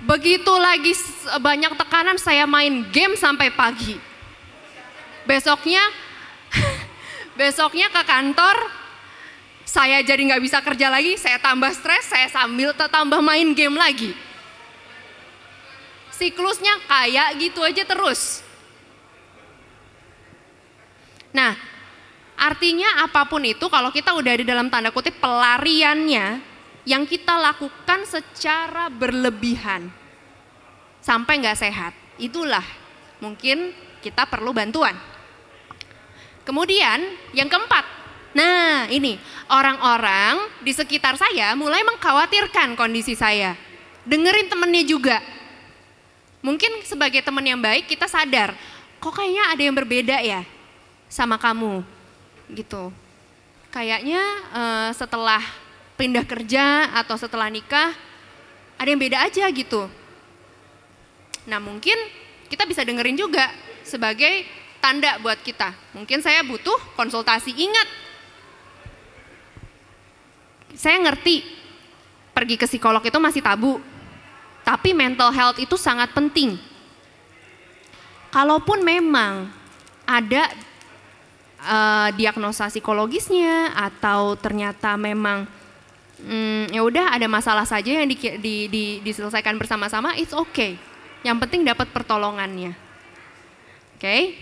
Begitu 0.09 0.53
lagi 0.57 0.97
s- 0.97 1.29
banyak 1.37 1.77
tekanan, 1.77 2.17
saya 2.17 2.49
main 2.49 2.89
game 2.89 3.12
sampai 3.12 3.53
pagi. 3.53 4.01
Besoknya, 5.29 5.85
besoknya 7.41 7.93
ke 7.93 8.03
kantor, 8.09 8.57
saya 9.69 10.01
jadi 10.01 10.33
nggak 10.33 10.41
bisa 10.41 10.64
kerja 10.64 10.89
lagi, 10.89 11.21
saya 11.21 11.37
tambah 11.37 11.69
stres, 11.77 12.09
saya 12.09 12.33
sambil 12.33 12.73
tambah 12.73 13.21
main 13.21 13.53
game 13.53 13.77
lagi. 13.77 14.17
Siklusnya 16.17 16.81
kayak 16.89 17.37
gitu 17.37 17.61
aja 17.61 17.85
terus. 17.85 18.41
Nah, 21.37 21.53
artinya 22.41 23.05
apa 23.05 23.29
pun 23.29 23.45
itu 23.45 23.69
kalau 23.69 23.93
kita 23.93 24.17
udah 24.17 24.35
di 24.41 24.45
dalam 24.49 24.73
tanda 24.73 24.89
kutip 24.89 25.21
pelariannya 25.21 26.41
yang 26.89 27.05
kita 27.05 27.37
lakukan 27.37 28.09
secara 28.09 28.89
berlebihan 28.89 29.93
sampai 31.05 31.45
nggak 31.45 31.61
sehat, 31.61 31.93
itulah 32.17 32.64
mungkin 33.21 33.77
kita 34.01 34.25
perlu 34.25 34.57
bantuan. 34.57 34.97
Kemudian 36.47 37.03
yang 37.37 37.51
keempat, 37.51 37.85
nah 38.33 38.89
ini 38.89 39.21
orang-orang 39.53 40.62
di 40.64 40.73
sekitar 40.73 41.19
saya 41.21 41.53
mulai 41.59 41.85
mengkhawatirkan 41.85 42.79
kondisi 42.79 43.12
saya. 43.12 43.59
Dengerin 44.07 44.49
temennya 44.49 44.87
juga. 44.87 45.19
Mungkin 46.47 46.86
sebagai 46.86 47.26
teman 47.26 47.42
yang 47.42 47.59
baik 47.59 47.90
kita 47.90 48.07
sadar, 48.07 48.55
kok 49.03 49.11
kayaknya 49.11 49.51
ada 49.51 49.62
yang 49.66 49.74
berbeda 49.74 50.22
ya 50.22 50.47
sama 51.11 51.42
kamu 51.42 51.82
gitu. 52.55 52.94
Kayaknya 53.74 54.22
eh, 54.55 54.90
setelah 54.94 55.42
pindah 55.99 56.22
kerja 56.22 56.94
atau 56.94 57.18
setelah 57.18 57.51
nikah 57.51 57.90
ada 58.78 58.86
yang 58.86 59.03
beda 59.03 59.26
aja 59.26 59.42
gitu. 59.51 59.90
Nah 61.51 61.59
mungkin 61.59 61.99
kita 62.47 62.62
bisa 62.62 62.86
dengerin 62.86 63.18
juga 63.18 63.51
sebagai 63.82 64.47
tanda 64.78 65.18
buat 65.18 65.42
kita. 65.42 65.74
Mungkin 65.99 66.22
saya 66.22 66.47
butuh 66.47 66.78
konsultasi. 66.94 67.51
Ingat, 67.51 67.88
saya 70.78 71.03
ngerti 71.03 71.42
pergi 72.30 72.55
ke 72.55 72.70
psikolog 72.70 73.03
itu 73.03 73.18
masih 73.18 73.42
tabu. 73.42 73.82
Tapi 74.67 74.91
mental 74.91 75.31
health 75.31 75.62
itu 75.62 75.79
sangat 75.79 76.11
penting. 76.11 76.59
Kalaupun 78.35 78.83
memang 78.83 79.47
ada 80.03 80.51
eh, 81.62 82.09
diagnosa 82.19 82.67
psikologisnya 82.67 83.71
atau 83.79 84.35
ternyata 84.35 84.99
memang 84.99 85.47
hmm, 86.19 86.75
ya 86.75 86.83
udah 86.83 87.14
ada 87.14 87.31
masalah 87.31 87.62
saja 87.62 87.95
yang 88.03 88.11
di, 88.11 88.19
di, 88.43 88.67
di- 88.67 88.99
diselesaikan 89.07 89.55
bersama-sama, 89.55 90.19
it's 90.19 90.35
okay. 90.35 90.75
Yang 91.23 91.47
penting 91.47 91.62
dapat 91.62 91.87
pertolongannya. 91.95 92.75
Oke? 93.95 94.35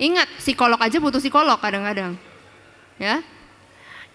Ingat, 0.00 0.40
psikolog 0.40 0.80
aja 0.80 0.96
butuh 0.96 1.20
psikolog 1.20 1.60
kadang-kadang. 1.60 2.16
Ya. 2.96 3.20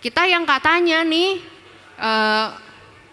Kita 0.01 0.25
yang 0.25 0.43
katanya 0.43 1.05
nih 1.05 1.37
eh, 2.01 2.47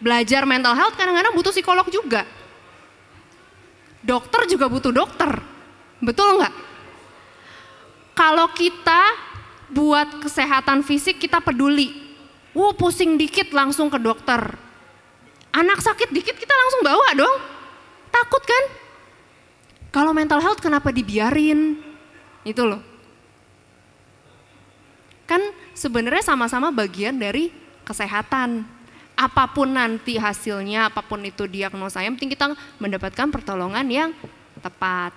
belajar 0.01 0.49
mental 0.49 0.75
health 0.75 0.97
kadang-kadang 0.97 1.37
butuh 1.37 1.53
psikolog 1.53 1.87
juga. 1.93 2.25
Dokter 4.01 4.49
juga 4.49 4.67
butuh 4.67 4.91
dokter. 4.91 5.29
Betul 6.01 6.41
nggak? 6.41 6.55
Kalau 8.17 8.49
kita 8.57 9.01
buat 9.71 10.25
kesehatan 10.25 10.83
fisik 10.83 11.21
kita 11.21 11.39
peduli. 11.39 12.11
Wow 12.51 12.75
pusing 12.75 13.15
dikit 13.15 13.55
langsung 13.55 13.87
ke 13.93 14.01
dokter. 14.01 14.59
Anak 15.55 15.79
sakit 15.79 16.11
dikit 16.11 16.35
kita 16.35 16.51
langsung 16.51 16.83
bawa 16.83 17.09
dong. 17.15 17.37
Takut 18.11 18.43
kan? 18.43 18.65
Kalau 19.95 20.11
mental 20.11 20.43
health 20.43 20.59
kenapa 20.59 20.91
dibiarin? 20.91 21.79
Itu 22.43 22.67
loh. 22.67 22.83
Kan 25.31 25.43
sebenarnya 25.79 26.27
sama-sama 26.27 26.75
bagian 26.75 27.19
dari 27.19 27.55
kesehatan. 27.87 28.67
Apa 29.21 29.53
pun 29.53 29.69
nanti 29.69 30.17
hasilnya, 30.17 30.89
apa 30.89 31.05
pun 31.05 31.21
itu 31.21 31.45
diagnosa, 31.45 32.01
yang 32.01 32.17
penting 32.17 32.33
kita 32.33 32.57
mendapatkan 32.81 33.29
pertolongan 33.29 33.85
yang 33.85 34.11
tepat. 34.65 35.13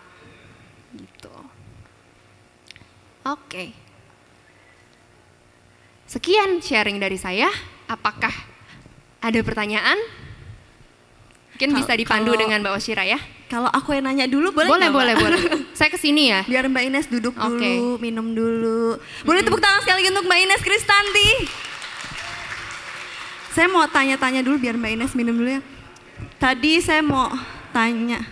Gitu. 0.91 1.31
Oke. 3.23 3.71
Sekian 6.03 6.59
sharing 6.59 6.99
dari 6.99 7.15
saya. 7.15 7.47
Apakah 7.87 8.31
ada 9.23 9.39
pertanyaan? 9.39 9.95
Mungkin 11.55 11.69
Kal- 11.71 11.79
bisa 11.79 11.93
dipandu 11.95 12.35
kalau- 12.35 12.41
dengan 12.43 12.59
Mbak 12.59 12.73
Oshira 12.75 13.07
ya. 13.07 13.19
Kalau 13.47 13.69
aku 13.69 13.93
yang 13.93 14.09
nanya 14.09 14.25
dulu 14.25 14.49
boleh 14.49 14.65
boleh, 14.65 14.87
nggak, 14.89 14.97
boleh, 14.97 15.15
boleh. 15.15 15.39
Saya 15.77 15.87
ke 15.87 15.99
sini 16.01 16.33
ya. 16.33 16.41
Biar 16.43 16.65
Mbak 16.65 16.83
Ines 16.89 17.07
duduk 17.07 17.37
Oke. 17.37 17.53
dulu, 17.61 18.01
minum 18.01 18.33
dulu. 18.33 18.97
Boleh 19.23 19.45
tepuk 19.45 19.61
tangan 19.61 19.85
sekali 19.85 20.01
lagi 20.01 20.09
untuk 20.09 20.25
Mbak 20.25 20.39
Ines 20.43 20.61
Kristanti. 20.65 21.27
Saya 23.53 23.69
mau 23.69 23.85
tanya-tanya 23.85 24.41
dulu 24.41 24.57
biar 24.57 24.73
Mbak 24.73 24.91
Ines 24.97 25.13
minum 25.13 25.37
dulu 25.37 25.61
ya. 25.61 25.61
Tadi 26.41 26.81
saya 26.81 27.05
mau 27.05 27.29
tanya, 27.69 28.25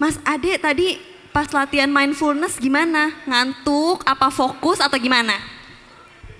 Mas 0.00 0.16
Ade 0.24 0.56
tadi 0.56 0.96
pas 1.34 1.50
latihan 1.52 1.92
mindfulness 1.92 2.56
gimana? 2.56 3.12
Ngantuk, 3.28 4.02
apa 4.08 4.32
fokus 4.32 4.80
atau 4.80 4.96
gimana? 4.96 5.36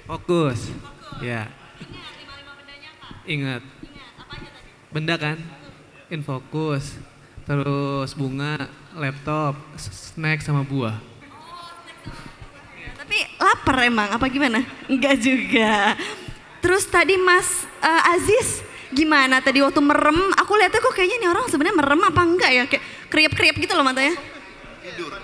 Fokus. 0.08 0.72
Ya. 1.20 1.52
Ingat. 3.28 3.60
Benda 4.88 5.20
kan? 5.20 5.36
Infokus. 6.08 6.96
Terus 7.44 8.16
bunga, 8.16 8.72
laptop, 8.96 9.58
snack 9.76 10.40
sama 10.40 10.64
buah. 10.64 10.96
Tapi 12.96 13.18
lapar 13.36 13.84
emang 13.84 14.08
apa 14.16 14.24
gimana? 14.32 14.64
Enggak 14.88 15.20
juga. 15.20 15.92
Terus 16.68 16.84
tadi 16.84 17.16
Mas 17.16 17.64
eh, 17.80 18.12
Aziz 18.12 18.60
gimana 18.92 19.40
tadi 19.40 19.64
waktu 19.64 19.80
merem? 19.80 20.36
Aku 20.36 20.52
lihatnya 20.52 20.84
kok 20.84 20.92
kayaknya 20.92 21.16
nih 21.24 21.28
orang 21.32 21.48
sebenarnya 21.48 21.76
merem 21.80 22.00
apa 22.04 22.20
enggak 22.20 22.50
ya? 22.52 22.64
Kayak 22.68 22.84
kriap-kriap 23.08 23.56
gitu 23.56 23.72
loh 23.72 23.88
matanya. 23.88 24.12
Tidur. 24.84 25.16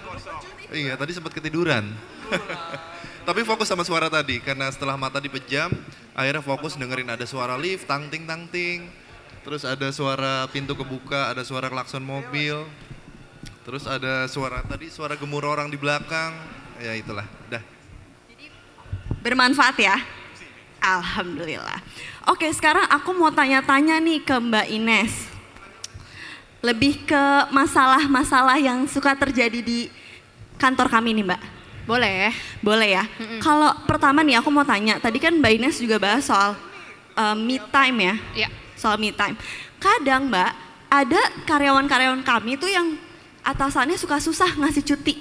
Iya, 0.73 0.97
tadi 0.97 1.13
sempat 1.13 1.37
ketiduran. 1.37 1.85
Tapi 3.29 3.45
fokus 3.45 3.69
sama 3.69 3.85
suara 3.85 4.09
tadi 4.09 4.41
karena 4.41 4.73
setelah 4.73 4.97
mata 4.97 5.21
dipejam, 5.21 5.69
akhirnya 6.17 6.41
fokus 6.41 6.81
dengerin 6.81 7.13
ada 7.13 7.29
suara 7.29 7.61
lift, 7.61 7.85
tang 7.85 8.09
ting 8.09 8.25
tang 8.25 8.49
ting. 8.49 8.89
Terus 9.45 9.69
ada 9.69 9.93
suara 9.93 10.49
pintu 10.49 10.73
kebuka, 10.73 11.29
ada 11.29 11.45
suara 11.45 11.69
klakson 11.69 12.01
mobil. 12.01 12.65
Terus 13.69 13.85
ada 13.85 14.25
suara 14.33 14.65
tadi 14.65 14.89
suara 14.89 15.13
gemuruh 15.13 15.61
orang 15.61 15.69
di 15.69 15.77
belakang. 15.77 16.33
Ya 16.81 16.97
itulah, 16.97 17.29
dah. 17.53 17.61
Bermanfaat 19.21 19.77
ya? 19.77 20.24
Alhamdulillah. 20.85 21.81
Oke, 22.29 22.45
sekarang 22.53 22.85
aku 22.93 23.17
mau 23.17 23.33
tanya-tanya 23.33 23.97
nih 24.05 24.21
ke 24.21 24.37
Mbak 24.37 24.67
Ines. 24.69 25.13
Lebih 26.61 27.09
ke 27.09 27.25
masalah-masalah 27.49 28.61
yang 28.61 28.85
suka 28.85 29.17
terjadi 29.17 29.65
di 29.65 29.89
kantor 30.61 30.93
kami 30.93 31.17
nih 31.17 31.25
Mbak. 31.25 31.43
Boleh. 31.89 32.33
Boleh 32.61 33.01
ya. 33.01 33.05
Kalau 33.41 33.73
pertama 33.89 34.21
nih 34.21 34.41
aku 34.41 34.53
mau 34.53 34.65
tanya, 34.65 35.01
tadi 35.01 35.17
kan 35.17 35.33
Mbak 35.33 35.53
Ines 35.57 35.77
juga 35.81 35.97
bahas 35.97 36.29
soal 36.29 36.53
uh, 37.17 37.37
me 37.37 37.57
time 37.73 37.97
ya. 38.05 38.15
Iya. 38.45 38.49
Soal 38.77 39.01
me 39.01 39.09
time. 39.09 39.41
Kadang 39.81 40.29
Mbak, 40.29 40.53
ada 40.93 41.21
karyawan-karyawan 41.49 42.21
kami 42.21 42.61
tuh 42.61 42.69
yang 42.69 42.97
atasannya 43.41 43.97
suka 43.97 44.21
susah 44.21 44.53
ngasih 44.61 44.85
cuti. 44.85 45.17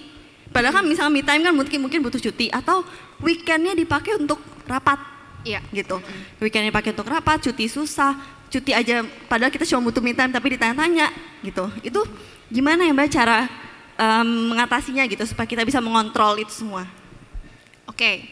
Padahal 0.52 0.84
kan 0.84 0.86
misalnya 0.88 1.12
me 1.12 1.24
time 1.24 1.44
kan 1.44 1.56
mungkin 1.56 1.80
mungkin 1.84 2.00
butuh 2.04 2.20
cuti 2.20 2.52
atau 2.52 2.84
weekendnya 3.24 3.76
dipakai 3.76 4.20
untuk 4.20 4.40
rapat 4.68 5.13
Iya. 5.44 5.60
gitu. 5.76 6.00
Weekendnya 6.40 6.72
dipakai 6.72 6.96
untuk 6.96 7.08
rapat, 7.08 7.44
cuti 7.44 7.68
susah, 7.68 8.16
cuti 8.48 8.72
aja 8.72 9.04
padahal 9.28 9.52
kita 9.52 9.68
cuma 9.68 9.88
butuh 9.92 10.00
me 10.00 10.16
time 10.16 10.32
tapi 10.32 10.56
ditanya-tanya 10.56 11.12
gitu. 11.44 11.68
Itu 11.84 12.02
gimana 12.48 12.88
ya 12.88 12.96
Mbak 12.96 13.10
cara 13.12 13.48
em, 14.00 14.28
mengatasinya 14.54 15.04
gitu 15.08 15.24
supaya 15.28 15.48
kita 15.48 15.64
bisa 15.68 15.84
mengontrol 15.84 16.40
itu 16.40 16.52
semua? 16.64 16.88
Oke. 17.88 18.32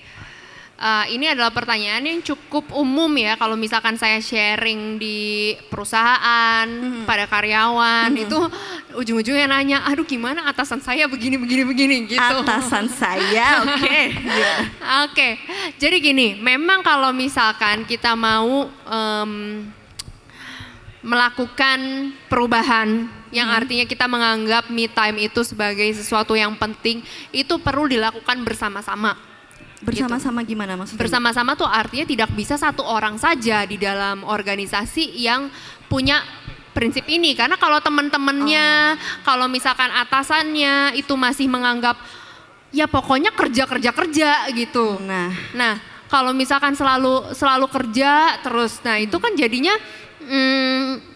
Eh, 0.82 1.14
ini 1.14 1.30
adalah 1.30 1.54
pertanyaan 1.54 2.02
yang 2.02 2.26
cukup 2.26 2.74
umum 2.74 3.14
ya 3.14 3.38
kalau 3.38 3.54
misalkan 3.54 4.02
saya 4.02 4.18
sharing 4.18 4.98
di 4.98 5.54
perusahaan 5.70 6.66
pada 7.06 7.30
karyawan 7.30 8.10
itu 8.18 8.34
ujung-ujungnya 8.98 9.46
nanya, 9.46 9.86
aduh 9.86 10.02
gimana 10.02 10.50
atasan 10.50 10.82
saya 10.82 11.06
begini 11.06 11.38
begini 11.38 11.64
begini 11.70 11.96
gitu. 12.10 12.18
Atasan 12.18 12.90
saya, 12.90 13.58
oke. 13.62 14.00
Gimana? 14.10 15.06
Oke, 15.06 15.38
jadi 15.78 16.02
gini, 16.02 16.42
memang 16.42 16.82
kalau 16.82 17.14
misalkan 17.14 17.86
kita 17.86 18.18
mau 18.18 18.66
em, 18.90 19.32
melakukan 21.06 22.10
perubahan 22.26 23.06
yang 23.30 23.54
artinya 23.54 23.86
kita 23.86 24.10
menganggap 24.10 24.66
me 24.74 24.90
time 24.90 25.30
itu 25.30 25.46
sebagai 25.46 25.94
sesuatu 25.94 26.34
yang 26.34 26.58
penting, 26.58 27.06
itu 27.30 27.54
perlu 27.62 27.86
dilakukan 27.86 28.42
bersama-sama. 28.42 29.30
Bersama-sama 29.82 30.46
gimana 30.46 30.78
maksudnya? 30.78 31.02
Bersama-sama 31.02 31.58
tuh 31.58 31.66
artinya 31.66 32.06
tidak 32.06 32.30
bisa 32.38 32.56
satu 32.56 32.86
orang 32.86 33.18
saja 33.18 33.66
di 33.66 33.82
dalam 33.82 34.22
organisasi 34.22 35.18
yang 35.18 35.50
punya 35.90 36.22
prinsip 36.72 37.04
ini 37.12 37.36
karena 37.36 37.60
kalau 37.60 37.84
teman-temannya, 37.84 38.96
kalau 39.28 39.50
misalkan 39.52 39.92
atasannya 39.92 40.96
itu 40.96 41.14
masih 41.20 41.52
menganggap 41.52 42.00
ya 42.72 42.88
pokoknya 42.88 43.36
kerja 43.36 43.68
kerja 43.68 43.92
kerja 43.92 44.32
gitu. 44.56 45.02
Nah, 45.04 45.30
Nah, 45.54 45.76
kalau 46.08 46.32
misalkan 46.32 46.76
selalu 46.76 47.36
selalu 47.36 47.68
kerja 47.68 48.40
terus, 48.40 48.80
nah 48.84 48.96
itu 49.00 49.16
kan 49.20 49.36
jadinya 49.36 49.76
mm, 50.24 51.11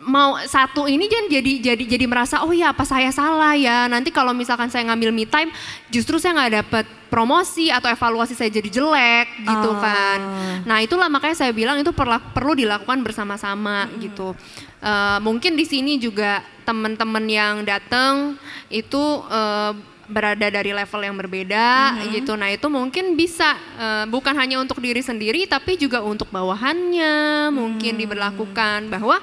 mau 0.00 0.40
satu 0.40 0.88
ini 0.88 1.04
kan 1.06 1.28
jadi 1.28 1.72
jadi 1.72 1.84
jadi 1.84 2.04
merasa 2.04 2.40
oh 2.40 2.50
ya 2.50 2.72
apa 2.72 2.82
saya 2.82 3.12
salah 3.12 3.52
ya 3.52 3.84
nanti 3.84 4.08
kalau 4.08 4.32
misalkan 4.32 4.66
saya 4.66 4.88
ngambil 4.88 5.12
me 5.12 5.24
time 5.24 5.52
justru 5.88 6.16
saya 6.16 6.32
nggak 6.32 6.54
dapat 6.64 6.84
promosi 7.06 7.68
atau 7.68 7.84
evaluasi 7.86 8.32
saya 8.32 8.48
jadi 8.48 8.70
jelek 8.70 9.42
gitu 9.42 9.70
Oh. 9.70 9.76
kan. 9.76 10.18
Nah 10.62 10.78
itulah 10.78 11.10
makanya 11.10 11.36
saya 11.36 11.52
bilang 11.52 11.76
itu 11.76 11.90
perla- 11.90 12.22
perlu 12.22 12.54
dilakukan 12.54 13.02
bersama-sama 13.02 13.90
gitu. 13.98 14.32
Eh, 14.78 15.18
mungkin 15.20 15.52
di 15.52 15.66
sini 15.66 15.98
juga 15.98 16.40
teman-teman 16.62 17.26
yang 17.26 17.54
datang 17.60 18.38
itu 18.70 19.02
eh, 19.26 19.72
berada 20.06 20.50
dari 20.50 20.70
level 20.70 21.00
yang 21.02 21.14
berbeda 21.14 21.68
gitu. 22.10 22.34
Nah 22.34 22.48
itu 22.48 22.66
mungkin 22.66 23.14
bisa 23.14 23.52
eh, 23.76 24.04
bukan 24.06 24.32
hanya 24.32 24.56
untuk 24.56 24.78
diri 24.78 25.02
sendiri 25.02 25.44
tapi 25.44 25.76
juga 25.76 26.00
untuk 26.00 26.30
bawahannya 26.30 27.50
mungkin 27.50 27.98
diberlakukan 27.98 28.86
bahwa 28.86 29.18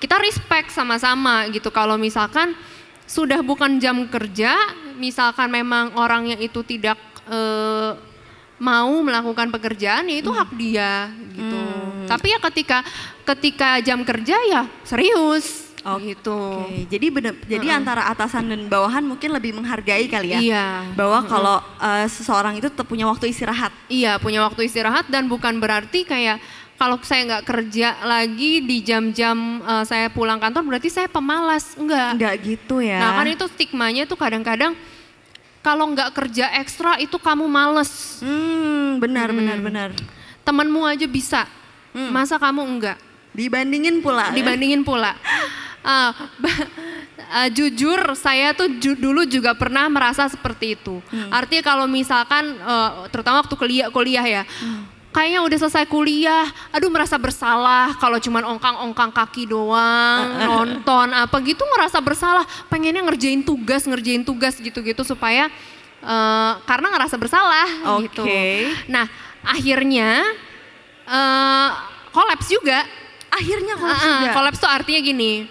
kita 0.00 0.16
respect 0.18 0.72
sama-sama 0.72 1.46
gitu. 1.52 1.68
Kalau 1.68 2.00
misalkan 2.00 2.56
sudah 3.04 3.44
bukan 3.44 3.76
jam 3.76 4.08
kerja, 4.08 4.56
misalkan 4.96 5.52
memang 5.52 5.92
orangnya 6.00 6.40
itu 6.40 6.64
tidak 6.64 6.96
eh, 7.28 7.92
mau 8.60 8.92
melakukan 9.00 9.52
pekerjaan 9.52 10.08
ya 10.08 10.16
itu 10.20 10.30
hak 10.32 10.50
dia 10.56 11.12
gitu. 11.36 11.60
Tapi 12.08 12.26
ya 12.32 12.38
ketika 12.50 12.78
ketika 13.28 13.78
jam 13.84 14.02
kerja 14.02 14.36
ya 14.48 14.62
serius 14.82 15.70
gitu. 15.80 16.60
Oke, 16.60 16.84
jadi 16.92 17.06
bener, 17.08 17.34
jadi 17.48 17.72
antara 17.72 18.04
atasan 18.12 18.52
dan 18.52 18.60
bawahan 18.68 19.00
mungkin 19.00 19.32
lebih 19.32 19.56
menghargai 19.56 20.12
kali 20.12 20.36
ya. 20.36 20.40
Iya. 20.40 20.66
Bahwa 20.92 21.24
kalau 21.24 21.56
eh, 21.80 22.04
seseorang 22.04 22.60
itu 22.60 22.68
tetap 22.68 22.84
punya 22.84 23.08
waktu 23.08 23.32
istirahat. 23.32 23.72
Iya 23.88 24.20
punya 24.20 24.44
waktu 24.44 24.68
istirahat 24.68 25.08
dan 25.08 25.24
bukan 25.24 25.56
berarti 25.56 26.04
kayak 26.04 26.36
kalau 26.80 26.96
saya 27.04 27.28
nggak 27.28 27.44
kerja 27.44 27.92
lagi 28.00 28.64
di 28.64 28.80
jam-jam 28.80 29.36
eh, 29.60 29.84
saya 29.84 30.08
pulang 30.08 30.40
kantor 30.40 30.64
berarti 30.64 30.88
saya 30.88 31.06
pemalas 31.06 31.76
enggak. 31.76 32.16
Enggak 32.16 32.34
gitu 32.40 32.80
ya. 32.80 32.96
Nah 32.96 33.10
kan 33.14 33.28
itu 33.28 33.44
stigmanya 33.52 34.08
tuh 34.08 34.16
kadang-kadang 34.16 34.72
kalau 35.60 35.92
nggak 35.92 36.16
kerja 36.16 36.56
ekstra 36.56 36.96
itu 36.96 37.20
kamu 37.20 37.44
males. 37.44 38.24
Hmm, 38.24 38.96
benar 38.96 39.28
benar 39.28 39.60
benar. 39.60 39.88
Temenmu 40.40 40.80
aja 40.82 41.04
bisa, 41.04 41.44
masa 41.92 42.40
kamu 42.40 42.64
enggak? 42.64 42.96
Dibandingin 43.30 44.00
pula. 44.00 44.32
ya? 44.32 44.40
Dibandingin 44.40 44.80
pula. 44.80 45.12
Ba- 46.40 46.68
ah, 47.30 47.48
jujur 47.48 47.96
saya 48.12 48.52
tuh 48.52 48.68
ju- 48.76 48.96
dulu 48.96 49.24
juga 49.24 49.52
pernah 49.52 49.88
merasa 49.88 50.28
seperti 50.28 50.76
itu. 50.76 51.00
Artinya 51.28 51.62
kalau 51.62 51.84
misalkan 51.84 52.56
eh, 52.56 52.90
terutama 53.08 53.40
waktu 53.40 53.54
kuliah 53.54 53.88
kuliah 53.88 54.24
ya. 54.24 54.42
Kayaknya 55.10 55.40
udah 55.42 55.58
selesai 55.58 55.84
kuliah, 55.90 56.46
aduh 56.70 56.86
merasa 56.86 57.18
bersalah 57.18 57.98
kalau 57.98 58.22
cuman 58.22 58.46
ongkang-ongkang 58.46 59.10
kaki 59.10 59.50
doang, 59.50 60.22
nonton 60.46 61.10
apa 61.10 61.34
gitu 61.42 61.66
ngerasa 61.66 61.98
bersalah, 61.98 62.46
pengennya 62.70 63.02
ngerjain 63.02 63.42
tugas, 63.42 63.90
ngerjain 63.90 64.22
tugas 64.22 64.54
gitu-gitu 64.62 65.02
supaya 65.02 65.50
eh, 65.98 66.52
karena 66.62 66.94
ngerasa 66.94 67.18
bersalah 67.18 67.66
gitu. 68.06 68.22
Oke. 68.22 68.70
Nah, 68.86 69.10
akhirnya 69.42 70.22
eh 71.10 71.70
kolaps 72.14 72.46
juga. 72.46 72.86
Akhirnya 73.30 73.74
kolaps 73.78 74.02
Heeh, 74.02 74.14
juga. 74.14 74.30
Kolaps 74.34 74.58
tuh 74.62 74.70
artinya 74.70 75.00
gini, 75.02 75.46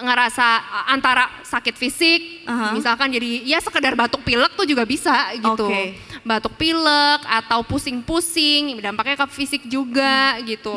ngerasa 0.00 0.46
antara 0.88 1.28
sakit 1.44 1.76
fisik, 1.76 2.48
Aha. 2.48 2.72
misalkan 2.72 3.12
jadi 3.12 3.44
ya 3.44 3.60
sekedar 3.60 3.92
batuk 3.92 4.24
pilek 4.24 4.56
tuh 4.56 4.64
juga 4.64 4.84
bisa 4.84 5.32
gitu. 5.36 5.68
Oke. 5.68 5.96
Batuk 6.20 6.54
pilek 6.54 7.20
atau 7.24 7.64
pusing-pusing, 7.64 8.76
dampaknya 8.78 9.24
ke 9.24 9.26
fisik 9.32 9.62
juga 9.66 10.36
Hmm. 10.36 10.44
gitu. 10.44 10.74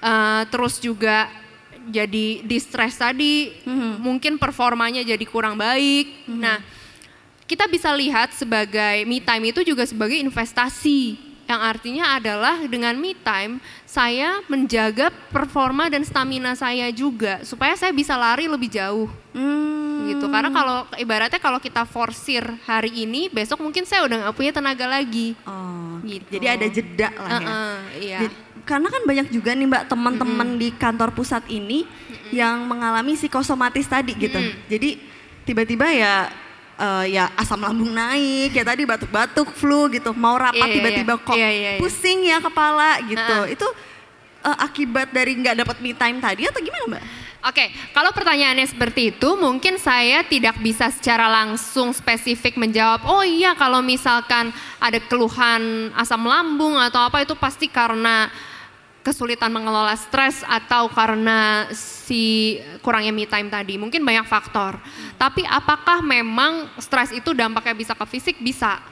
Eh, 0.00 0.42
terus 0.48 0.80
juga 0.80 1.28
jadi 1.86 2.42
distress 2.42 2.98
tadi, 2.98 3.52
Hmm. 3.62 4.00
mungkin 4.00 4.40
performanya 4.40 5.04
jadi 5.04 5.22
kurang 5.22 5.54
baik. 5.54 6.26
Nah, 6.26 6.58
kita 7.46 7.70
bisa 7.70 7.94
lihat 7.94 8.34
sebagai 8.34 9.06
me 9.06 9.22
time 9.22 9.54
itu 9.54 9.62
juga 9.62 9.86
sebagai 9.86 10.18
investasi 10.18 11.14
yang 11.46 11.62
artinya 11.62 12.18
adalah 12.18 12.58
dengan 12.66 12.98
me 12.98 13.14
time 13.14 13.62
saya 13.86 14.42
menjaga 14.50 15.14
performa 15.30 15.86
dan 15.86 16.02
stamina 16.02 16.58
saya 16.58 16.90
juga 16.90 17.46
supaya 17.46 17.78
saya 17.78 17.94
bisa 17.94 18.18
lari 18.18 18.50
lebih 18.50 18.66
jauh 18.66 19.06
Hmm. 19.30 19.85
Gitu 20.08 20.26
karena 20.26 20.48
kalau 20.48 20.78
ibaratnya 20.94 21.36
kalau 21.36 21.58
kita 21.58 21.82
forsir 21.82 22.42
hari 22.62 23.02
ini 23.02 23.26
besok 23.26 23.58
mungkin 23.58 23.82
saya 23.82 24.02
udah 24.02 24.16
nggak 24.22 24.34
punya 24.34 24.50
tenaga 24.50 24.86
lagi 24.86 25.34
Oh, 25.42 25.98
gitu 26.00 26.30
Jadi 26.32 26.46
ada 26.46 26.66
jeda 26.66 27.08
lah 27.12 27.28
ya. 27.28 27.38
Heeh, 27.38 27.74
iya 27.98 28.18
Jadi- 28.22 28.38
karena 28.62 28.88
kan 28.88 29.02
banyak 29.04 29.26
juga 29.30 29.54
nih 29.54 29.62
Mbak 29.64 29.84
teman-teman 29.86 30.48
di 30.56 30.68
kantor 30.72 31.10
pusat 31.10 31.46
ini 31.46 31.86
yang 32.28 32.66
mengalami 32.66 33.14
psikosomatis 33.14 33.86
tadi 33.86 34.10
gitu. 34.12 34.34
Jadi 34.66 34.98
tiba-tiba 35.42 35.86
ya 35.86 36.26
eh, 36.74 37.14
ya 37.14 37.30
asam 37.32 37.56
lambung 37.56 37.88
naik, 37.88 38.50
ya 38.50 38.66
tadi 38.66 38.82
batuk-batuk, 38.82 39.54
flu 39.54 39.86
gitu. 39.88 40.10
Mau 40.12 40.34
rapat 40.34 40.58
Iya, 40.58 40.66
iya, 40.66 40.76
tiba-tiba 40.76 41.14
iya. 41.14 41.22
kok 41.22 41.36
Iya, 41.38 41.48
iya, 41.48 41.70
iya. 41.72 41.80
pusing 41.80 42.18
ya 42.20 42.42
kepala 42.42 42.98
gitu. 43.00 43.36
Heeh. 43.46 43.54
Itu 43.54 43.66
eh, 44.42 44.58
akibat 44.58 45.08
dari 45.08 45.32
nggak 45.36 45.56
dapat 45.56 45.76
me 45.78 45.94
time 45.94 46.18
tadi 46.18 46.42
atau 46.44 46.58
gimana 46.58 46.84
Mbak? 46.90 47.02
Oke, 47.46 47.70
kalau 47.94 48.10
pertanyaannya 48.10 48.66
seperti 48.66 49.14
itu, 49.14 49.38
mungkin 49.38 49.78
saya 49.78 50.26
tidak 50.26 50.58
bisa 50.58 50.90
secara 50.90 51.30
langsung 51.30 51.94
spesifik 51.94 52.58
menjawab. 52.58 53.06
Oh 53.06 53.22
iya, 53.22 53.54
kalau 53.54 53.78
misalkan 53.86 54.50
ada 54.82 54.98
keluhan 55.06 55.94
asam 55.94 56.26
lambung 56.26 56.74
atau 56.74 57.06
apa 57.06 57.22
itu 57.22 57.38
pasti 57.38 57.70
karena 57.70 58.26
kesulitan 59.06 59.54
mengelola 59.54 59.94
stres 59.94 60.42
atau 60.42 60.90
karena 60.90 61.70
si 61.70 62.58
kurangnya 62.82 63.14
me 63.14 63.30
time 63.30 63.46
tadi. 63.46 63.78
Mungkin 63.78 64.02
banyak 64.02 64.26
faktor. 64.26 64.82
Tapi 65.14 65.46
apakah 65.46 66.02
memang 66.02 66.66
stres 66.82 67.14
itu 67.14 67.30
dampaknya 67.30 67.78
bisa 67.78 67.94
ke 67.94 68.06
fisik? 68.10 68.42
Bisa. 68.42 68.82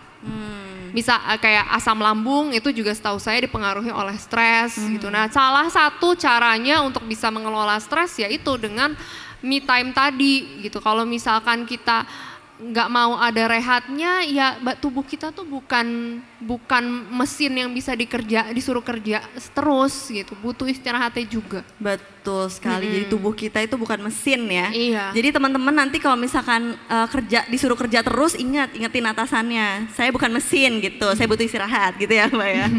Bisa 0.95 1.18
eh, 1.34 1.40
kayak 1.42 1.74
asam 1.74 1.99
lambung 1.99 2.55
itu 2.55 2.70
juga 2.70 2.95
setahu 2.95 3.18
saya 3.18 3.42
dipengaruhi 3.42 3.90
oleh 3.90 4.14
stres 4.14 4.78
gitu. 4.78 5.11
Nah, 5.11 5.26
salah 5.26 5.66
satu 5.66 6.14
caranya 6.14 6.78
untuk 6.86 7.03
bisa 7.05 7.34
mengelola 7.34 7.74
stres 7.82 8.14
yaitu 8.22 8.55
dengan 8.55 8.95
me 9.42 9.59
time 9.59 9.90
tadi 9.90 10.62
gitu. 10.62 10.78
Kalau 10.78 11.03
misalkan 11.03 11.66
kita 11.66 12.07
nggak 12.55 12.87
mau 12.87 13.19
ada 13.19 13.51
rehatnya, 13.51 14.23
ya 14.23 14.55
ba- 14.63 14.79
tubuh 14.79 15.03
kita 15.03 15.35
tuh 15.35 15.43
bukan 15.43 16.19
bukan 16.39 16.85
mesin 17.11 17.51
yang 17.51 17.71
bisa 17.75 17.91
dikerja 17.93 18.47
disuruh 18.55 18.79
kerja 18.79 19.27
terus 19.51 20.07
gitu. 20.07 20.39
Butuh 20.39 20.71
istirahatnya 20.71 21.27
juga. 21.27 21.67
Betul 21.83 22.47
sekali. 22.47 22.87
Jadi 22.87 23.07
tubuh 23.11 23.35
kita 23.35 23.59
itu 23.59 23.75
bukan 23.75 23.99
mesin 24.07 24.47
ya. 24.47 24.71
Iya. 24.71 25.05
Jadi 25.11 25.35
teman-teman 25.35 25.75
nanti 25.75 25.99
kalau 25.99 26.15
misalkan 26.15 26.79
eh, 26.79 27.07
kerja 27.11 27.43
disuruh 27.51 27.75
kerja 27.75 28.07
terus 28.07 28.39
ingat 28.39 28.71
ingetin 28.71 29.03
atasannya. 29.11 29.91
Saya 29.91 30.15
bukan 30.15 30.31
mesin 30.31 30.79
gitu. 30.79 31.11
Saya 31.19 31.27
butuh 31.27 31.43
istirahat 31.43 31.99
gitu 31.99 32.15
ya, 32.15 32.31
Mbak 32.31 32.51
ya. 32.55 32.67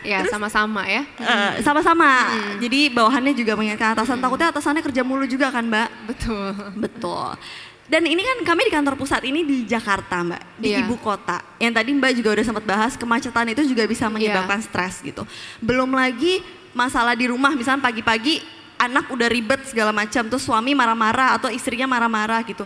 Ya 0.00 0.24
sama-sama 0.32 0.88
ya. 0.88 1.04
Eh, 1.20 1.60
sama-sama. 1.60 2.32
Jadi 2.56 2.88
bawahannya 2.88 3.36
juga 3.36 3.52
mengingatkan 3.52 3.92
atasan. 3.92 4.16
Takutnya 4.16 4.48
atasannya 4.48 4.80
kerja 4.80 5.04
mulu 5.04 5.28
juga 5.28 5.52
kan, 5.52 5.68
Mbak? 5.68 5.88
Betul. 6.08 6.46
Betul. 6.80 7.36
Dan 7.90 8.06
ini 8.06 8.22
kan 8.22 8.54
kami 8.54 8.70
di 8.70 8.72
kantor 8.72 8.94
pusat 8.94 9.26
ini 9.26 9.42
di 9.42 9.66
Jakarta, 9.66 10.22
Mbak, 10.22 10.62
di 10.62 10.70
Iya. 10.70 10.86
ibu 10.86 10.94
kota. 11.02 11.42
Yang 11.58 11.72
tadi 11.74 11.90
Mbak 11.98 12.12
juga 12.22 12.28
udah 12.38 12.46
sempat 12.46 12.62
bahas 12.62 12.94
kemacetan 12.94 13.50
itu 13.50 13.66
juga 13.66 13.82
bisa 13.90 14.06
menyebabkan 14.06 14.62
stres 14.62 15.02
gitu. 15.02 15.26
Belum 15.58 15.90
lagi 15.90 16.38
masalah 16.70 17.18
di 17.18 17.26
rumah, 17.26 17.50
misalnya 17.50 17.82
pagi-pagi 17.82 18.46
anak 18.78 19.10
udah 19.10 19.26
ribet 19.26 19.66
segala 19.66 19.90
macam, 19.90 20.22
terus 20.30 20.46
suami 20.46 20.70
marah-marah 20.70 21.34
atau 21.34 21.50
istrinya 21.50 21.90
marah-marah 21.90 22.46
gitu. 22.46 22.62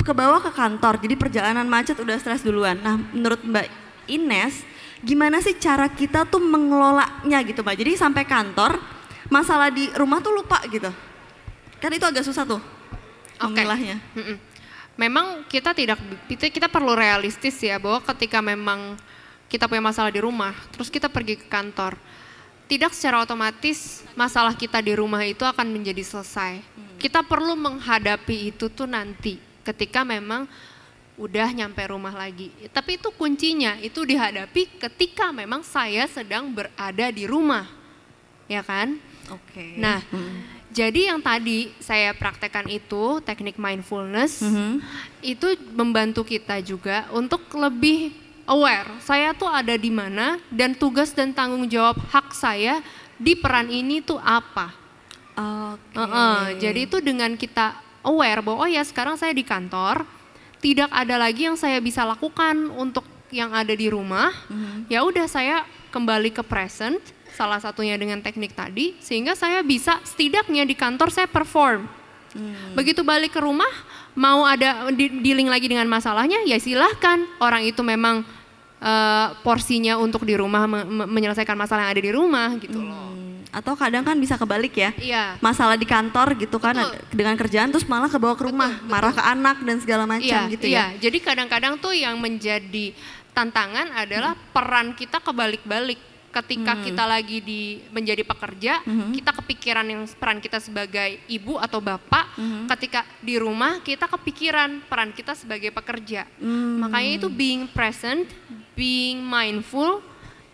Ke 0.00 0.16
bawah 0.16 0.40
ke 0.40 0.48
kantor, 0.48 0.96
jadi 0.96 1.12
perjalanan 1.12 1.68
macet 1.68 2.00
udah 2.00 2.16
stres 2.16 2.40
duluan. 2.40 2.80
Nah, 2.80 2.96
menurut 3.12 3.44
Mbak 3.44 3.68
Ines, 4.08 4.64
gimana 5.04 5.44
sih 5.44 5.60
cara 5.60 5.92
kita 5.92 6.24
tuh 6.24 6.40
mengelolanya 6.40 7.44
gitu, 7.44 7.60
Mbak? 7.60 7.76
Jadi 7.84 7.92
sampai 8.00 8.24
kantor, 8.24 8.80
masalah 9.28 9.68
di 9.68 9.92
rumah 9.92 10.24
tuh 10.24 10.32
lupa 10.32 10.56
gitu. 10.72 10.88
Kan 11.84 11.92
itu 11.92 12.08
agak 12.08 12.24
susah 12.24 12.48
tuh 12.48 12.64
memilahnya. 13.44 14.00
Mm-mm. 14.16 14.53
Memang 14.94 15.42
kita 15.50 15.74
tidak 15.74 15.98
kita, 16.30 16.46
kita 16.50 16.68
perlu 16.70 16.94
realistis 16.94 17.58
ya 17.58 17.82
bahwa 17.82 17.98
ketika 18.14 18.38
memang 18.38 18.94
kita 19.50 19.66
punya 19.66 19.82
masalah 19.82 20.10
di 20.10 20.22
rumah, 20.22 20.54
terus 20.70 20.86
kita 20.86 21.10
pergi 21.10 21.38
ke 21.38 21.46
kantor, 21.50 21.98
tidak 22.70 22.94
secara 22.94 23.22
otomatis 23.22 24.06
masalah 24.14 24.54
kita 24.54 24.78
di 24.80 24.94
rumah 24.96 25.22
itu 25.26 25.42
akan 25.42 25.66
menjadi 25.68 26.00
selesai. 26.00 26.62
Kita 26.98 27.20
perlu 27.26 27.58
menghadapi 27.58 28.54
itu 28.54 28.70
tuh 28.72 28.88
nanti 28.88 29.36
ketika 29.66 30.06
memang 30.06 30.48
udah 31.14 31.48
nyampe 31.54 31.82
rumah 31.86 32.14
lagi. 32.14 32.50
Tapi 32.70 32.98
itu 32.98 33.10
kuncinya 33.14 33.78
itu 33.78 34.02
dihadapi 34.02 34.78
ketika 34.78 35.30
memang 35.30 35.62
saya 35.62 36.06
sedang 36.10 36.50
berada 36.50 37.06
di 37.10 37.24
rumah. 37.26 37.66
Ya 38.50 38.60
kan? 38.60 38.98
Oke. 39.32 39.78
Nah, 39.80 40.04
jadi 40.74 41.14
yang 41.14 41.22
tadi 41.22 41.70
saya 41.78 42.10
praktekkan 42.18 42.66
itu 42.66 43.22
teknik 43.22 43.54
mindfulness 43.54 44.42
itu 45.22 45.54
membantu 45.70 46.26
kita 46.26 46.58
juga 46.58 47.06
untuk 47.14 47.46
lebih 47.54 48.10
aware. 48.50 48.90
Saya 48.98 49.32
tuh 49.38 49.46
ada 49.46 49.78
di 49.78 49.88
mana 49.88 50.42
dan 50.50 50.74
tugas 50.74 51.14
dan 51.14 51.30
tanggung 51.30 51.70
jawab 51.70 51.96
hak 52.10 52.34
saya 52.34 52.82
di 53.14 53.38
peran 53.38 53.70
ini 53.70 54.02
tuh 54.02 54.18
apa. 54.18 54.74
Oke. 55.34 55.94
Heeh, 55.98 56.40
jadi 56.58 56.80
itu 56.90 56.98
dengan 56.98 57.38
kita 57.38 57.78
aware 58.02 58.42
bahwa 58.42 58.66
oh 58.66 58.70
ya 58.70 58.82
sekarang 58.82 59.14
saya 59.14 59.30
di 59.30 59.46
kantor, 59.46 60.02
tidak 60.58 60.90
ada 60.90 61.18
lagi 61.18 61.46
yang 61.46 61.58
saya 61.58 61.78
bisa 61.78 62.02
lakukan 62.02 62.70
untuk 62.74 63.06
yang 63.30 63.54
ada 63.54 63.74
di 63.74 63.86
rumah. 63.90 64.30
Ya 64.90 65.02
udah 65.06 65.26
saya 65.26 65.66
kembali 65.90 66.34
ke 66.34 66.42
present, 66.42 67.00
salah 67.34 67.58
satunya 67.58 67.98
dengan 67.98 68.22
teknik 68.22 68.54
tadi, 68.54 68.94
sehingga 68.98 69.34
saya 69.34 69.60
bisa 69.60 69.98
setidaknya 70.02 70.62
di 70.62 70.72
kantor 70.72 71.10
saya 71.10 71.26
perform. 71.26 71.84
Begitu 72.74 73.02
balik 73.02 73.34
ke 73.34 73.40
rumah, 73.42 73.70
mau 74.14 74.42
ada 74.42 74.90
di- 74.90 75.22
dealing 75.22 75.46
lagi 75.46 75.70
dengan 75.70 75.86
masalahnya, 75.86 76.42
ya 76.42 76.58
silahkan. 76.58 77.22
Orang 77.38 77.62
itu 77.62 77.82
memang 77.82 78.26
eh, 78.84 79.28
porsinya 79.40 79.96
untuk 79.96 80.28
di 80.28 80.36
rumah 80.36 80.68
me- 80.68 80.84
me- 80.84 81.08
menyelesaikan 81.08 81.56
masalah 81.56 81.88
yang 81.88 81.92
ada 81.96 82.02
di 82.04 82.12
rumah 82.12 82.52
gitu 82.60 82.84
loh. 82.84 83.16
Atau 83.48 83.78
kadang 83.78 84.04
kan 84.04 84.18
bisa 84.18 84.34
kebalik 84.36 84.74
ya. 84.76 84.90
Iya. 84.98 85.24
Masalah 85.40 85.78
di 85.78 85.86
kantor 85.88 86.36
gitu 86.36 86.58
kan 86.58 86.76
ada- 86.76 86.92
dengan 87.08 87.32
kerjaan 87.32 87.72
terus 87.72 87.86
malah 87.86 88.10
ke 88.10 88.18
bawah 88.18 88.36
ke 88.36 88.44
rumah, 88.44 88.82
marah 88.84 89.14
ke 89.14 89.22
anak 89.22 89.62
dan 89.62 89.80
segala 89.80 90.04
macam 90.04 90.26
Iya, 90.26 90.52
gitu 90.52 90.66
iya. 90.68 90.90
ya. 90.92 91.08
Jadi 91.08 91.16
kadang-kadang 91.22 91.80
tuh 91.80 91.96
yang 91.96 92.18
menjadi 92.20 92.92
tantangan 93.32 93.94
adalah 93.94 94.36
peran 94.52 94.92
kita 94.92 95.16
kebalik-balik. 95.16 95.96
Ketika 96.34 96.74
Hmm. 96.74 96.82
kita 96.82 97.04
lagi 97.06 97.38
di 97.38 97.60
menjadi 97.88 98.26
pekerja, 98.26 98.82
kita 99.14 99.30
kepikiran 99.30 99.86
yang 99.86 100.02
peran 100.10 100.42
kita 100.42 100.58
sebagai 100.58 101.22
ibu 101.30 101.54
atau 101.56 101.78
bapak. 101.78 102.34
Hmm. 102.34 102.66
Ketika 102.74 103.06
di 103.22 103.38
rumah 103.38 103.78
kita 103.78 104.10
kepikiran 104.10 104.82
peran 104.84 105.14
kita 105.14 105.38
sebagai 105.38 105.70
pekerja. 105.70 106.26
Hmm. 106.42 106.82
Makanya 106.82 107.22
itu 107.22 107.28
being 107.30 107.70
present, 107.70 108.26
being 108.74 109.22
mindful 109.22 110.02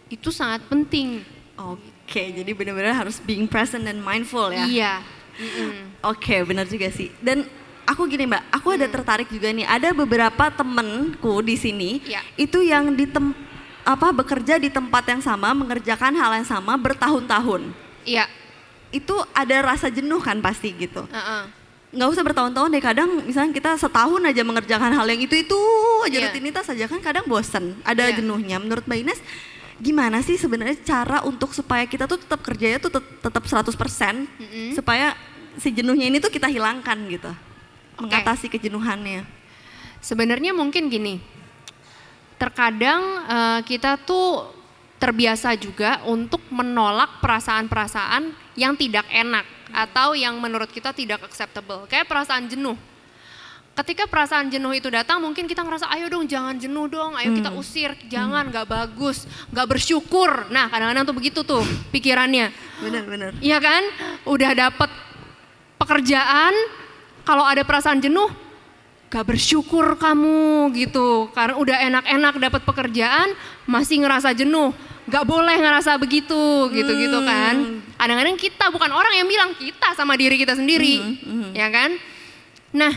itu 0.07 0.28
sangat 0.28 0.61
penting. 0.68 1.24
Oke, 1.57 2.33
jadi 2.33 2.51
benar-benar 2.53 2.93
harus 2.95 3.16
being 3.18 3.49
present 3.49 3.85
dan 3.85 4.01
mindful 4.01 4.49
ya. 4.49 4.64
Iya. 4.64 4.95
Mm-mm. 5.41 6.05
Oke, 6.05 6.45
benar 6.45 6.64
juga 6.64 6.89
sih. 6.89 7.09
Dan 7.16 7.49
aku 7.85 8.05
gini 8.05 8.24
Mbak, 8.24 8.43
aku 8.51 8.76
ada 8.76 8.85
tertarik 8.85 9.28
juga 9.28 9.49
nih. 9.49 9.64
Ada 9.64 9.93
beberapa 9.93 10.53
temenku 10.53 11.41
di 11.41 11.57
sini 11.57 12.01
Iya. 12.05 12.20
itu 12.37 12.61
yang 12.61 12.93
di 12.93 13.09
tem 13.09 13.33
apa 13.83 14.11
bekerja 14.11 14.57
di 14.57 14.68
tempat 14.68 15.05
yang 15.05 15.20
sama, 15.20 15.51
mengerjakan 15.53 16.12
hal 16.12 16.31
yang 16.35 16.45
sama 16.45 16.74
bertahun-tahun. 16.74 17.70
Iya. 18.03 18.26
Itu 18.91 19.14
ada 19.31 19.57
rasa 19.64 19.89
jenuh 19.89 20.18
kan 20.18 20.39
pasti 20.39 20.72
gitu. 20.72 21.05
Heeh. 21.07 21.59
nggak 21.91 22.07
usah 22.07 22.22
bertahun-tahun 22.22 22.70
deh 22.70 22.78
kadang 22.78 23.11
misalnya 23.20 23.51
kita 23.51 23.74
setahun 23.74 24.22
aja 24.22 24.47
mengerjakan 24.47 24.95
hal 24.95 25.03
yang 25.05 25.26
itu 25.26 25.35
itu 25.35 25.59
aja 26.07 26.22
Iya. 26.22 26.31
rutinitas 26.31 26.70
aja 26.70 26.87
kan 26.87 27.03
kadang 27.03 27.26
bosen 27.26 27.74
ada 27.83 28.07
Iya. 28.07 28.22
jenuhnya 28.22 28.62
menurut 28.62 28.87
Mbak 28.87 28.99
Ines 29.03 29.18
gimana 29.74 30.22
sih 30.22 30.39
sebenarnya 30.39 30.78
cara 30.87 31.26
untuk 31.26 31.51
supaya 31.51 31.83
kita 31.91 32.07
tuh 32.07 32.22
tetap 32.22 32.47
kerjanya 32.47 32.78
tuh 32.78 32.95
tet- 32.95 33.11
tetap 33.18 33.43
100% 33.43 33.74
Mm-mm. 34.22 34.70
supaya 34.70 35.18
si 35.59 35.74
jenuhnya 35.74 36.07
ini 36.07 36.22
tuh 36.22 36.31
kita 36.31 36.47
hilangkan 36.47 36.95
gitu 37.11 37.35
mengatasi 37.99 38.47
kejenuhannya 38.49 39.26
Sebenarnya 39.99 40.55
mungkin 40.55 40.89
gini, 40.89 41.18
terkadang 42.41 43.01
eh, 43.28 43.61
kita 43.68 44.01
tuh 44.01 44.49
terbiasa 44.97 45.53
juga 45.61 46.01
untuk 46.09 46.41
menolak 46.49 47.20
perasaan-perasaan 47.20 48.32
yang 48.57 48.76
tidak 48.76 49.05
enak 49.12 49.45
atau 49.72 50.12
yang 50.12 50.36
menurut 50.41 50.68
kita 50.68 50.93
tidak 50.93 51.24
acceptable, 51.24 51.88
kayak 51.88 52.09
perasaan 52.09 52.49
jenuh. 52.49 52.76
Ketika 53.70 54.05
perasaan 54.05 54.53
jenuh 54.53 54.76
itu 54.76 54.93
datang, 54.93 55.22
mungkin 55.24 55.49
kita 55.49 55.64
ngerasa, 55.64 55.88
ayo 55.97 56.11
dong 56.12 56.28
jangan 56.28 56.59
jenuh 56.59 56.84
dong, 56.91 57.16
ayo 57.16 57.32
kita 57.32 57.55
usir, 57.55 57.97
jangan, 58.12 58.51
nggak 58.53 58.66
bagus, 58.68 59.24
nggak 59.49 59.66
bersyukur. 59.72 60.53
Nah 60.53 60.68
kadang-kadang 60.68 61.07
tuh 61.07 61.16
begitu 61.16 61.41
tuh 61.47 61.64
pikirannya. 61.88 62.53
benar-benar 62.82 63.41
Iya 63.41 63.57
kan? 63.62 63.82
Udah 64.28 64.53
dapet 64.53 64.91
pekerjaan, 65.80 66.53
kalau 67.24 67.47
ada 67.47 67.64
perasaan 67.64 68.05
jenuh, 68.05 68.28
gak 69.11 69.27
bersyukur 69.27 69.99
kamu 69.99 70.71
gitu. 70.79 71.29
Karena 71.35 71.59
udah 71.59 71.77
enak-enak 71.91 72.35
dapat 72.39 72.63
pekerjaan, 72.63 73.35
masih 73.67 74.01
ngerasa 74.07 74.31
jenuh. 74.33 74.71
Gak 75.11 75.27
boleh 75.27 75.59
ngerasa 75.59 75.99
begitu, 75.99 76.71
gitu-gitu 76.71 77.19
kan. 77.27 77.83
Kadang-kadang 77.99 78.39
kita 78.39 78.71
bukan 78.71 78.95
orang 78.95 79.19
yang 79.19 79.27
bilang 79.27 79.51
kita 79.59 79.99
sama 79.99 80.15
diri 80.15 80.39
kita 80.39 80.55
sendiri, 80.55 81.03
ya 81.51 81.67
kan? 81.69 81.99
Nah, 82.71 82.95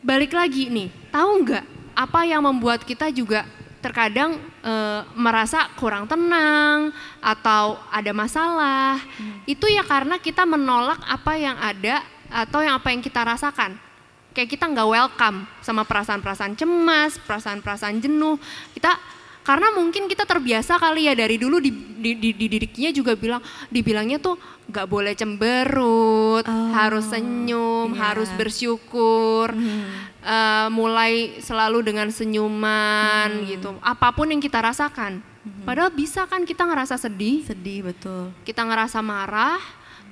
balik 0.00 0.32
lagi 0.32 0.72
nih, 0.72 0.88
tahu 1.12 1.44
nggak 1.44 1.64
apa 1.92 2.20
yang 2.24 2.40
membuat 2.40 2.80
kita 2.88 3.12
juga 3.12 3.44
terkadang 3.84 4.40
eh, 4.64 5.00
merasa 5.12 5.68
kurang 5.76 6.08
tenang 6.08 6.88
atau 7.20 7.76
ada 7.92 8.12
masalah? 8.16 8.96
Itu 9.44 9.68
ya 9.68 9.84
karena 9.84 10.16
kita 10.16 10.48
menolak 10.48 11.04
apa 11.04 11.36
yang 11.36 11.60
ada 11.60 12.00
atau 12.32 12.64
yang 12.64 12.80
apa 12.80 12.88
yang 12.88 13.04
kita 13.04 13.20
rasakan. 13.20 13.89
Kayak 14.30 14.48
kita 14.54 14.64
nggak 14.70 14.88
welcome 14.88 15.38
sama 15.58 15.82
perasaan-perasaan 15.82 16.54
cemas, 16.54 17.18
perasaan-perasaan 17.26 17.98
jenuh. 17.98 18.38
Kita 18.74 18.94
karena 19.40 19.72
mungkin 19.72 20.06
kita 20.06 20.28
terbiasa 20.28 20.76
kali 20.76 21.08
ya 21.08 21.16
dari 21.16 21.40
dulu 21.40 21.58
di, 21.58 21.72
di, 21.72 22.12
di, 22.14 22.30
dididiknya 22.36 22.92
juga 22.92 23.16
bilang 23.16 23.40
dibilangnya 23.72 24.20
tuh 24.20 24.38
nggak 24.70 24.86
boleh 24.86 25.16
cemberut, 25.18 26.46
harus 26.46 27.10
senyum, 27.10 27.90
harus 27.98 28.30
bersyukur, 28.38 29.50
eh, 30.22 30.68
mulai 30.70 31.42
selalu 31.42 31.82
dengan 31.82 32.06
senyuman 32.14 33.42
gitu. 33.50 33.74
Apa 33.82 34.14
pun 34.14 34.30
yang 34.30 34.38
kita 34.38 34.62
rasakan, 34.62 35.18
padahal 35.66 35.90
bisa 35.90 36.28
kan 36.30 36.46
kita 36.46 36.62
ngerasa 36.62 36.94
sedih, 36.94 37.42
sedih 37.42 37.90
betul. 37.90 38.30
Kita 38.46 38.62
ngerasa 38.62 39.02
marah, 39.02 39.58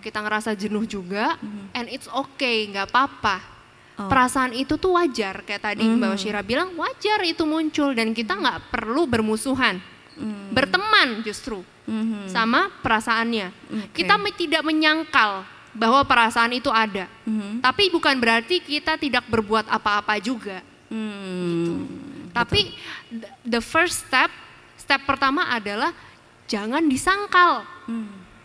kita 0.02 0.18
ngerasa 0.18 0.58
jenuh 0.58 0.82
juga, 0.88 1.38
and 1.78 1.86
it's 1.92 2.10
okay, 2.10 2.66
nggak 2.74 2.90
apa-apa. 2.90 3.57
Perasaan 4.00 4.54
itu 4.54 4.74
tuh 4.74 4.94
wajar, 4.94 5.42
kayak 5.42 5.62
tadi 5.64 5.82
Mbak 5.82 6.14
Shira 6.14 6.38
bilang 6.40 6.70
wajar 6.74 7.18
itu 7.20 7.42
muncul 7.42 7.90
dan 7.90 8.12
kita 8.12 8.32
nggak 8.32 8.70
perlu 8.70 9.04
bermusuhan, 9.04 9.82
berteman 10.48 11.18
justru 11.20 11.66
sama 12.26 12.70
perasaannya. 12.78 13.50
Kita 13.90 14.14
me- 14.16 14.30
tidak 14.32 14.62
menyangkal 14.62 15.42
bahwa 15.72 16.04
perasaan 16.04 16.52
itu 16.52 16.68
ada, 16.68 17.10
tapi 17.58 17.88
bukan 17.88 18.14
berarti 18.14 18.60
kita 18.60 18.94
tidak 18.94 19.26
berbuat 19.26 19.66
apa-apa 19.66 20.14
juga. 20.18 20.62
Gitu. 20.88 21.74
Tapi 22.30 22.60
th- 23.10 23.32
the 23.42 23.58
first 23.58 24.04
step, 24.04 24.30
step 24.76 25.02
pertama 25.02 25.48
adalah 25.48 25.90
jangan 26.44 26.84
disangkal. 26.84 27.66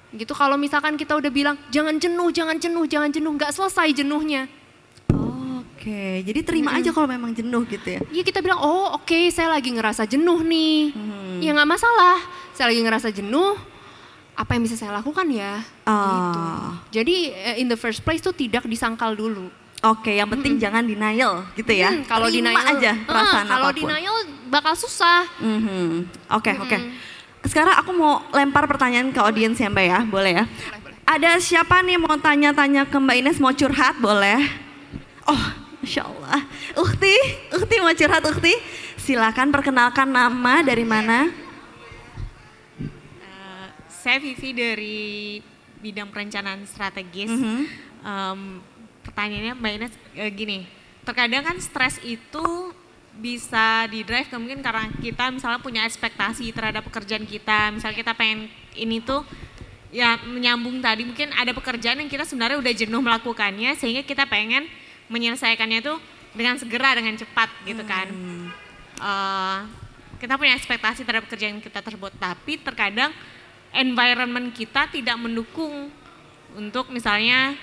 Gitu. 0.09 0.29
Kalau 0.29 0.55
misalkan 0.55 0.93
kita 0.93 1.13
udah 1.13 1.29
bilang 1.29 1.57
jangan 1.67 1.93
jenuh, 1.95 2.29
jangan 2.29 2.57
jenuh, 2.57 2.85
jangan 2.85 3.09
jenuh, 3.09 3.33
nggak 3.33 3.49
selesai 3.49 3.91
jenuhnya. 3.93 4.45
Oke, 5.83 6.23
jadi 6.23 6.39
terima 6.47 6.79
aja 6.79 6.95
kalau 6.95 7.11
memang 7.11 7.35
jenuh 7.35 7.67
gitu 7.67 7.83
ya. 7.83 7.99
Iya 8.07 8.23
kita 8.23 8.39
bilang, 8.39 8.55
oh 8.55 8.95
oke 8.95 9.27
saya 9.27 9.51
lagi 9.51 9.67
ngerasa 9.67 10.07
jenuh 10.07 10.39
nih. 10.39 10.95
Ya 11.43 11.51
nggak 11.51 11.67
masalah, 11.67 12.23
saya 12.55 12.71
lagi 12.71 12.79
ngerasa 12.79 13.11
jenuh, 13.11 13.59
apa 14.31 14.55
yang 14.55 14.63
bisa 14.63 14.79
saya 14.79 14.95
lakukan 14.95 15.27
ya? 15.27 15.59
Gitu. 15.59 16.39
Oh. 16.39 16.71
Jadi 16.87 17.35
eh, 17.35 17.59
in 17.59 17.67
the 17.67 17.75
first 17.75 17.99
place 17.99 18.23
tuh 18.23 18.31
tidak 18.31 18.63
disangkal 18.63 19.11
dulu. 19.11 19.51
Oke, 19.83 20.15
yang 20.15 20.31
penting 20.31 20.55
jangan 20.55 20.87
denial 20.87 21.43
gitu 21.51 21.75
ya. 21.75 21.91
Hmm, 21.91 22.07
kalau 22.07 22.31
Terima 22.31 22.55
denial 22.55 22.79
aja 22.79 22.91
Ah, 22.95 23.03
perasaan 23.03 23.45
kalau 23.51 23.67
apa 23.67 23.75
pun. 23.75 23.83
denial 23.83 24.15
bakal 24.47 24.73
susah. 24.79 25.27
Mhm. 25.43 26.07
Oke, 26.31 26.55
oke. 26.63 26.77
Sekarang 27.43 27.75
aku 27.75 27.91
mau 27.91 28.23
lempar 28.31 28.71
pertanyaan 28.71 29.11
ke 29.11 29.19
audiens 29.19 29.59
ya 29.59 29.67
Mbak 29.67 29.83
ya, 29.83 29.99
boleh 30.07 30.31
ya? 30.31 30.43
Ada 31.03 31.43
siapa 31.43 31.83
nih 31.83 31.99
mau 31.99 32.15
tanya-tanya 32.15 32.87
ke 32.87 32.95
Mbak 32.95 33.15
Ines 33.19 33.37
mau 33.43 33.51
curhat, 33.51 33.99
boleh? 33.99 34.39
Oh, 35.27 35.43
Masya 35.83 36.07
Allah. 36.07 36.39
Ukti, 36.79 37.11
Ukti 37.51 37.75
mau 37.83 37.91
curhat 37.91 38.23
Ukti? 38.23 38.55
Silakan 38.95 39.51
perkenalkan 39.51 40.07
nama 40.07 40.63
dari 40.63 40.87
mana? 40.87 41.27
Eh, 43.19 43.67
saya 43.91 44.15
Vivi 44.23 44.55
dari 44.55 45.43
bidang 45.83 46.07
perencanaan 46.07 46.63
strategis. 46.63 47.27
Mhm. 47.27 47.67
Em, 47.99 48.39
pertanyaannya 49.03 49.53
Mbak 49.59 49.71
Ines 49.75 49.93
eh, 50.15 50.31
gini, 50.31 50.63
terkadang 51.03 51.43
kan 51.43 51.59
stres 51.59 51.99
itu 51.99 52.71
bisa 53.19 53.83
di 53.91 54.07
drive 54.07 54.31
ke 54.31 54.39
mungkin 54.39 54.63
karena 54.63 54.87
kita 55.03 55.35
misalnya 55.35 55.59
punya 55.59 55.83
ekspektasi 55.83 56.47
terhadap 56.55 56.87
pekerjaan 56.87 57.27
kita, 57.27 57.75
misalnya 57.75 57.99
kita 57.99 58.15
pengen 58.15 58.47
ini 58.79 59.03
tuh 59.03 59.27
ya 59.91 60.15
menyambung 60.23 60.79
tadi 60.79 61.03
mungkin 61.03 61.29
ada 61.35 61.51
pekerjaan 61.51 61.99
yang 61.99 62.09
kita 62.09 62.23
sebenarnya 62.23 62.57
udah 62.57 62.73
jenuh 62.73 63.03
melakukannya 63.03 63.75
sehingga 63.77 64.01
kita 64.01 64.25
pengen 64.25 64.65
menyelesaikannya 65.11 65.79
tuh 65.83 65.97
dengan 66.33 66.57
segera 66.57 66.97
dengan 66.97 67.15
cepat 67.17 67.49
gitu 67.63 67.83
kan. 67.85 68.07
Eh, 68.99 69.59
kita 70.21 70.39
punya 70.39 70.55
ekspektasi 70.55 71.03
terhadap 71.03 71.27
pekerjaan 71.27 71.59
kita 71.59 71.83
tersebut, 71.83 72.15
tapi 72.15 72.55
terkadang 72.61 73.11
environment 73.75 74.53
kita 74.55 74.87
tidak 74.87 75.17
mendukung 75.19 75.91
untuk 76.55 76.89
misalnya 76.93 77.57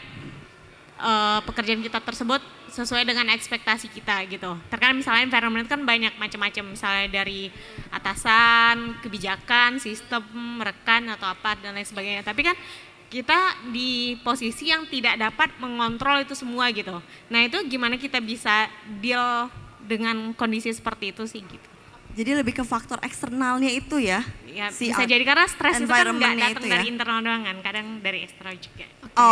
eh, 1.01 1.41
pekerjaan 1.47 1.81
kita 1.81 2.03
tersebut 2.03 2.43
sesuai 2.71 3.03
dengan 3.03 3.27
ekspektasi 3.35 3.91
kita 3.91 4.23
gitu. 4.31 4.55
Terkadang 4.71 5.03
misalnya 5.03 5.27
environment 5.27 5.67
kan 5.67 5.83
banyak 5.83 6.15
macam-macam, 6.15 6.65
misalnya 6.71 7.07
dari 7.11 7.51
atasan, 7.91 9.03
kebijakan, 9.03 9.83
sistem, 9.83 10.23
rekan 10.63 11.11
atau 11.11 11.35
apa 11.35 11.59
dan 11.59 11.75
lain 11.75 11.87
sebagainya. 11.87 12.23
Tapi 12.23 12.47
kan 12.47 12.57
kita 13.11 13.39
di 13.69 14.15
posisi 14.23 14.71
yang 14.71 14.87
tidak 14.87 15.19
dapat 15.19 15.51
mengontrol 15.59 16.23
itu 16.23 16.39
semua 16.39 16.71
gitu. 16.71 16.95
Nah 17.27 17.43
itu 17.43 17.59
gimana 17.67 17.99
kita 17.99 18.23
bisa 18.23 18.71
deal 19.03 19.51
dengan 19.83 20.31
kondisi 20.33 20.71
seperti 20.71 21.11
itu 21.11 21.27
sih 21.27 21.43
gitu. 21.43 21.69
Jadi 22.11 22.31
lebih 22.39 22.55
ke 22.55 22.63
faktor 22.63 23.03
eksternalnya 23.03 23.71
itu 23.71 23.99
ya? 23.99 24.23
Ya, 24.47 24.71
Si 24.71 24.91
bisa 24.91 25.07
jadi 25.07 25.23
karena 25.23 25.47
stres 25.47 25.79
itu 25.79 25.87
kan 25.87 26.11
nggak 26.11 26.35
datang 26.39 26.55
itu 26.55 26.67
ya? 26.67 26.73
dari 26.75 26.87
internal 26.87 27.19
doang 27.23 27.43
kan, 27.43 27.57
kadang 27.63 27.87
dari 27.99 28.19
eksternal 28.27 28.55
juga. 28.59 28.87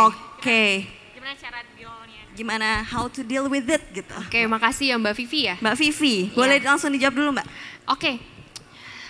Oke. 0.07 0.87
Gimana 1.11 1.35
cara 1.35 1.59
dealnya? 1.75 2.21
Gimana 2.35 2.67
how 2.87 3.11
to 3.11 3.23
deal 3.23 3.51
with 3.51 3.67
it 3.67 3.83
gitu? 3.91 4.15
Oke, 4.15 4.47
makasih 4.47 4.91
ya 4.91 4.95
Mbak 4.95 5.15
Vivi 5.15 5.39
ya. 5.51 5.55
Mbak 5.59 5.75
Vivi, 5.75 6.15
boleh 6.31 6.57
langsung 6.63 6.91
dijawab 6.91 7.15
dulu 7.15 7.29
Mbak? 7.35 7.47
Oke, 7.95 8.11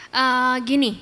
Eh, 0.10 0.58
gini, 0.66 0.98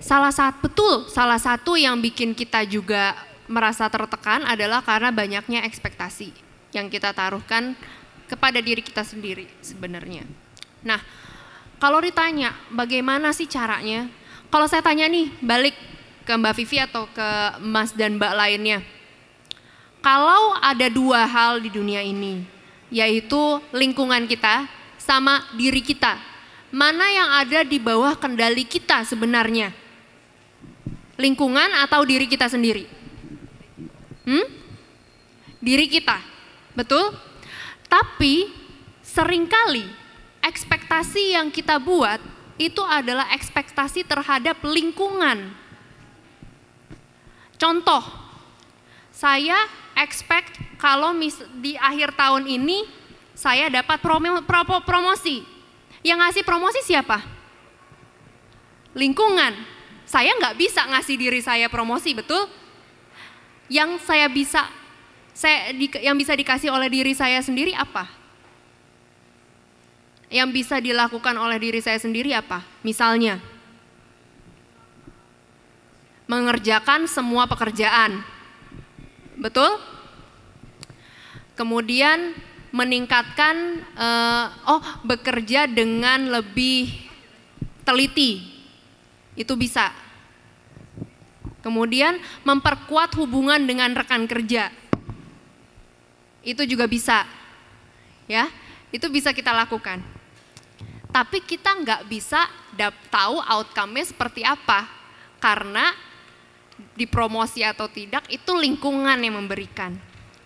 salah 0.00 0.30
satu 0.32 0.58
betul 0.66 0.94
salah 1.10 1.38
satu 1.38 1.74
yang 1.74 1.98
bikin 1.98 2.34
kita 2.34 2.62
juga 2.66 3.16
merasa 3.48 3.88
tertekan 3.88 4.44
adalah 4.44 4.84
karena 4.84 5.08
banyaknya 5.08 5.64
ekspektasi 5.64 6.30
yang 6.76 6.92
kita 6.92 7.16
taruhkan 7.16 7.72
kepada 8.28 8.60
diri 8.60 8.84
kita 8.84 9.00
sendiri 9.00 9.48
sebenarnya. 9.64 10.28
Nah, 10.84 11.00
kalau 11.80 11.98
ditanya 12.04 12.52
bagaimana 12.68 13.32
sih 13.32 13.48
caranya? 13.48 14.06
Kalau 14.52 14.68
saya 14.68 14.84
tanya 14.84 15.08
nih 15.08 15.32
balik 15.40 15.74
ke 16.28 16.32
Mbak 16.36 16.54
Vivi 16.60 16.78
atau 16.84 17.08
ke 17.08 17.28
Mas 17.64 17.96
dan 17.96 18.20
Mbak 18.20 18.34
lainnya, 18.36 18.78
kalau 20.04 20.54
ada 20.60 20.92
dua 20.92 21.24
hal 21.24 21.64
di 21.64 21.72
dunia 21.72 22.04
ini, 22.04 22.44
yaitu 22.92 23.60
lingkungan 23.72 24.28
kita 24.28 24.68
sama 25.00 25.40
diri 25.56 25.80
kita, 25.80 26.20
mana 26.68 27.08
yang 27.08 27.28
ada 27.32 27.64
di 27.64 27.80
bawah 27.80 28.12
kendali 28.12 28.68
kita 28.68 29.08
sebenarnya? 29.08 29.72
Lingkungan 31.18 31.82
atau 31.82 32.06
diri 32.06 32.30
kita 32.30 32.46
sendiri? 32.46 32.86
Hmm? 34.22 34.46
Diri 35.58 35.90
kita, 35.90 36.22
betul? 36.78 37.10
Tapi 37.90 38.46
sering 39.02 39.50
kali 39.50 39.82
ekspektasi 40.38 41.34
yang 41.34 41.50
kita 41.50 41.82
buat 41.82 42.22
itu 42.54 42.78
adalah 42.86 43.34
ekspektasi 43.34 44.06
terhadap 44.06 44.62
lingkungan. 44.62 45.50
Contoh, 47.58 48.06
saya 49.10 49.58
expect 49.98 50.54
kalau 50.78 51.10
mis- 51.10 51.42
di 51.58 51.74
akhir 51.74 52.14
tahun 52.14 52.46
ini 52.46 52.86
saya 53.34 53.66
dapat 53.66 53.98
promo- 53.98 54.46
pro- 54.46 54.86
promosi. 54.86 55.42
Yang 56.06 56.18
ngasih 56.22 56.42
promosi 56.46 56.80
siapa? 56.86 57.18
Lingkungan. 58.94 59.77
Saya 60.08 60.32
nggak 60.40 60.56
bisa 60.56 60.88
ngasih 60.88 61.16
diri 61.20 61.44
saya 61.44 61.68
promosi, 61.68 62.16
betul? 62.16 62.48
Yang 63.68 64.08
saya 64.08 64.24
bisa, 64.32 64.64
saya 65.36 65.68
di- 65.76 66.00
yang 66.00 66.16
bisa 66.16 66.32
dikasih 66.32 66.72
oleh 66.72 66.88
diri 66.88 67.12
saya 67.12 67.44
sendiri 67.44 67.76
apa? 67.76 68.08
Yang 70.32 70.48
bisa 70.64 70.80
dilakukan 70.80 71.36
oleh 71.36 71.60
diri 71.60 71.84
saya 71.84 72.00
sendiri 72.00 72.32
apa? 72.32 72.64
Misalnya, 72.80 73.36
mengerjakan 76.24 77.04
semua 77.04 77.44
pekerjaan. 77.44 78.24
Betul? 79.36 79.76
Kemudian 81.52 82.32
meningkatkan 82.72 83.56
eh, 83.92 84.46
oh 84.72 84.80
bekerja 85.04 85.68
dengan 85.68 86.32
lebih 86.32 86.96
teliti. 87.84 88.57
Itu 89.38 89.54
bisa. 89.54 89.94
Kemudian 91.62 92.18
memperkuat 92.42 93.14
hubungan 93.14 93.62
dengan 93.62 93.94
rekan 93.94 94.26
kerja. 94.26 94.74
Itu 96.42 96.66
juga 96.66 96.90
bisa. 96.90 97.22
Ya, 98.26 98.50
itu 98.90 99.06
bisa 99.08 99.30
kita 99.30 99.54
lakukan. 99.54 100.02
Tapi 101.08 101.40
kita 101.46 101.72
nggak 101.78 102.02
bisa 102.10 102.50
tahu 103.08 103.38
outcome-nya 103.38 104.10
seperti 104.10 104.42
apa. 104.42 104.90
Karena 105.38 105.94
dipromosi 106.98 107.62
atau 107.62 107.86
tidak 107.86 108.26
itu 108.26 108.52
lingkungan 108.58 109.18
yang 109.18 109.38
memberikan. 109.38 109.94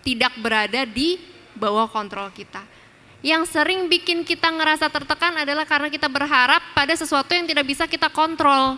Tidak 0.05 0.37
berada 0.41 0.85
di 0.85 1.17
bawah 1.57 1.89
kontrol 1.89 2.29
kita. 2.33 2.61
Yang 3.23 3.55
sering 3.55 3.87
bikin 3.87 4.27
kita 4.27 4.51
ngerasa 4.51 4.91
tertekan 4.91 5.39
adalah 5.39 5.63
karena 5.63 5.87
kita 5.87 6.11
berharap 6.11 6.59
pada 6.75 6.91
sesuatu 6.91 7.31
yang 7.31 7.47
tidak 7.47 7.63
bisa 7.71 7.87
kita 7.87 8.11
kontrol. 8.11 8.75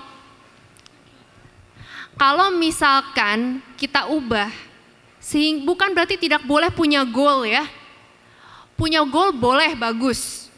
Kalau 2.14 2.53
misalkan 2.53 3.64
kita 3.74 4.07
ubah, 4.12 4.53
sehing, 5.18 5.64
bukan 5.64 5.97
berarti 5.97 6.20
tidak 6.20 6.45
boleh 6.45 6.68
punya 6.68 7.03
goal 7.03 7.49
ya. 7.49 7.64
Punya 8.76 9.01
goal 9.09 9.32
boleh 9.32 9.72
bagus. 9.74 10.53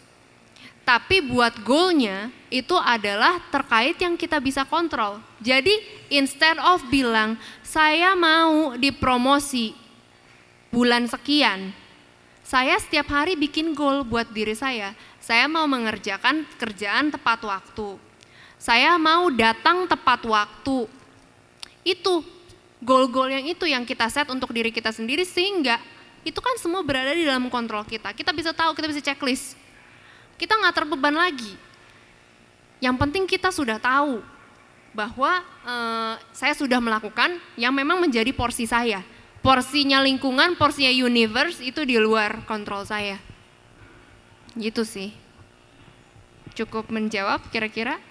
Tapi 0.83 1.23
buat 1.23 1.55
goalnya 1.63 2.31
itu 2.51 2.75
adalah 2.79 3.39
terkait 3.55 3.99
yang 4.03 4.19
kita 4.19 4.43
bisa 4.43 4.63
kontrol. 4.67 5.23
Jadi 5.39 5.75
instead 6.11 6.59
of 6.63 6.83
bilang 6.91 7.39
saya 7.63 8.15
mau 8.19 8.75
dipromosi 8.79 9.75
bulan 10.71 11.11
sekian, 11.11 11.75
saya 12.47 12.79
setiap 12.79 13.11
hari 13.11 13.35
bikin 13.35 13.75
goal 13.75 14.07
buat 14.07 14.31
diri 14.31 14.55
saya. 14.55 14.95
Saya 15.19 15.51
mau 15.51 15.67
mengerjakan 15.67 16.47
kerjaan 16.55 17.11
tepat 17.11 17.43
waktu. 17.43 17.99
Saya 18.55 18.95
mau 19.03 19.27
datang 19.35 19.91
tepat 19.91 20.23
waktu. 20.23 20.87
Itu 21.83 22.23
goal-goal 22.79 23.35
yang 23.35 23.45
itu 23.51 23.67
yang 23.67 23.83
kita 23.83 24.07
set 24.07 24.31
untuk 24.31 24.55
diri 24.55 24.71
kita 24.71 24.95
sendiri 24.95 25.27
sehingga 25.27 25.83
itu 26.23 26.39
kan 26.39 26.55
semua 26.63 26.87
berada 26.87 27.19
di 27.19 27.27
dalam 27.27 27.51
kontrol 27.51 27.83
kita. 27.83 28.15
Kita 28.15 28.31
bisa 28.31 28.55
tahu, 28.55 28.79
kita 28.79 28.87
bisa 28.95 29.03
checklist. 29.03 29.59
Kita 30.39 30.55
nggak 30.55 30.87
terbeban 30.87 31.19
lagi. 31.19 31.51
Yang 32.79 32.95
penting 32.95 33.25
kita 33.27 33.51
sudah 33.51 33.83
tahu 33.83 34.23
bahwa 34.95 35.43
eh, 35.67 36.15
saya 36.31 36.55
sudah 36.55 36.79
melakukan 36.79 37.43
yang 37.59 37.75
memang 37.75 37.99
menjadi 37.99 38.31
porsi 38.31 38.71
saya. 38.71 39.03
Porsinya 39.47 40.03
lingkungan, 40.03 40.59
porsinya 40.59 40.91
universe 40.91 41.63
itu 41.63 41.87
di 41.87 41.95
luar 42.03 42.43
kontrol 42.51 42.83
saya. 42.83 43.23
Gitu 44.59 44.83
sih. 44.83 45.15
Cukup 46.59 46.91
menjawab 46.91 47.47
kira-kira? 47.55 48.03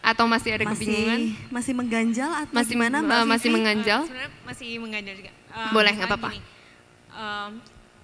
Atau 0.00 0.24
masih 0.24 0.56
ada 0.56 0.64
kebingungan? 0.72 1.36
Masih 1.36 1.52
masih 1.52 1.72
mengganjal 1.76 2.30
atau 2.32 2.54
Masih 2.56 2.74
gimana 2.80 2.96
eh, 2.96 3.04
Mbak 3.04 3.20
masih 3.28 3.48
Vivi? 3.52 3.56
mengganjal? 3.60 4.00
Sebenarnya 4.08 4.30
masih 4.48 4.68
mengganjal 4.80 5.14
juga. 5.20 5.32
Eh, 5.36 5.70
Boleh, 5.76 5.92
nggak 5.92 6.08
apa-apa. 6.08 6.30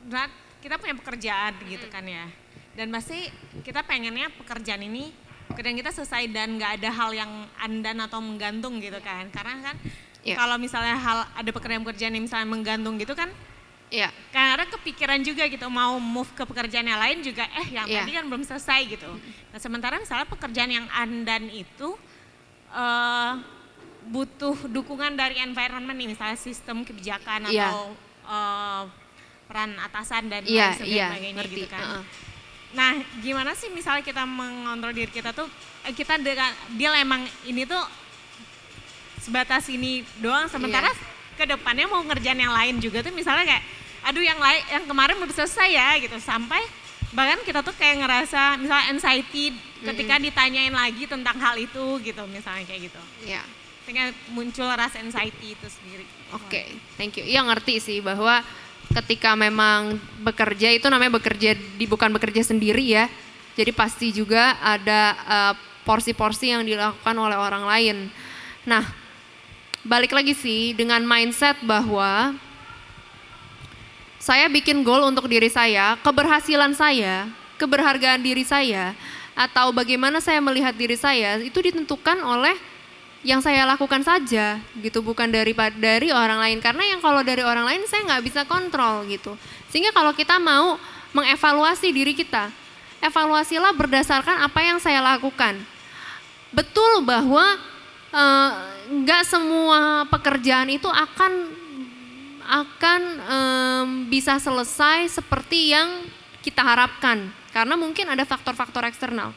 berat 0.04 0.32
kita 0.60 0.76
punya 0.76 0.94
pekerjaan 1.00 1.52
gitu 1.64 1.86
kan 1.88 2.04
ya. 2.04 2.28
Dan 2.76 2.92
pasti 2.92 3.24
kita 3.64 3.80
pengennya 3.88 4.28
pekerjaan 4.36 4.84
ini 4.84 5.16
pekerjaan 5.48 5.80
kita 5.80 5.96
selesai 5.96 6.28
dan 6.28 6.60
nggak 6.60 6.82
ada 6.82 6.90
hal 6.92 7.10
yang 7.16 7.48
andan 7.56 8.04
atau 8.04 8.20
menggantung 8.20 8.84
gitu 8.84 9.00
kan. 9.00 9.32
Karena 9.32 9.72
kan 9.72 9.76
Iya. 10.24 10.34
kalau 10.34 10.56
misalnya 10.56 10.96
hal 10.96 11.28
ada 11.30 11.50
pekerjaan-pekerjaan 11.50 12.10
yang 12.10 12.24
misalnya 12.24 12.48
menggantung 12.48 12.96
gitu 12.96 13.12
kan 13.12 13.28
Iya. 13.88 14.08
karena 14.28 14.64
kepikiran 14.66 15.20
juga 15.20 15.44
gitu 15.44 15.68
mau 15.68 15.96
move 15.96 16.26
ke 16.32 16.42
pekerjaan 16.42 16.82
yang 16.82 16.96
lain 16.96 17.20
juga 17.20 17.44
eh 17.52 17.68
yang 17.70 17.84
Iya. 17.84 18.02
tadi 18.02 18.10
kan 18.10 18.24
belum 18.24 18.42
selesai 18.42 18.80
gitu. 18.88 19.06
Nah 19.52 19.58
sementara 19.58 19.96
misalnya 19.96 20.24
pekerjaan 20.24 20.72
yang 20.72 20.86
andan 20.90 21.46
itu 21.46 21.92
eh 22.70 23.32
butuh 24.04 24.68
dukungan 24.68 25.14
dari 25.14 25.38
environment 25.38 25.94
nih 25.94 26.08
misalnya 26.10 26.36
sistem 26.36 26.82
kebijakan 26.82 27.46
Iya. 27.46 27.68
atau 27.68 27.92
eh, 28.24 28.82
peran 29.44 29.76
atasan 29.78 30.26
dan 30.26 30.42
Iya, 30.42 30.72
lain 30.72 30.80
sebagainya 30.80 31.30
ngerti. 31.34 31.52
gitu 31.54 31.66
kan. 31.68 31.80
Heeh. 31.84 32.02
Nah 32.74 32.92
gimana 33.20 33.52
sih 33.52 33.68
misalnya 33.68 34.00
kita 34.00 34.24
mengontrol 34.24 34.90
diri 34.90 35.08
kita 35.08 35.30
tuh 35.30 35.46
eh, 35.84 35.92
kita 35.92 36.18
dengan 36.18 36.48
dia 36.72 36.90
emang 36.96 37.20
ini 37.44 37.62
tuh 37.62 37.80
sebatas 39.24 39.64
ini 39.66 40.04
doang 40.20 40.44
sementara 40.46 40.86
Iya. 40.86 41.00
ke 41.34 41.44
depannya 41.48 41.88
mau 41.88 42.04
ngerjain 42.04 42.36
yang 42.36 42.52
lain 42.52 42.76
juga 42.78 43.00
tuh 43.00 43.10
misalnya 43.10 43.48
kayak 43.48 43.64
aduh 44.04 44.20
yang 44.20 44.36
lain 44.36 44.60
yang 44.68 44.84
kemarin 44.84 45.16
belum 45.16 45.32
selesai 45.32 45.68
ya 45.70 45.88
gitu 45.98 46.20
sampai 46.20 46.60
bahkan 47.10 47.40
kita 47.40 47.64
tuh 47.64 47.72
kayak 47.72 48.04
ngerasa 48.04 48.60
misalnya 48.60 48.86
anxiety 48.90 49.50
ketika 49.80 50.20
ditanyain 50.20 50.70
lagi 50.70 51.04
tentang 51.04 51.34
hal 51.36 51.56
itu 51.56 51.98
gitu 52.00 52.22
misalnya 52.28 52.62
kayak 52.64 52.92
gitu 52.92 53.02
Iya. 53.24 53.42
sehingga 53.82 54.04
muncul 54.30 54.68
rasa 54.68 55.00
anxiety 55.00 55.52
itu 55.52 55.66
sendiri 55.66 56.04
Oke, 56.34 56.66
thank 56.98 57.14
you. 57.14 57.22
Iya 57.22 57.46
ngerti 57.46 57.78
sih 57.78 57.98
bahwa 58.02 58.42
ketika 58.90 59.38
memang 59.38 59.94
bekerja 60.18 60.74
itu 60.74 60.82
namanya 60.90 61.14
bekerja 61.14 61.54
di 61.54 61.86
bukan 61.86 62.10
bekerja 62.10 62.42
sendiri 62.42 62.82
ya. 62.82 63.06
Jadi 63.54 63.70
pasti 63.70 64.10
juga 64.10 64.58
ada 64.58 65.00
eh, 65.14 65.54
porsi-porsi 65.86 66.50
yang 66.50 66.66
dilakukan 66.66 67.14
oleh 67.14 67.38
orang 67.38 67.62
lain. 67.62 67.96
Nah, 68.66 68.82
balik 69.84 70.16
lagi 70.16 70.32
sih 70.32 70.72
dengan 70.72 71.04
mindset 71.04 71.60
bahwa 71.60 72.32
saya 74.16 74.48
bikin 74.48 74.80
goal 74.80 75.04
untuk 75.04 75.28
diri 75.28 75.52
saya, 75.52 76.00
keberhasilan 76.00 76.72
saya, 76.72 77.28
keberhargaan 77.60 78.24
diri 78.24 78.40
saya, 78.40 78.96
atau 79.36 79.68
bagaimana 79.76 80.24
saya 80.24 80.40
melihat 80.40 80.72
diri 80.72 80.96
saya 80.96 81.36
itu 81.44 81.60
ditentukan 81.60 82.24
oleh 82.24 82.56
yang 83.20 83.44
saya 83.44 83.68
lakukan 83.68 84.00
saja 84.00 84.56
gitu. 84.80 85.04
Bukan 85.04 85.28
dari 85.28 85.52
dari 85.76 86.08
orang 86.08 86.40
lain. 86.40 86.58
Karena 86.64 86.96
yang 86.96 87.04
kalau 87.04 87.20
dari 87.20 87.44
orang 87.44 87.68
lain 87.68 87.84
saya 87.84 88.08
nggak 88.08 88.24
bisa 88.24 88.40
kontrol 88.48 89.04
gitu. 89.04 89.36
Sehingga 89.68 89.92
kalau 89.92 90.16
kita 90.16 90.40
mau 90.40 90.80
mengevaluasi 91.12 91.92
diri 91.92 92.16
kita 92.16 92.48
evaluasilah 93.04 93.76
berdasarkan 93.76 94.48
apa 94.48 94.60
yang 94.64 94.80
saya 94.80 95.04
lakukan. 95.04 95.60
Betul 96.48 97.04
bahwa 97.04 97.44
eh, 98.08 98.50
nggak 98.90 99.22
semua 99.24 100.04
pekerjaan 100.08 100.68
itu 100.68 100.86
akan 100.88 101.32
akan 102.44 103.00
em, 103.24 103.88
bisa 104.12 104.36
selesai 104.36 105.08
seperti 105.08 105.72
yang 105.72 106.04
kita 106.44 106.60
harapkan 106.60 107.32
karena 107.56 107.72
mungkin 107.78 108.04
ada 108.12 108.28
faktor-faktor 108.28 108.84
eksternal. 108.84 109.32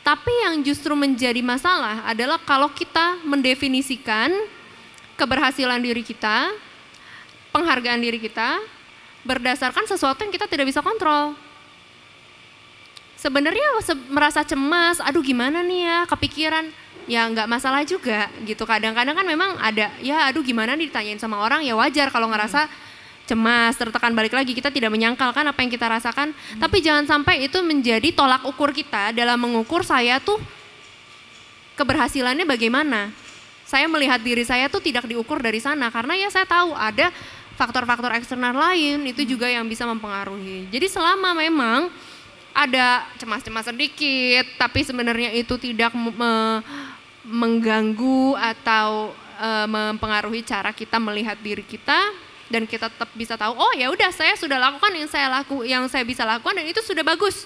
Tapi 0.00 0.32
yang 0.48 0.64
justru 0.64 0.96
menjadi 0.96 1.44
masalah 1.44 2.08
adalah 2.08 2.40
kalau 2.40 2.72
kita 2.72 3.20
mendefinisikan 3.28 4.32
keberhasilan 5.20 5.82
diri 5.82 6.00
kita, 6.00 6.48
penghargaan 7.52 8.00
diri 8.00 8.16
kita 8.16 8.56
berdasarkan 9.26 9.84
sesuatu 9.84 10.24
yang 10.24 10.32
kita 10.32 10.48
tidak 10.48 10.70
bisa 10.72 10.80
kontrol. 10.80 11.36
Sebenarnya 13.18 13.82
se- 13.82 14.08
merasa 14.08 14.46
cemas, 14.46 15.02
aduh 15.02 15.20
gimana 15.20 15.60
nih 15.60 15.84
ya, 15.84 15.98
kepikiran, 16.06 16.70
ya 17.08 17.26
nggak 17.26 17.48
masalah 17.48 17.82
juga 17.82 18.28
gitu. 18.44 18.62
Kadang-kadang 18.68 19.16
kan 19.16 19.26
memang 19.26 19.56
ada, 19.58 19.90
ya 19.98 20.28
aduh 20.28 20.44
gimana 20.44 20.76
nih 20.76 20.92
ditanyain 20.92 21.18
sama 21.18 21.40
orang, 21.40 21.64
ya 21.64 21.74
wajar 21.74 22.12
kalau 22.12 22.28
ngerasa 22.28 22.68
cemas, 23.28 23.76
tertekan 23.76 24.12
balik 24.16 24.32
lagi 24.32 24.56
kita 24.56 24.72
tidak 24.72 24.88
menyangkal 24.88 25.32
kan 25.32 25.44
apa 25.48 25.60
yang 25.60 25.72
kita 25.72 25.88
rasakan. 25.88 26.36
Tapi 26.60 26.76
jangan 26.84 27.08
sampai 27.08 27.48
itu 27.48 27.58
menjadi 27.64 28.12
tolak 28.12 28.44
ukur 28.44 28.70
kita 28.72 29.16
dalam 29.16 29.40
mengukur 29.40 29.82
saya 29.82 30.20
tuh 30.20 30.38
keberhasilannya 31.76 32.44
bagaimana. 32.48 33.12
Saya 33.68 33.84
melihat 33.84 34.16
diri 34.24 34.48
saya 34.48 34.72
tuh 34.72 34.80
tidak 34.80 35.04
diukur 35.04 35.44
dari 35.44 35.60
sana 35.60 35.92
karena 35.92 36.16
ya 36.16 36.32
saya 36.32 36.48
tahu 36.48 36.72
ada 36.72 37.12
faktor-faktor 37.60 38.16
eksternal 38.16 38.56
lain 38.56 39.04
itu 39.04 39.28
juga 39.28 39.44
yang 39.44 39.68
bisa 39.68 39.84
mempengaruhi. 39.84 40.72
Jadi 40.72 40.88
selama 40.88 41.36
memang 41.36 41.92
ada 42.56 43.04
cemas-cemas 43.20 43.68
sedikit 43.68 44.48
tapi 44.56 44.82
sebenarnya 44.88 45.36
itu 45.36 45.54
tidak 45.60 45.92
me- 45.92 46.64
mengganggu 47.28 48.34
atau 48.40 49.12
eh, 49.36 49.66
mempengaruhi 49.68 50.40
cara 50.42 50.72
kita 50.72 50.96
melihat 50.96 51.36
diri 51.38 51.62
kita 51.62 52.28
dan 52.48 52.64
kita 52.64 52.88
tetap 52.88 53.12
bisa 53.12 53.36
tahu 53.36 53.52
oh 53.52 53.72
ya 53.76 53.92
udah 53.92 54.08
saya 54.08 54.32
sudah 54.34 54.56
lakukan 54.56 54.88
yang 54.96 55.08
saya 55.08 55.28
laku 55.28 55.68
yang 55.68 55.84
saya 55.92 56.02
bisa 56.08 56.24
lakukan 56.24 56.56
dan 56.56 56.66
itu 56.66 56.80
sudah 56.80 57.04
bagus. 57.04 57.44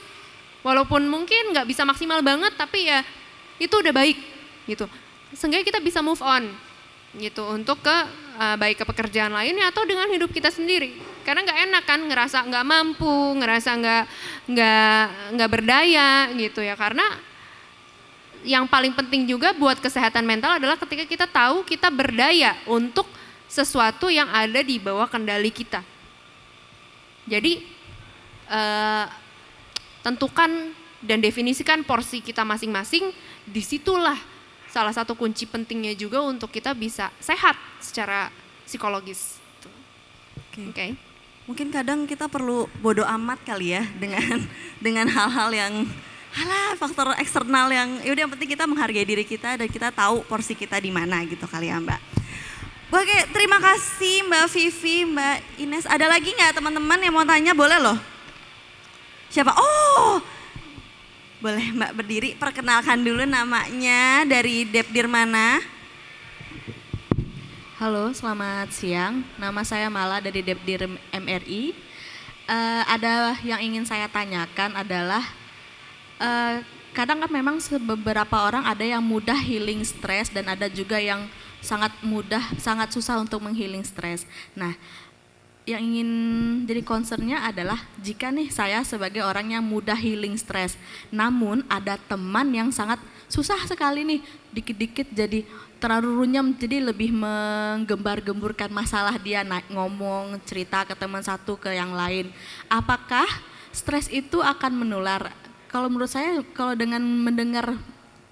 Walaupun 0.63 1.11
mungkin 1.11 1.51
nggak 1.51 1.67
bisa 1.67 1.83
maksimal 1.83 2.23
banget 2.23 2.55
tapi 2.55 2.87
ya 2.87 3.03
itu 3.59 3.75
udah 3.75 3.91
baik 3.91 4.19
gitu. 4.71 4.87
Sehingga 5.35 5.59
kita 5.67 5.83
bisa 5.83 5.99
move 5.99 6.23
on 6.23 6.47
gitu 7.19 7.45
untuk 7.51 7.83
ke 7.85 7.97
uh, 8.41 8.57
baik 8.57 8.81
ke 8.81 8.85
pekerjaan 8.89 9.35
lainnya 9.35 9.69
atau 9.69 9.83
dengan 9.83 10.07
hidup 10.07 10.31
kita 10.31 10.55
sendiri. 10.55 10.95
Karena 11.27 11.43
nggak 11.43 11.61
enak 11.67 11.85
kan 11.85 12.01
ngerasa 12.07 12.39
nggak 12.47 12.65
mampu 12.65 13.37
ngerasa 13.43 13.71
nggak 13.75 14.05
nggak 14.55 15.05
nggak 15.35 15.51
berdaya 15.51 16.31
gitu 16.39 16.63
ya. 16.63 16.79
Karena 16.79 17.05
yang 18.43 18.67
paling 18.67 18.95
penting 18.95 19.27
juga 19.27 19.55
buat 19.55 19.79
kesehatan 19.79 20.27
mental 20.27 20.59
adalah 20.59 20.75
ketika 20.79 21.07
kita 21.07 21.27
tahu 21.31 21.63
kita 21.63 21.89
berdaya 21.89 22.59
untuk 22.67 23.07
sesuatu 23.47 24.09
yang 24.09 24.27
ada 24.31 24.61
di 24.65 24.79
bawah 24.83 25.07
kendali 25.07 25.51
kita 25.51 25.83
jadi 27.27 27.63
eh, 28.51 29.07
tentukan 30.03 30.51
dan 31.03 31.19
definisikan 31.19 31.83
porsi 31.83 32.23
kita 32.23 32.47
masing-masing 32.47 33.11
di 33.47 33.63
situlah 33.63 34.19
salah 34.71 34.95
satu 34.95 35.19
kunci 35.19 35.45
pentingnya 35.45 35.93
juga 35.99 36.23
untuk 36.23 36.49
kita 36.49 36.73
bisa 36.73 37.13
sehat 37.21 37.59
secara 37.83 38.33
psikologis. 38.65 39.37
Oke. 40.49 40.63
Oke. 40.71 40.87
Mungkin 41.43 41.75
kadang 41.75 42.07
kita 42.07 42.31
perlu 42.31 42.71
bodoh 42.81 43.05
amat 43.05 43.43
kali 43.43 43.75
ya 43.75 43.83
dengan 43.99 44.47
dengan 44.85 45.07
hal-hal 45.11 45.51
yang 45.53 45.75
halah 46.33 46.73
faktor 46.81 47.13
eksternal 47.21 47.69
yang 47.69 48.01
yaudah 48.01 48.25
yang 48.25 48.33
penting 48.33 48.57
kita 48.57 48.65
menghargai 48.65 49.05
diri 49.05 49.25
kita 49.25 49.61
dan 49.61 49.69
kita 49.69 49.93
tahu 49.93 50.25
porsi 50.25 50.57
kita 50.57 50.81
di 50.81 50.89
mana 50.89 51.21
gitu 51.29 51.45
kali 51.45 51.69
ya 51.69 51.77
Mbak. 51.77 52.01
Oke, 52.93 53.19
terima 53.33 53.57
kasih 53.57 54.29
Mbak 54.29 54.47
Vivi, 54.53 54.97
Mbak 55.09 55.37
Ines. 55.65 55.85
Ada 55.89 56.13
lagi 56.13 56.29
nggak 56.33 56.61
teman-teman 56.61 57.01
yang 57.01 57.15
mau 57.17 57.25
tanya? 57.25 57.53
Boleh 57.57 57.81
loh. 57.81 57.97
Siapa? 59.33 59.57
Oh, 59.57 60.21
boleh 61.41 61.73
Mbak 61.73 61.93
berdiri. 61.97 62.31
Perkenalkan 62.37 63.01
dulu 63.01 63.25
namanya 63.25 64.29
dari 64.29 64.69
Depdir 64.69 65.09
mana? 65.09 65.57
Halo, 67.81 68.13
selamat 68.13 68.71
siang. 68.77 69.25
Nama 69.41 69.61
saya 69.65 69.89
Mala 69.89 70.21
dari 70.21 70.45
Depdir 70.45 70.85
MRI. 71.17 71.73
Eh, 72.45 72.83
ada 72.85 73.41
yang 73.41 73.65
ingin 73.65 73.89
saya 73.89 74.05
tanyakan 74.07 74.77
adalah 74.77 75.25
eh, 76.23 76.57
kadang 76.95 77.25
kan 77.25 77.31
memang 77.33 77.59
beberapa 77.83 78.37
orang 78.47 78.63
ada 78.69 78.85
yang 78.87 79.03
mudah 79.03 79.37
healing 79.37 79.83
stres 79.83 80.31
dan 80.31 80.47
ada 80.47 80.71
juga 80.71 81.01
yang 81.03 81.27
sangat 81.59 81.91
mudah, 82.03 82.43
sangat 82.59 82.95
susah 82.95 83.19
untuk 83.19 83.43
menghealing 83.43 83.83
stres. 83.83 84.27
Nah, 84.55 84.75
yang 85.63 85.79
ingin 85.79 86.11
jadi 86.67 86.83
concernnya 86.83 87.39
adalah 87.47 87.79
jika 88.03 88.35
nih 88.35 88.51
saya 88.51 88.83
sebagai 88.83 89.23
orang 89.23 89.55
yang 89.55 89.63
mudah 89.63 89.95
healing 89.95 90.35
stres, 90.35 90.75
namun 91.15 91.63
ada 91.71 91.95
teman 91.97 92.51
yang 92.51 92.69
sangat 92.75 92.99
susah 93.31 93.63
sekali 93.65 94.03
nih, 94.03 94.21
dikit-dikit 94.51 95.09
jadi 95.15 95.47
terlalu 95.83 96.23
runyam 96.23 96.55
jadi 96.55 96.79
lebih 96.79 97.11
menggembar-gemburkan 97.11 98.71
masalah 98.71 99.19
dia 99.19 99.43
naik 99.43 99.67
ngomong 99.67 100.39
cerita 100.47 100.87
ke 100.87 100.95
teman 100.95 101.27
satu 101.27 101.59
ke 101.59 101.75
yang 101.75 101.91
lain 101.91 102.31
apakah 102.71 103.27
stres 103.75 104.07
itu 104.07 104.39
akan 104.39 104.79
menular 104.79 105.35
kalau 105.73 105.89
menurut 105.89 106.13
saya 106.13 106.45
kalau 106.53 106.77
dengan 106.77 107.01
mendengar 107.01 107.75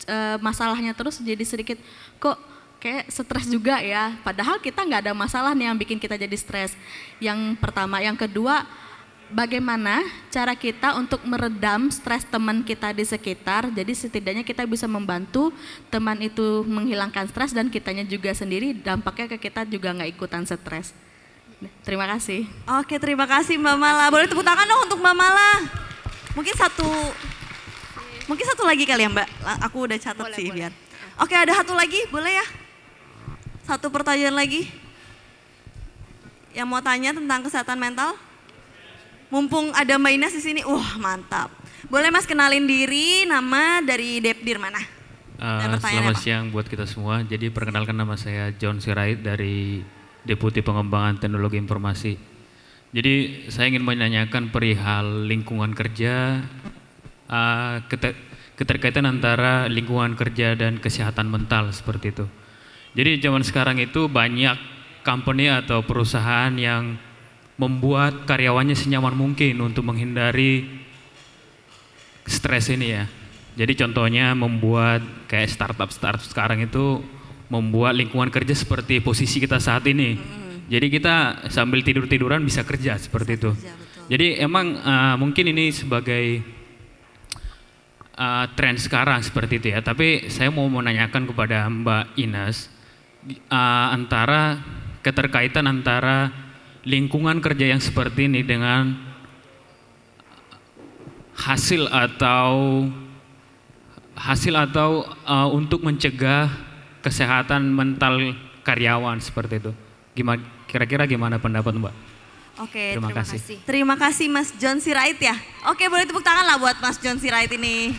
eh, 0.04 0.36
masalahnya 0.44 0.92
terus 0.92 1.18
jadi 1.18 1.42
sedikit 1.42 1.80
kok 2.20 2.36
kayak 2.80 3.08
stres 3.12 3.48
juga 3.48 3.80
ya 3.80 4.16
padahal 4.24 4.60
kita 4.60 4.84
nggak 4.84 5.08
ada 5.08 5.12
masalah 5.16 5.52
nih 5.52 5.68
yang 5.68 5.76
bikin 5.76 6.00
kita 6.00 6.16
jadi 6.16 6.36
stres 6.36 6.72
yang 7.20 7.56
pertama 7.56 8.00
yang 8.00 8.16
kedua 8.16 8.64
bagaimana 9.30 10.02
cara 10.28 10.58
kita 10.58 10.98
untuk 10.98 11.22
meredam 11.22 11.88
stres 11.88 12.26
teman 12.26 12.66
kita 12.66 12.90
di 12.90 13.06
sekitar. 13.06 13.70
Jadi 13.70 13.92
setidaknya 13.94 14.42
kita 14.42 14.66
bisa 14.66 14.90
membantu 14.90 15.54
teman 15.88 16.18
itu 16.18 16.66
menghilangkan 16.66 17.30
stres 17.30 17.54
dan 17.54 17.70
kitanya 17.70 18.02
juga 18.02 18.34
sendiri 18.34 18.74
dampaknya 18.74 19.30
ke 19.38 19.50
kita 19.50 19.64
juga 19.66 19.94
nggak 19.94 20.10
ikutan 20.18 20.42
stres. 20.44 20.92
Terima 21.84 22.08
kasih. 22.08 22.48
Oke, 22.80 22.96
terima 22.96 23.28
kasih 23.28 23.60
Mbak 23.60 23.76
Mala. 23.76 24.08
Boleh 24.08 24.26
tepuk 24.26 24.44
tangan 24.44 24.66
dong 24.66 24.80
untuk 24.88 24.98
Mbak 24.98 25.16
Mala. 25.16 25.50
Mungkin 26.38 26.54
satu 26.54 26.86
Mungkin 28.30 28.46
satu 28.46 28.62
lagi 28.62 28.86
kali 28.86 29.02
ya 29.02 29.10
Mbak. 29.10 29.28
Aku 29.66 29.90
udah 29.90 29.98
catat 29.98 30.30
sih 30.38 30.54
biar. 30.54 30.70
Oke, 31.18 31.34
ada 31.34 31.50
satu 31.50 31.74
lagi, 31.74 31.98
boleh 32.14 32.38
ya? 32.38 32.46
Satu 33.66 33.90
pertanyaan 33.90 34.38
lagi. 34.38 34.70
Yang 36.54 36.66
mau 36.70 36.78
tanya 36.78 37.10
tentang 37.10 37.42
kesehatan 37.42 37.82
mental? 37.82 38.14
Mumpung 39.34 39.74
ada 39.74 39.98
Mbak 39.98 40.12
Ines 40.14 40.34
di 40.38 40.42
sini, 40.46 40.60
wah 40.62 40.94
mantap. 41.02 41.50
Boleh 41.90 42.14
Mas 42.14 42.22
kenalin 42.22 42.70
diri, 42.70 43.26
nama 43.26 43.82
dari 43.82 44.22
Depdir 44.22 44.62
mana? 44.62 44.78
Uh, 45.34 45.66
pertanyaannya 45.66 45.82
selamat 45.82 46.14
apa? 46.14 46.22
siang 46.22 46.44
buat 46.54 46.66
kita 46.70 46.86
semua. 46.86 47.26
Jadi 47.26 47.50
perkenalkan 47.50 47.98
nama 47.98 48.14
saya 48.14 48.54
John 48.54 48.78
Sirait 48.78 49.18
dari 49.18 49.82
Deputi 50.22 50.62
Pengembangan 50.62 51.18
Teknologi 51.18 51.58
Informasi. 51.58 52.29
Jadi 52.90 53.46
saya 53.46 53.70
ingin 53.70 53.86
menanyakan 53.86 54.50
perihal 54.50 55.30
lingkungan 55.30 55.70
kerja, 55.78 56.42
keter- 57.86 58.18
keterkaitan 58.58 59.06
antara 59.06 59.70
lingkungan 59.70 60.18
kerja 60.18 60.58
dan 60.58 60.82
kesehatan 60.82 61.30
mental 61.30 61.70
seperti 61.70 62.10
itu. 62.10 62.26
Jadi 62.98 63.22
zaman 63.22 63.46
sekarang 63.46 63.78
itu 63.78 64.10
banyak 64.10 64.58
company 65.06 65.46
atau 65.46 65.86
perusahaan 65.86 66.50
yang 66.58 66.98
membuat 67.54 68.26
karyawannya 68.26 68.74
senyaman 68.74 69.14
mungkin 69.14 69.62
untuk 69.62 69.86
menghindari 69.86 70.66
stres 72.26 72.74
ini 72.74 72.98
ya. 72.98 73.04
Jadi 73.54 73.78
contohnya 73.78 74.34
membuat 74.34 75.02
kayak 75.30 75.46
startup-startup 75.46 76.26
sekarang 76.26 76.66
itu 76.66 77.06
membuat 77.46 77.94
lingkungan 77.94 78.34
kerja 78.34 78.54
seperti 78.58 78.98
posisi 78.98 79.38
kita 79.38 79.62
saat 79.62 79.86
ini. 79.86 80.39
Jadi 80.70 80.86
kita 80.86 81.50
sambil 81.50 81.82
tidur-tiduran 81.82 82.46
bisa 82.46 82.62
kerja 82.62 82.94
seperti 82.94 83.34
itu. 83.34 83.50
Jadi 84.06 84.38
emang 84.38 84.78
uh, 84.78 85.18
mungkin 85.18 85.50
ini 85.50 85.74
sebagai 85.74 86.46
uh, 88.14 88.46
tren 88.54 88.78
sekarang 88.78 89.18
seperti 89.18 89.58
itu 89.58 89.66
ya. 89.74 89.82
Tapi 89.82 90.30
saya 90.30 90.54
mau 90.54 90.70
menanyakan 90.70 91.26
kepada 91.26 91.66
Mbak 91.66 92.14
Ines 92.22 92.70
uh, 93.50 93.90
antara 93.90 94.62
keterkaitan 95.02 95.66
antara 95.66 96.30
lingkungan 96.86 97.42
kerja 97.42 97.74
yang 97.74 97.82
seperti 97.82 98.30
ini 98.30 98.46
dengan 98.46 98.94
hasil 101.34 101.90
atau 101.90 102.86
hasil 104.14 104.54
atau 104.54 105.02
uh, 105.26 105.50
untuk 105.50 105.82
mencegah 105.82 106.46
kesehatan 107.02 107.74
mental 107.74 108.38
karyawan 108.62 109.18
seperti 109.18 109.58
itu. 109.58 109.72
Gimana 110.14 110.59
kira-kira 110.70 111.04
gimana 111.10 111.42
pendapat 111.42 111.74
Mbak? 111.74 111.94
Oke, 112.60 112.94
Terima 112.94 113.08
terima, 113.08 113.20
kasih. 113.24 113.38
kasih. 113.40 113.56
Terima 113.64 113.94
kasih 113.96 114.26
Mas 114.30 114.48
John 114.60 114.78
Sirait 114.78 115.16
ya. 115.16 115.34
Oke, 115.72 115.88
boleh 115.90 116.04
tepuk 116.04 116.20
tangan 116.22 116.44
lah 116.44 116.60
buat 116.60 116.76
Mas 116.78 117.00
John 117.02 117.16
Sirait 117.18 117.50
ini. 117.50 117.96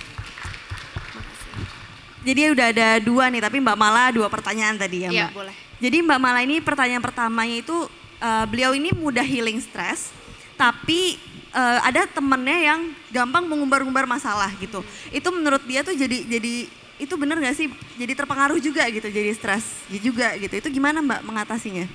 Jadi 2.21 2.53
udah 2.53 2.67
ada 2.69 2.89
dua 3.01 3.33
nih, 3.33 3.41
tapi 3.41 3.57
Mbak 3.57 3.77
Mala 3.77 4.13
dua 4.13 4.29
pertanyaan 4.29 4.77
tadi 4.77 5.03
ya 5.03 5.09
Mbak. 5.09 5.17
Iya, 5.17 5.27
boleh. 5.33 5.55
Jadi 5.81 5.97
Mbak 6.05 6.19
Mala 6.21 6.39
ini 6.45 6.61
pertanyaan 6.61 7.01
pertamanya 7.01 7.57
itu 7.57 7.77
eh, 8.21 8.45
beliau 8.45 8.77
ini 8.77 8.93
mudah 8.93 9.25
healing 9.25 9.57
stres, 9.57 10.13
tapi 10.53 11.17
eh, 11.49 11.79
ada 11.81 12.05
temennya 12.05 12.57
yang 12.61 12.79
gampang 13.09 13.49
mengumbar-umbar 13.49 14.05
masalah 14.05 14.53
gitu. 14.61 14.85
Itu 15.09 15.33
menurut 15.33 15.65
dia 15.65 15.81
tuh 15.81 15.97
jadi 15.97 16.21
jadi 16.29 16.69
itu 17.01 17.13
bener 17.17 17.41
gak 17.41 17.57
sih? 17.57 17.65
Jadi 17.97 18.13
terpengaruh 18.13 18.61
juga 18.61 18.85
gitu, 18.93 19.09
jadi 19.09 19.33
stres 19.33 19.65
juga 19.89 20.37
gitu. 20.37 20.53
Itu 20.61 20.69
gimana 20.69 21.01
Mbak 21.01 21.25
mengatasinya? 21.25 21.89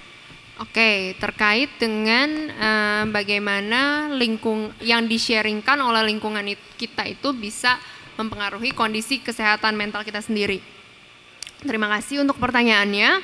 Oke, 0.57 1.13
terkait 1.21 1.69
dengan 1.77 2.49
eh, 2.49 3.05
bagaimana 3.13 4.09
lingkung 4.17 4.73
yang 4.81 5.05
di-sharingkan 5.05 5.77
oleh 5.85 6.01
lingkungan 6.09 6.49
it- 6.49 6.73
kita 6.81 7.05
itu 7.05 7.29
bisa 7.37 7.77
mempengaruhi 8.17 8.73
kondisi 8.73 9.21
kesehatan 9.21 9.77
mental 9.77 10.01
kita 10.01 10.25
sendiri. 10.25 10.65
Terima 11.61 11.93
kasih 11.93 12.25
untuk 12.25 12.41
pertanyaannya. 12.41 13.21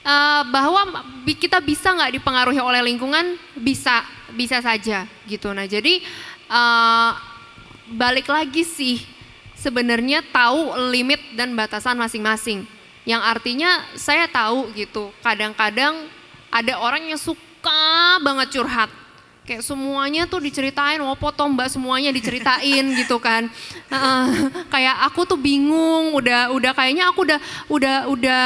Eh, 0.00 0.42
bahwa 0.48 1.04
kita 1.28 1.60
bisa 1.60 1.92
nggak 1.92 2.16
dipengaruhi 2.16 2.56
oleh 2.56 2.80
lingkungan? 2.88 3.36
Bisa, 3.52 4.00
bisa 4.32 4.64
saja 4.64 5.04
gitu. 5.28 5.52
Nah, 5.52 5.68
jadi 5.68 6.00
eh, 6.48 7.10
balik 7.92 8.32
lagi 8.32 8.64
sih 8.64 9.04
sebenarnya 9.60 10.24
tahu 10.32 10.72
limit 10.88 11.20
dan 11.36 11.52
batasan 11.52 12.00
masing-masing. 12.00 12.64
Yang 13.04 13.22
artinya 13.28 13.84
saya 13.92 14.24
tahu 14.24 14.72
gitu. 14.72 15.12
Kadang-kadang 15.20 16.08
ada 16.50 16.76
orang 16.76 17.06
yang 17.06 17.18
suka 17.18 17.82
banget 18.20 18.58
curhat. 18.58 18.90
Kayak 19.40 19.66
semuanya 19.66 20.30
tuh 20.30 20.38
diceritain, 20.38 21.02
oh 21.02 21.16
potong 21.18 21.58
mbak 21.58 21.66
semuanya 21.66 22.10
diceritain 22.10 22.86
gitu 23.00 23.18
kan. 23.18 23.50
Heeh, 23.90 24.24
kayak 24.70 25.10
aku 25.10 25.26
tuh 25.26 25.34
bingung, 25.34 26.14
udah 26.14 26.54
udah 26.54 26.70
kayaknya 26.70 27.10
aku 27.10 27.26
udah 27.26 27.38
udah 27.66 27.96
udah 28.06 28.44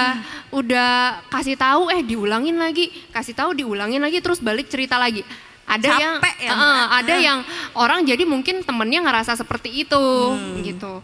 udah 0.49 0.93
kasih 1.29 1.61
tahu 1.61 1.93
eh 1.93 2.01
diulangin 2.01 2.57
lagi, 2.57 2.89
kasih 3.13 3.37
tahu 3.37 3.53
diulangin 3.53 4.01
lagi 4.01 4.25
terus 4.25 4.41
balik 4.41 4.71
cerita 4.71 4.97
lagi. 4.97 5.21
Ada 5.65 5.89
yang 5.97 6.17
Capek 6.21 6.37
ya, 6.41 6.51
Heeh, 6.53 6.77
Mbak? 6.77 6.89
ada 7.01 7.15
yang 7.17 7.39
orang 7.75 8.01
jadi 8.05 8.25
mungkin 8.25 8.61
temennya 8.61 9.01
ngerasa 9.01 9.33
seperti 9.33 9.85
itu 9.85 10.05
Hmm. 10.31 10.61
gitu. 10.61 11.01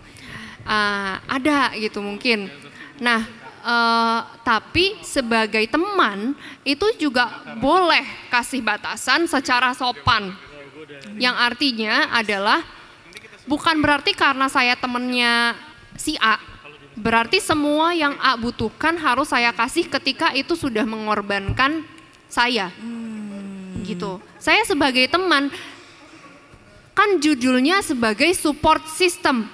Ah, 0.65 1.21
ada 1.27 1.73
gitu 1.77 2.01
mungkin. 2.01 2.49
Nah, 3.01 3.25
eh, 3.61 4.21
tapi 4.43 4.99
sebagai 5.05 5.65
teman 5.69 6.33
itu 6.65 6.87
juga 6.97 7.29
boleh 7.61 8.05
kasih 8.33 8.65
batasan 8.65 9.29
secara 9.29 9.73
sopan. 9.77 10.33
Yang 11.21 11.37
artinya 11.37 11.95
adalah 12.13 12.65
bukan 13.45 13.79
berarti 13.81 14.17
karena 14.17 14.49
saya 14.49 14.75
temennya 14.77 15.55
si 15.97 16.17
A, 16.19 16.41
berarti 16.97 17.41
semua 17.41 17.93
yang 17.97 18.17
A 18.21 18.37
butuhkan 18.37 18.97
harus 19.01 19.33
saya 19.33 19.53
kasih 19.53 19.89
ketika 19.89 20.33
itu 20.37 20.57
sudah 20.57 20.85
mengorbankan 20.85 21.85
saya. 22.29 22.73
Gitu. 23.85 24.21
Saya 24.39 24.63
sebagai 24.65 25.09
teman 25.11 25.51
kan 26.95 27.17
judulnya 27.17 27.81
sebagai 27.81 28.29
support 28.37 28.85
system 28.93 29.49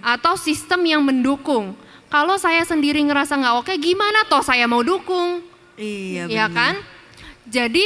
atau 0.00 0.34
sistem 0.38 0.80
yang 0.86 1.02
mendukung. 1.04 1.76
Kalau 2.06 2.38
saya 2.38 2.62
sendiri 2.62 3.02
ngerasa 3.02 3.34
nggak 3.34 3.56
oke, 3.66 3.72
gimana 3.82 4.22
toh 4.30 4.42
saya 4.42 4.70
mau 4.70 4.80
dukung? 4.86 5.42
Iya, 5.74 6.30
ya 6.30 6.46
kan? 6.46 6.78
Jadi 7.50 7.84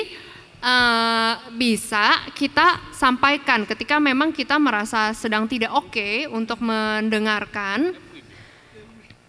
eh, 0.60 1.34
bisa 1.56 2.28
kita 2.36 2.92
sampaikan 2.92 3.64
ketika 3.64 3.96
memang 3.96 4.30
kita 4.30 4.60
merasa 4.60 5.16
sedang 5.16 5.48
tidak 5.48 5.72
oke 5.72 6.28
untuk 6.36 6.60
mendengarkan, 6.60 7.96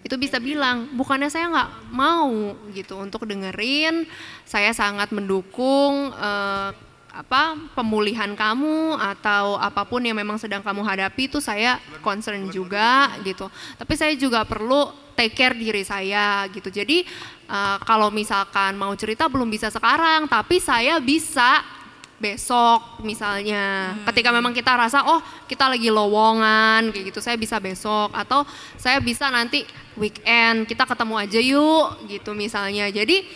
itu 0.03 0.15
bisa 0.19 0.43
bilang 0.43 0.91
bukannya 0.91 1.31
saya 1.31 1.47
nggak 1.47 1.71
mau 1.95 2.51
gitu 2.75 2.99
untuk 2.99 3.23
dengerin, 3.23 4.03
saya 4.43 4.75
sangat 4.75 5.15
mendukung 5.15 6.11
eh, 6.11 6.90
apa 7.11 7.59
pemulihan 7.75 8.31
kamu 8.31 8.95
atau 8.95 9.59
apa 9.59 9.83
pun 9.83 9.99
yang 9.99 10.15
memang 10.15 10.39
sedang 10.39 10.63
kamu 10.63 10.79
hadapi 10.79 11.27
itu 11.27 11.43
saya 11.43 11.75
concern 11.99 12.47
juga 12.47 13.11
gitu. 13.27 13.51
Tapi 13.75 13.93
saya 13.99 14.15
juga 14.15 14.47
perlu 14.47 14.87
take 15.19 15.35
care 15.35 15.55
diri 15.55 15.83
saya 15.83 16.47
gitu. 16.49 16.71
Jadi 16.71 17.03
eh, 17.51 17.77
kalau 17.83 18.07
misalkan 18.09 18.79
mau 18.79 18.95
cerita 18.95 19.27
belum 19.27 19.51
bisa 19.51 19.67
sekarang, 19.67 20.31
tapi 20.31 20.63
saya 20.63 21.03
bisa 21.03 21.59
besok 22.21 23.03
misalnya. 23.03 23.97
Ketika 24.07 24.31
memang 24.31 24.55
kita 24.55 24.71
rasa 24.71 25.03
oh 25.03 25.19
kita 25.51 25.67
lagi 25.67 25.91
lowongan 25.91 26.95
kayak 26.95 27.11
gitu, 27.11 27.19
saya 27.19 27.35
bisa 27.35 27.59
besok 27.59 28.15
atau 28.15 28.47
saya 28.79 29.03
bisa 29.03 29.27
nanti 29.27 29.67
weekend 29.99 30.63
kita 30.63 30.87
ketemu 30.87 31.15
aja 31.19 31.39
yuk 31.43 32.07
gitu 32.07 32.31
misalnya. 32.31 32.87
Jadi 32.87 33.27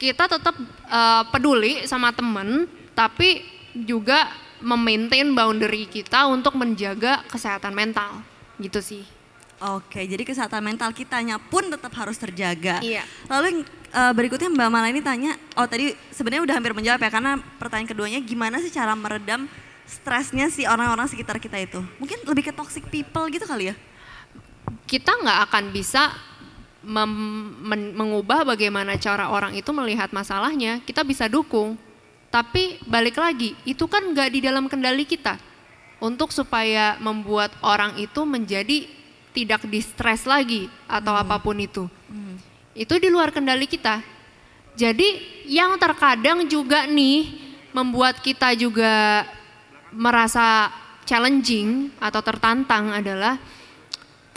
kita 0.00 0.32
tetap 0.32 0.56
eh, 0.88 1.22
peduli 1.28 1.84
sama 1.84 2.08
temen, 2.16 2.80
tapi 2.92 3.44
juga 3.72 4.28
memaintain 4.62 5.26
boundary 5.34 5.90
kita 5.90 6.28
untuk 6.30 6.54
menjaga 6.54 7.24
kesehatan 7.26 7.74
mental 7.74 8.22
gitu 8.60 8.78
sih. 8.78 9.02
Oke, 9.62 10.02
jadi 10.02 10.26
kesehatan 10.26 10.58
mental 10.58 10.90
kitanya 10.90 11.38
pun 11.38 11.70
tetap 11.70 11.94
harus 11.94 12.18
terjaga. 12.18 12.82
Iya. 12.82 13.06
Lalu 13.30 13.44
yang 13.46 13.60
eh, 13.94 14.12
berikutnya 14.14 14.50
Mbak 14.50 14.68
Mala 14.70 14.90
ini 14.90 15.02
tanya, 15.02 15.38
oh 15.54 15.66
tadi 15.66 15.94
sebenarnya 16.10 16.42
udah 16.42 16.54
hampir 16.58 16.74
menjawab 16.74 16.98
ya 16.98 17.10
karena 17.10 17.38
pertanyaan 17.62 17.90
keduanya 17.90 18.20
gimana 18.22 18.58
sih 18.58 18.74
cara 18.74 18.94
meredam 18.98 19.46
stresnya 19.86 20.50
si 20.50 20.66
orang-orang 20.66 21.06
sekitar 21.06 21.38
kita 21.38 21.62
itu? 21.62 21.78
Mungkin 22.02 22.26
lebih 22.26 22.50
ke 22.50 22.52
toxic 22.54 22.86
people 22.90 23.26
gitu 23.30 23.46
kali 23.46 23.70
ya? 23.70 23.76
kita 24.86 25.12
nggak 25.24 25.38
akan 25.48 25.64
bisa 25.72 26.12
mem- 26.84 27.56
men- 27.62 27.94
mengubah 27.96 28.44
bagaimana 28.44 28.98
cara 28.98 29.30
orang 29.30 29.56
itu 29.56 29.70
melihat 29.72 30.10
masalahnya. 30.12 30.82
Kita 30.84 31.06
bisa 31.06 31.30
dukung, 31.30 31.78
tapi 32.32 32.80
balik 32.88 33.20
lagi 33.20 33.52
itu 33.68 33.84
kan 33.84 34.00
nggak 34.00 34.28
di 34.32 34.40
dalam 34.40 34.64
kendali 34.64 35.04
kita 35.04 35.36
untuk 36.00 36.32
supaya 36.32 36.96
membuat 36.98 37.52
orang 37.60 38.00
itu 38.00 38.24
menjadi 38.24 38.88
tidak 39.36 39.68
distres 39.68 40.24
lagi 40.24 40.66
atau 40.88 41.12
apa 41.12 41.36
pun 41.38 41.60
itu. 41.60 41.84
Itu 42.72 42.96
di 42.96 43.12
luar 43.12 43.30
kendali 43.30 43.68
kita. 43.68 44.00
Jadi 44.72 45.20
yang 45.44 45.76
terkadang 45.76 46.48
juga 46.48 46.88
nih 46.88 47.36
membuat 47.76 48.24
kita 48.24 48.56
juga 48.56 49.24
merasa 49.92 50.72
challenging 51.04 51.92
atau 52.00 52.24
tertantang 52.24 52.96
adalah 52.96 53.36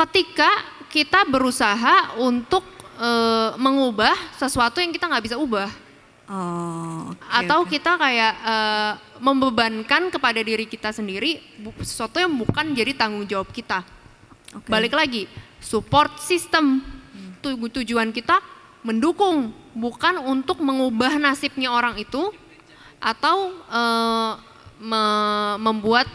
ketika 0.03 0.51
kita 0.91 1.23
berusaha 1.27 2.19
untuk 2.19 2.63
eh, 2.99 3.55
mengubah 3.55 4.15
sesuatu 4.35 4.83
yang 4.83 4.91
kita 4.91 5.07
nggak 5.07 5.25
bisa 5.31 5.39
ubah. 5.39 5.84
Oh, 6.25 7.13
Atau 7.29 7.69
oke. 7.69 7.77
kita 7.77 8.01
kayak 8.01 8.33
eh, 8.33 8.91
membebankan 9.21 10.09
kepada 10.09 10.41
diri 10.41 10.65
kita 10.65 10.89
sendiri 10.89 11.37
sesuatu 11.85 12.17
yang 12.17 12.33
bukan 12.33 12.73
jadi 12.73 12.97
tanggung 12.97 13.29
jawab 13.29 13.53
kita. 13.53 13.85
Oke. 14.57 14.65
Balik 14.65 14.97
lagi, 14.97 15.29
support 15.61 16.17
system. 16.17 16.81
Tu- 17.45 17.53
tujuan 17.53 18.09
kita 18.09 18.41
mendukung, 18.81 19.53
bukan 19.77 20.17
untuk 20.25 20.65
mengubah 20.65 21.21
nasibnya 21.21 21.69
orang 21.69 22.01
itu 22.01 22.33
atau 22.97 23.53
eh, 23.69 24.31
me- 24.81 25.57
membuat 25.61 26.09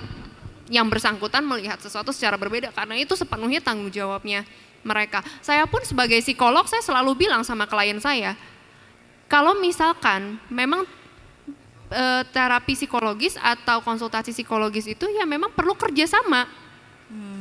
yang 0.70 0.86
bersangkutan 0.86 1.42
melihat 1.46 1.78
sesuatu 1.82 2.10
secara 2.14 2.38
berbeda 2.38 2.70
karena 2.70 2.98
itu 2.98 3.14
sepenuhnya 3.14 3.62
tanggung 3.62 3.90
jawabnya 3.90 4.42
mereka. 4.82 5.22
Saya 5.42 5.66
pun 5.70 5.82
sebagai 5.86 6.18
psikolog 6.22 6.66
saya 6.66 6.82
selalu 6.82 7.26
bilang 7.26 7.42
sama 7.42 7.66
klien 7.66 7.98
saya, 7.98 8.38
kalau 9.30 9.54
misalkan 9.62 10.42
memang 10.50 10.82
eh, 11.94 12.22
terapi 12.34 12.74
psikologis 12.74 13.38
atau 13.38 13.78
konsultasi 13.78 14.34
psikologis 14.34 14.90
itu 14.90 15.06
ya 15.14 15.22
memang 15.22 15.54
perlu 15.54 15.78
kerjasama 15.78 16.50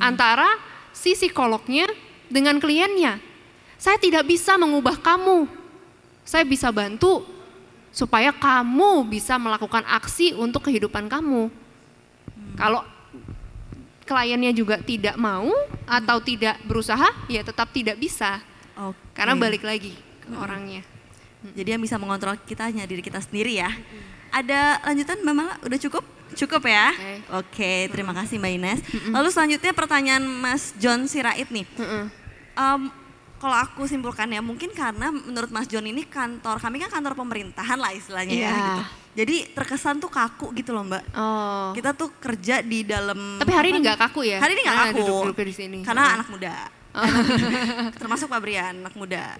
antara 0.02 0.48
si 0.94 1.14
psikolognya 1.14 1.90
dengan 2.30 2.62
kliennya. 2.62 3.22
Saya 3.80 3.96
tidak 3.96 4.28
bisa 4.28 4.60
mengubah 4.60 5.00
kamu, 5.00 5.48
saya 6.28 6.44
bisa 6.44 6.68
bantu 6.70 7.24
supaya 7.90 8.30
kamu 8.36 9.08
bisa 9.08 9.40
melakukan 9.40 9.88
aksi 9.88 10.36
untuk 10.36 10.68
kehidupan 10.68 11.08
kamu. 11.08 11.48
Kalau 12.60 12.84
kliennya 14.04 14.52
juga 14.52 14.84
tidak 14.84 15.16
mau 15.16 15.48
atau 15.88 16.18
tidak 16.20 16.60
berusaha, 16.68 17.08
ya 17.32 17.40
tetap 17.40 17.72
tidak 17.72 17.96
bisa. 17.96 18.44
Oke. 18.76 19.00
Karena 19.16 19.40
balik 19.40 19.64
lagi 19.64 19.96
ke 19.96 20.28
orangnya. 20.36 20.84
Jadi 21.40 21.70
yang 21.70 21.80
bisa 21.80 21.96
mengontrol 21.96 22.36
kita 22.38 22.68
hanya 22.68 22.84
diri 22.84 23.00
kita 23.00 23.18
sendiri 23.18 23.56
ya. 23.56 23.72
Ada 24.30 24.84
lanjutan 24.84 25.20
Mbak 25.20 25.34
Mala? 25.34 25.54
Udah 25.62 25.80
cukup? 25.80 26.04
Cukup 26.30 26.62
ya? 26.64 26.94
Oke, 27.34 27.88
terima 27.88 28.14
kasih 28.14 28.38
Mbak 28.38 28.52
Ines. 28.54 28.80
Lalu 29.08 29.28
selanjutnya 29.30 29.72
pertanyaan 29.72 30.22
Mas 30.22 30.76
John 30.76 31.08
Sirait 31.08 31.48
nih. 31.48 31.66
Em, 32.54 32.82
kalau 33.40 33.56
aku 33.56 33.88
simpulkan 33.88 34.28
ya, 34.28 34.38
mungkin 34.40 34.70
karena 34.70 35.10
menurut 35.10 35.48
Mas 35.48 35.66
John 35.66 35.84
ini 35.84 36.04
kantor, 36.04 36.60
kami 36.60 36.78
kan 36.78 36.92
kantor 36.92 37.16
pemerintahan 37.16 37.80
lah 37.80 37.92
istilahnya 37.92 38.30
ya 38.30 38.42
Iya. 38.42 38.52
gitu. 38.52 38.84
Jadi 39.10 39.36
terkesan 39.52 39.98
tuh 39.98 40.08
kaku 40.08 40.54
gitu 40.54 40.70
loh 40.70 40.86
Mbak. 40.86 41.04
Oh. 41.12 41.72
Kita 41.74 41.92
tuh 41.92 42.14
kerja 42.14 42.62
di 42.62 42.84
dalam... 42.84 43.40
Tapi 43.40 43.52
hari 43.52 43.74
ini 43.74 43.80
nggak 43.82 43.98
kaku 43.98 44.22
ya? 44.24 44.38
Hari 44.38 44.54
ini 44.54 44.62
nggak 44.62 44.76
Ah, 44.76 44.86
kaku. 44.86 44.98
duduk-duduk 45.02 45.40
di 45.42 45.56
sini. 45.56 45.78
Karena 45.82 46.04
Ah. 46.04 46.16
anak 46.20 46.28
muda. 46.30 46.56
Termasuk 48.02 48.28
Pak 48.28 48.40
Brian, 48.40 48.76
anak 48.78 48.94
muda. 48.94 49.34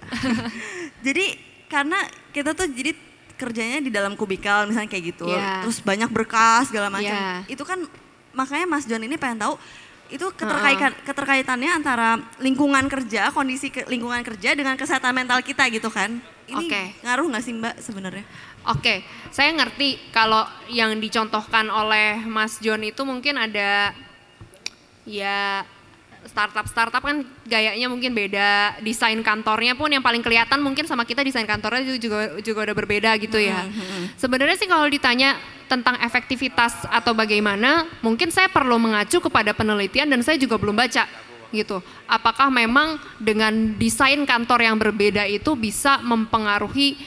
jadi 1.00 1.26
karena 1.70 1.96
kita 2.34 2.52
tuh 2.52 2.66
jadi 2.66 2.92
kerjanya 3.38 3.80
di 3.80 3.88
dalam 3.88 4.18
kubikel 4.18 4.68
misalnya 4.68 4.90
kayak 4.90 5.04
gitu. 5.16 5.30
Iya. 5.30 5.64
Terus 5.64 5.80
banyak 5.80 6.10
berkas 6.12 6.68
segala 6.68 6.92
macam. 6.92 7.08
Iya. 7.14 7.48
Itu 7.48 7.64
kan 7.64 7.80
makanya 8.36 8.66
Mas 8.68 8.84
John 8.84 9.00
ini 9.00 9.16
pengen 9.16 9.40
tahu 9.40 9.54
itu 10.10 10.26
keterkaitan 10.34 10.90
keterkaitannya 11.06 11.70
antara 11.70 12.18
lingkungan 12.42 12.82
kerja, 12.90 13.30
kondisi 13.30 13.70
ke- 13.70 13.86
lingkungan 13.86 14.26
kerja 14.26 14.58
dengan 14.58 14.74
kesehatan 14.74 15.14
mental 15.14 15.38
kita 15.40 15.70
gitu 15.70 15.86
kan. 15.86 16.18
Ini 16.50 16.66
Oke. 16.66 16.82
ngaruh 17.06 17.30
nggak 17.30 17.44
sih 17.46 17.54
Mbak 17.54 17.74
sebenarnya? 17.78 18.26
Oke, 18.66 19.06
saya 19.30 19.54
ngerti 19.54 19.96
kalau 20.12 20.44
yang 20.68 20.98
dicontohkan 20.98 21.70
oleh 21.70 22.20
Mas 22.26 22.58
John 22.60 22.82
itu 22.84 23.00
mungkin 23.06 23.38
ada 23.38 23.94
ya 25.08 25.64
startup-startup 26.28 27.00
kan 27.00 27.24
gayanya 27.48 27.88
mungkin 27.88 28.12
beda, 28.12 28.80
desain 28.84 29.16
kantornya 29.24 29.72
pun 29.72 29.88
yang 29.88 30.04
paling 30.04 30.20
kelihatan 30.20 30.60
mungkin 30.60 30.84
sama 30.84 31.08
kita 31.08 31.24
desain 31.24 31.48
kantornya 31.48 31.84
juga 31.96 32.36
juga, 32.44 32.60
udah 32.68 32.76
berbeda 32.76 33.10
gitu 33.16 33.40
ya. 33.40 33.64
Sebenarnya 34.20 34.56
sih 34.60 34.68
kalau 34.68 34.84
ditanya 34.86 35.40
tentang 35.70 35.96
efektivitas 36.02 36.84
atau 36.90 37.14
bagaimana, 37.14 37.86
mungkin 38.04 38.28
saya 38.28 38.50
perlu 38.50 38.76
mengacu 38.76 39.22
kepada 39.22 39.54
penelitian 39.54 40.10
dan 40.10 40.20
saya 40.20 40.36
juga 40.36 40.58
belum 40.60 40.76
baca 40.76 41.08
gitu. 41.50 41.82
Apakah 42.06 42.50
memang 42.50 42.98
dengan 43.18 43.74
desain 43.78 44.22
kantor 44.22 44.66
yang 44.66 44.76
berbeda 44.78 45.26
itu 45.26 45.54
bisa 45.58 45.98
mempengaruhi 46.02 46.98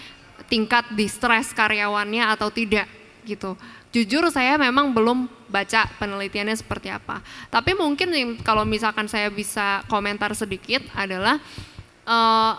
tingkat 0.51 0.85
distres 0.93 1.55
karyawannya 1.55 2.27
atau 2.27 2.51
tidak 2.51 2.87
gitu. 3.23 3.55
Jujur 3.93 4.25
saya 4.33 4.57
memang 4.57 4.89
belum 4.89 5.29
baca 5.53 5.85
penelitiannya 6.01 6.57
seperti 6.57 6.89
apa. 6.89 7.21
Tapi 7.53 7.77
mungkin 7.77 8.09
kalau 8.41 8.65
misalkan 8.65 9.05
saya 9.05 9.29
bisa 9.29 9.85
komentar 9.85 10.33
sedikit 10.33 10.81
adalah 10.97 11.37
eh, 12.09 12.53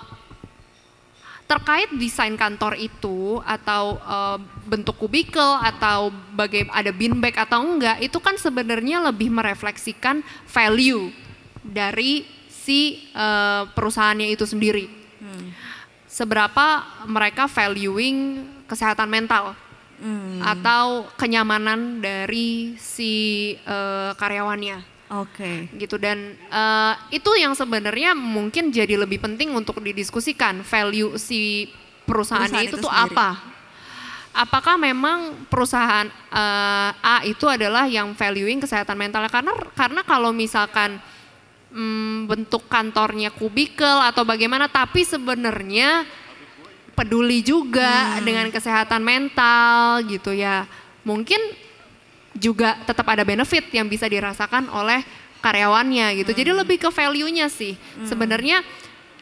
terkait 1.51 1.91
desain 1.99 2.39
kantor 2.39 2.79
itu 2.79 3.43
atau 3.43 3.99
eh, 3.99 4.39
bentuk 4.71 4.95
kubikel 4.95 5.59
atau 5.59 6.15
bagai 6.39 6.71
ada 6.71 6.95
beanbag 6.95 7.35
atau 7.35 7.67
enggak 7.67 7.99
itu 7.99 8.23
kan 8.23 8.39
sebenarnya 8.39 9.03
lebih 9.03 9.35
merefleksikan 9.35 10.23
value 10.47 11.11
dari 11.67 12.23
si 12.47 13.11
eh, 13.11 13.63
perusahaannya 13.75 14.31
itu 14.31 14.47
sendiri. 14.47 14.87
Seberapa 16.07 16.87
mereka 17.11 17.51
valuing 17.51 18.47
kesehatan 18.71 19.11
mental 19.11 19.59
atau 20.45 21.09
kenyamanan 21.17 22.05
dari 22.05 22.77
si 22.77 23.13
eh, 23.57 24.13
karyawannya 24.15 24.79
Oke. 25.25 25.73
gitu 25.81 25.97
dan 25.97 26.37
eh, 26.37 26.95
itu 27.15 27.31
yang 27.41 27.57
sebenarnya 27.57 28.13
mungkin 28.13 28.69
jadi 28.69 29.01
lebih 29.01 29.21
penting 29.25 29.53
untuk 29.57 29.81
didiskusikan 29.81 30.61
value 30.61 31.17
si 31.17 31.73
perusahaannya 32.05 32.53
Perusahaan 32.53 32.69
itu, 32.69 32.77
itu 32.77 32.85
tuh 32.85 32.93
sendiri. 32.93 33.17
apa 33.17 33.29
apakah 34.35 34.77
memang 34.77 35.49
perusahaan 35.49 36.09
eh, 36.11 36.91
A 36.93 37.25
itu 37.25 37.49
adalah 37.49 37.89
yang 37.89 38.13
valuing 38.13 38.61
kesehatan 38.61 38.99
mentalnya 38.99 39.33
karena 39.33 39.53
karena 39.73 40.01
kalau 40.05 40.37
misalkan 40.37 41.01
mm, 41.73 42.29
bentuk 42.29 42.69
kantornya 42.69 43.33
kubikel 43.33 44.05
atau 44.05 44.23
bagaimana 44.27 44.69
tapi 44.69 45.07
sebenarnya 45.07 46.05
peduli 46.95 47.43
juga 47.43 48.23
dengan 48.23 48.49
kesehatan 48.49 49.03
mental 49.03 50.07
gitu 50.07 50.31
ya. 50.31 50.65
Mungkin 51.05 51.39
juga 52.35 52.79
tetap 52.87 53.07
ada 53.11 53.23
benefit 53.23 53.71
yang 53.71 53.87
bisa 53.87 54.07
dirasakan 54.11 54.71
oleh 54.71 55.03
karyawannya 55.45 56.25
gitu. 56.25 56.33
Jadi 56.33 56.51
lebih 56.55 56.81
ke 56.81 56.89
value-nya 56.89 57.53
sih. 57.53 57.77
Sebenarnya 58.09 58.65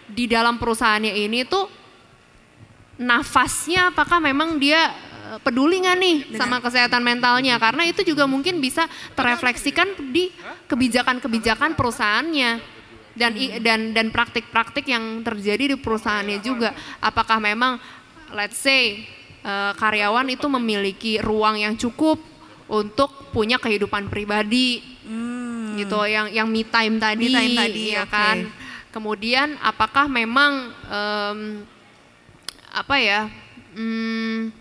di 0.07 0.31
dalam 0.31 0.61
perusahaannya 0.61 1.13
ini 1.27 1.43
tuh 1.49 1.67
nafasnya 3.01 3.91
apakah 3.91 4.23
memang 4.23 4.61
dia 4.61 4.93
eh, 5.35 5.39
peduli 5.43 5.83
nggak 5.83 5.99
nih 5.99 6.17
sama 6.39 6.63
kesehatan 6.63 7.03
mentalnya? 7.03 7.59
Karena 7.59 7.83
itu 7.89 8.07
juga 8.07 8.31
mungkin 8.31 8.63
bisa 8.63 8.87
terefleksikan 9.19 10.13
di 10.15 10.31
kebijakan-kebijakan 10.71 11.75
perusahaannya 11.75 12.82
dan 13.13 13.33
i- 13.35 13.61
dan 13.61 13.93
dan 13.93 14.09
praktik-praktik 14.09 14.87
yang 14.87 15.21
terjadi 15.21 15.73
di 15.73 15.77
perusahaannya 15.77 16.39
juga. 16.41 16.73
Apakah 16.99 17.39
memang 17.39 17.77
let's 18.33 18.57
say 18.57 19.05
eh, 19.43 19.73
karyawan 19.75 20.31
itu 20.31 20.47
memiliki 20.47 21.19
ruang 21.19 21.59
yang 21.59 21.75
cukup 21.75 22.17
untuk 22.67 23.11
punya 23.31 23.59
kehidupan 23.59 24.07
pribadi? 24.07 24.81
Gitu 25.73 25.99
yang 26.07 26.29
yang 26.29 26.47
me 26.47 26.63
time 26.63 27.01
tadi, 27.01 27.27
Me 27.27 27.33
time 27.33 27.53
tadi, 27.57 27.83
ya 27.91 28.05
oke. 28.05 28.13
kan? 28.13 28.39
Kemudian 28.93 29.57
apakah 29.59 30.05
memang 30.05 30.69
em, 30.85 31.65
apa 32.71 32.97
ya 32.97 33.21
mm, 33.73 34.53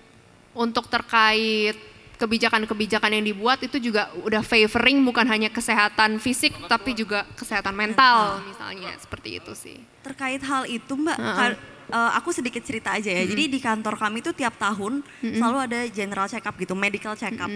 untuk 0.55 0.87
terkait 0.87 1.75
kebijakan-kebijakan 2.21 3.17
yang 3.17 3.25
dibuat 3.25 3.57
itu 3.65 3.81
juga 3.81 4.13
udah 4.21 4.45
favoring 4.45 5.01
bukan 5.01 5.25
hanya 5.25 5.49
kesehatan 5.49 6.21
fisik 6.21 6.53
tapi 6.69 6.93
juga 6.93 7.25
kesehatan 7.33 7.73
mental 7.73 8.37
misalnya 8.45 8.93
seperti 8.95 9.41
itu 9.41 9.51
sih. 9.57 9.77
Terkait 10.05 10.41
hal 10.41 10.69
itu 10.69 10.93
Mbak, 10.93 11.17
Heeh. 11.17 11.37
kar- 11.37 11.59
eh, 11.91 12.11
aku 12.15 12.29
sedikit 12.29 12.61
cerita 12.61 12.93
aja 12.93 13.09
ya. 13.09 13.25
Jadi 13.25 13.49
di 13.49 13.59
kantor 13.59 13.97
kami 13.97 14.21
itu 14.21 14.31
tiap 14.31 14.55
tahun 14.55 15.01
selalu 15.19 15.57
ada 15.65 15.79
general 15.89 16.29
check 16.29 16.45
up 16.45 16.55
gitu, 16.55 16.77
medical 16.77 17.17
check 17.17 17.33
up. 17.35 17.49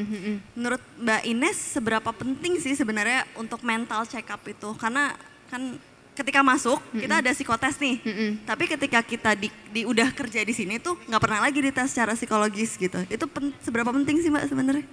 Menurut 0.54 0.82
Mbak 0.98 1.22
Ines 1.24 1.58
seberapa 1.78 2.10
penting 2.10 2.58
sih 2.58 2.74
sebenarnya 2.74 3.30
untuk 3.38 3.62
mental 3.62 4.04
check 4.04 4.26
up 4.28 4.42
itu? 4.44 4.74
Karena 4.76 5.14
kan 5.46 5.78
ketika 6.16 6.40
masuk 6.40 6.80
kita 6.96 7.20
ada 7.20 7.32
psikotes 7.32 7.76
nih. 7.76 8.00
Tapi 8.42 8.64
ketika 8.66 9.00
kita 9.00 9.36
di, 9.36 9.52
di- 9.70 9.84
udah 9.84 10.10
kerja 10.10 10.42
di 10.42 10.52
sini 10.52 10.80
tuh 10.80 10.96
nggak 11.06 11.20
pernah 11.20 11.44
lagi 11.44 11.60
dites 11.60 11.92
secara 11.92 12.16
psikologis 12.16 12.74
gitu. 12.76 12.96
Itu 13.06 13.28
pen- 13.28 13.52
seberapa 13.60 13.92
penting 13.92 14.24
sih 14.24 14.32
Mbak 14.32 14.48
sebenarnya? 14.48 14.86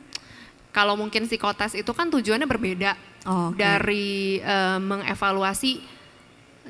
Kalau 0.68 0.96
mungkin 0.96 1.24
psikotes 1.24 1.72
itu 1.72 1.92
kan 1.92 2.08
tujuannya 2.08 2.44
berbeda 2.44 2.96
Oh, 3.22 3.48
oke. 3.48 3.56
dari 3.56 4.40
eh, 4.40 4.78
mengevaluasi 4.78 5.78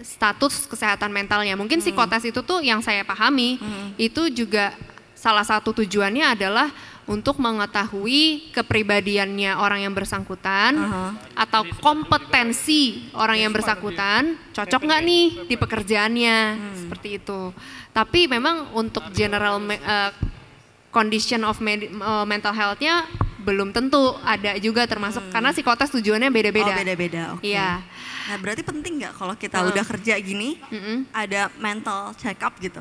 status 0.00 0.66
kesehatan 0.66 1.08
mentalnya. 1.08 1.52
Mungkin 1.54 1.80
psikotes 1.80 2.24
itu 2.24 2.40
tuh 2.40 2.60
yang 2.60 2.80
saya 2.80 3.04
pahami 3.04 3.56
itu 3.96 4.28
juga 4.28 4.72
salah 5.12 5.44
satu 5.44 5.70
tujuannya 5.72 6.34
adalah 6.34 6.68
untuk 7.12 7.36
mengetahui 7.36 8.48
kepribadiannya 8.56 9.60
orang 9.60 9.84
yang 9.84 9.92
bersangkutan 9.92 10.80
atau 11.36 11.68
kompetensi 11.84 13.12
orang 13.12 13.36
yang 13.44 13.52
bersangkutan 13.52 14.40
cocok 14.56 14.80
nggak 14.80 15.02
nih 15.04 15.26
di 15.44 15.54
pekerjaannya 15.60 16.36
seperti 16.80 17.20
itu. 17.20 17.52
Tapi 17.92 18.24
memang 18.24 18.72
untuk 18.72 19.04
general 19.12 19.60
eh, 19.68 20.10
condition 20.88 21.44
of 21.44 21.60
med- 21.60 21.92
eh, 21.92 22.24
mental 22.24 22.56
health-nya 22.56 23.04
belum 23.42 23.74
tentu 23.74 24.14
ada 24.22 24.54
juga 24.62 24.86
termasuk 24.86 25.28
karena 25.34 25.50
psikotes 25.50 25.90
tujuannya 25.92 26.30
beda-beda. 26.30 26.72
Oh 26.72 26.78
beda-beda, 26.78 27.22
oke. 27.36 27.42
Iya. 27.42 27.82
Nah 28.22 28.36
berarti 28.38 28.62
penting 28.62 29.02
nggak 29.02 29.18
kalau 29.18 29.34
kita 29.34 29.58
Heeh. 29.58 29.70
udah 29.74 29.84
kerja 29.84 30.14
gini, 30.22 30.62
ada 31.10 31.50
mental 31.58 32.14
check 32.14 32.38
up 32.38 32.54
gitu, 32.62 32.80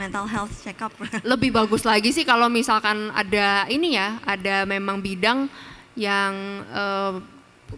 mental 0.00 0.24
health 0.24 0.64
check 0.64 0.80
up. 0.80 0.92
Lebih 1.36 1.52
bagus 1.52 1.84
lagi 1.84 2.08
sih 2.10 2.24
kalau 2.24 2.48
misalkan 2.48 3.12
ada 3.12 3.68
ini 3.68 4.00
ya, 4.00 4.16
ada 4.24 4.64
memang 4.64 5.04
bidang 5.04 5.44
yang 5.92 6.32
eh, 6.72 7.12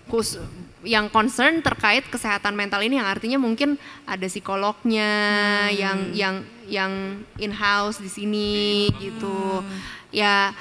kus 0.06 0.38
yang 0.86 1.10
concern 1.10 1.62
terkait 1.62 2.06
kesehatan 2.06 2.54
mental 2.54 2.82
ini 2.82 2.98
yang 2.98 3.06
artinya 3.06 3.38
mungkin 3.38 3.74
ada 4.06 4.26
psikolognya 4.26 5.10
yang 5.74 6.14
yang 6.14 6.34
yang 6.66 6.92
in 7.38 7.50
house 7.50 7.98
di 7.98 8.08
sini 8.08 8.86
gitu. 9.02 9.62
Ya 10.14 10.54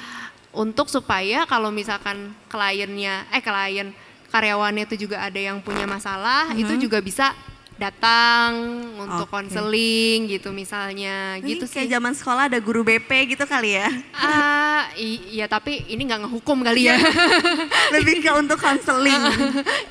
untuk 0.51 0.91
supaya 0.91 1.47
kalau 1.47 1.71
misalkan 1.71 2.33
kliennya 2.51 3.29
eh 3.31 3.39
klien 3.39 3.93
karyawannya 4.31 4.88
itu 4.88 5.07
juga 5.07 5.23
ada 5.23 5.39
yang 5.39 5.59
punya 5.59 5.83
masalah, 5.83 6.55
itu 6.55 6.71
Mhm. 6.75 6.81
juga 6.81 7.03
bisa 7.03 7.35
datang 7.82 8.52
untuk 8.95 9.26
Oke. 9.26 9.34
konseling 9.34 10.30
gitu 10.30 10.49
misalnya 10.52 11.36
Ini 11.36 11.49
gitu 11.49 11.66
sih. 11.66 11.82
kayak 11.82 11.90
zaman 11.91 12.14
sekolah 12.14 12.44
ada 12.45 12.58
guru 12.58 12.82
BP 12.82 13.10
gitu 13.28 13.41
kali 13.44 13.74
ya? 13.74 13.90
Ah, 14.14 14.86
i- 14.94 15.34
iya 15.34 15.45
tapi 15.45 15.82
ini 15.88 16.06
nggak 16.06 16.22
ngehukum 16.22 16.62
kali 16.62 16.86
ya. 16.86 17.02
Lebih 17.98 18.22
ke 18.22 18.32
untuk 18.32 18.58
konseling. 18.58 19.18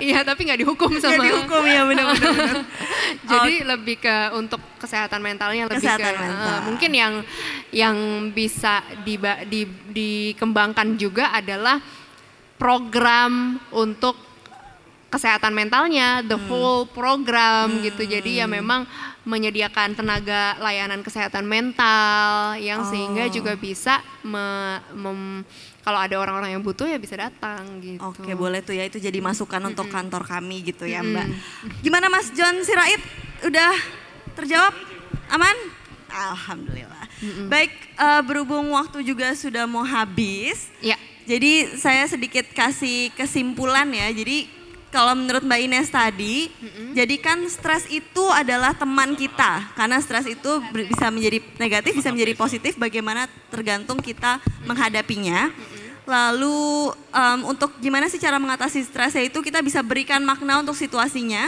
Iya, 0.00 0.22
tapi 0.22 0.46
nggak 0.46 0.60
dihukum 0.60 0.88
Nggak 0.88 1.02
sama. 1.12 1.20
dihukum, 1.20 1.62
ya, 1.62 1.82
benar-benar, 1.84 2.32
benar. 2.32 2.56
Jadi 3.30 3.54
lebih 3.62 3.96
ke 3.98 4.16
untuk 4.32 4.56
kesehatan 4.78 5.20
mentalnya 5.20 5.66
lebih 5.66 5.76
Kesehatan 5.76 6.08
ke 6.08 6.22
mental. 6.22 6.48
eh, 6.48 6.60
mungkin 6.64 6.90
yang 6.90 7.14
yang 7.70 7.96
bisa 8.30 8.80
diba- 9.04 9.44
di, 9.44 9.68
dikembangkan 9.90 10.96
juga 10.96 11.30
adalah 11.30 11.82
program 12.56 13.32
untuk 13.70 14.16
kesehatan 15.10 15.50
mentalnya, 15.50 16.22
the 16.22 16.38
whole 16.46 16.86
program 16.86 17.82
gitu. 17.82 18.02
Jadi 18.02 18.38
ya 18.38 18.46
memang 18.46 18.86
menyediakan 19.20 19.92
tenaga 19.92 20.56
layanan 20.56 21.02
kesehatan 21.02 21.44
mental 21.44 22.56
yang 22.56 22.86
sehingga 22.86 23.26
Oh. 23.26 23.32
juga 23.32 23.52
bisa 23.52 24.00
me- 24.22 24.80
mem- 24.96 25.44
kalau 25.80 25.96
ada 25.96 26.14
orang-orang 26.14 26.54
yang 26.54 26.62
butuh 26.62 26.86
ya 26.86 26.96
bisa 26.96 27.16
datang 27.16 27.60
gitu. 27.80 28.00
Oke 28.00 28.32
boleh 28.32 28.60
tuh 28.60 28.72
ya 28.72 28.84
itu 28.84 28.96
jadi 28.96 29.18
masukan 29.18 29.60
untuk 29.66 29.88
kantor 29.88 30.24
kami 30.24 30.62
gitu 30.62 30.84
ya 30.84 31.00
Mm-mm. 31.00 31.12
Mbak. 31.12 31.26
Gimana 31.80 32.06
Mas 32.06 32.30
John 32.30 32.62
Sirait? 32.62 33.00
Udah 33.42 33.72
terjawab? 34.34 34.72
Aman? 35.28 35.56
Alhamdulillah. 36.08 37.04
Baik 37.46 37.72
eh, 37.94 38.22
berhubung 38.22 38.70
waktu 38.70 39.02
juga 39.02 39.32
sudah 39.32 39.64
mau 39.64 39.82
habis. 39.82 40.68
Ya. 40.80 40.96
Jadi 41.24 41.76
saya 41.76 42.04
sedikit 42.04 42.48
kasih 42.50 43.12
kesimpulan 43.14 43.86
ya. 43.88 44.10
Jadi 44.10 44.48
kalau 44.90 45.14
menurut 45.14 45.46
Mbak 45.46 45.60
Ines 45.70 45.88
tadi, 45.88 46.50
jadi 46.98 47.14
kan 47.22 47.38
stres 47.46 47.86
itu 47.86 48.24
adalah 48.34 48.74
teman 48.74 49.14
kita. 49.14 49.70
Karena 49.78 50.02
stres 50.02 50.26
itu 50.26 50.50
bisa 50.74 51.14
menjadi 51.14 51.38
negatif, 51.62 51.94
bisa 51.94 52.10
menjadi 52.10 52.34
positif 52.34 52.74
bagaimana 52.74 53.30
tergantung 53.54 54.02
kita 54.02 54.42
menghadapinya. 54.66 55.54
Lalu 56.10 56.90
em, 57.14 57.40
untuk 57.46 57.78
gimana 57.78 58.10
sih 58.10 58.18
cara 58.18 58.42
mengatasi 58.42 58.82
stres 58.82 59.14
itu 59.14 59.38
kita 59.38 59.62
bisa 59.62 59.78
berikan 59.78 60.18
makna 60.26 60.58
untuk 60.58 60.74
situasinya. 60.74 61.46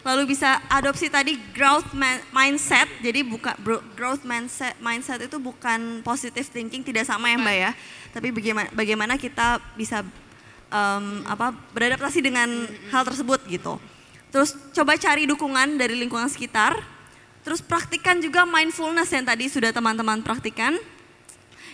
Lalu 0.00 0.32
bisa 0.32 0.64
adopsi 0.72 1.12
tadi 1.12 1.36
growth 1.52 1.92
mindset. 2.32 2.88
Jadi 3.04 3.20
bukan 3.20 3.52
bro- 3.60 3.84
growth 3.92 4.24
mindset 4.24 4.72
mindset 4.80 5.28
itu 5.28 5.36
bukan 5.36 6.00
positive 6.00 6.48
thinking 6.48 6.80
tidak 6.80 7.04
sama 7.04 7.28
ya 7.28 7.36
Mbak 7.36 7.56
ya. 7.68 7.70
Tapi 8.16 8.28
bagaimana 8.32 8.68
bagaimana 8.72 9.14
kita 9.20 9.60
bisa 9.76 10.00
em, 10.68 11.04
apa 11.28 11.52
beradaptasi 11.72 12.24
dengan 12.24 12.48
hal 12.92 13.02
tersebut 13.04 13.42
gitu. 13.48 13.76
Terus 14.28 14.52
coba 14.76 14.96
cari 15.00 15.24
dukungan 15.24 15.80
dari 15.80 15.96
lingkungan 15.96 16.28
sekitar. 16.28 16.76
Terus 17.44 17.64
praktikkan 17.64 18.20
juga 18.20 18.44
mindfulness 18.44 19.08
yang 19.12 19.24
tadi 19.24 19.48
sudah 19.48 19.72
teman-teman 19.72 20.20
praktikan 20.20 20.76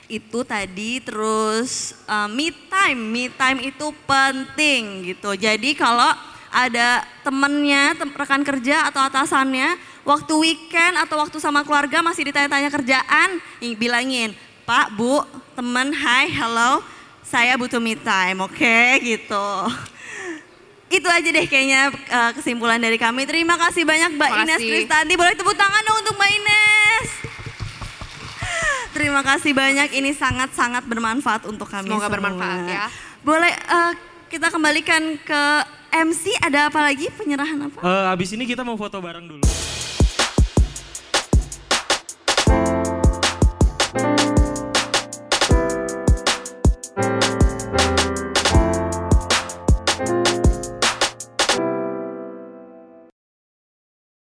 itu 0.04 0.44
tadi 0.44 1.00
terus 1.00 1.96
uh, 2.04 2.28
me 2.28 2.52
time 2.68 3.00
me 3.08 3.24
time 3.32 3.58
itu 3.64 3.88
penting 4.04 5.14
gitu 5.14 5.32
jadi 5.32 5.70
kalau 5.72 6.12
ada 6.52 7.02
temennya 7.24 7.96
tem- 7.96 8.12
rekan 8.12 8.44
kerja 8.44 8.86
atau 8.92 9.00
atasannya 9.00 9.80
waktu 10.04 10.32
weekend 10.36 11.00
atau 11.00 11.18
waktu 11.18 11.40
sama 11.40 11.64
keluarga 11.64 12.04
masih 12.04 12.28
ditanya-tanya 12.28 12.68
kerjaan 12.68 13.40
bilangin 13.80 14.36
pak 14.68 14.92
bu 14.92 15.24
temen 15.56 15.90
hai 15.96 16.28
hello 16.28 16.84
saya 17.24 17.56
butuh 17.56 17.80
me 17.80 17.96
time 17.96 18.44
oke 18.44 18.78
gitu 19.02 19.46
itu 20.92 21.09
aja 21.10 21.28
deh 21.28 21.46
kayaknya 21.51 21.90
uh, 21.90 22.30
kesimpulan 22.36 22.78
dari 22.78 22.94
kami 22.94 23.26
terima 23.26 23.59
kasih 23.59 23.82
banyak 23.82 24.14
mbak 24.14 24.30
Ines 24.46 24.60
Makasih. 24.60 24.68
Kristandi 24.70 25.14
boleh 25.18 25.34
tepuk 25.34 25.56
tangan 25.56 25.82
dong 25.82 25.98
untuk 26.05 26.14
mbak 26.14 26.30
Ines 26.30 27.09
Terima 28.94 29.26
kasih 29.26 29.51
banyak, 29.51 29.90
ini 29.90 30.14
sangat-sangat 30.14 30.86
bermanfaat 30.86 31.51
untuk 31.51 31.66
kami 31.66 31.90
Semoga 31.90 32.06
semua. 32.06 32.14
bermanfaat 32.14 32.60
ya. 32.62 32.86
Boleh 33.26 33.51
eh, 33.51 33.92
kita 34.30 34.55
kembalikan 34.55 35.18
ke 35.18 35.42
MC, 35.90 36.30
ada 36.38 36.70
apa 36.70 36.78
lagi? 36.78 37.10
Penyerahan 37.10 37.59
apa? 37.59 37.82
Eh, 37.82 38.06
abis 38.14 38.38
ini 38.38 38.46
kita 38.46 38.62
mau 38.62 38.78
foto 38.78 39.02
bareng 39.02 39.26
dulu. 39.26 39.42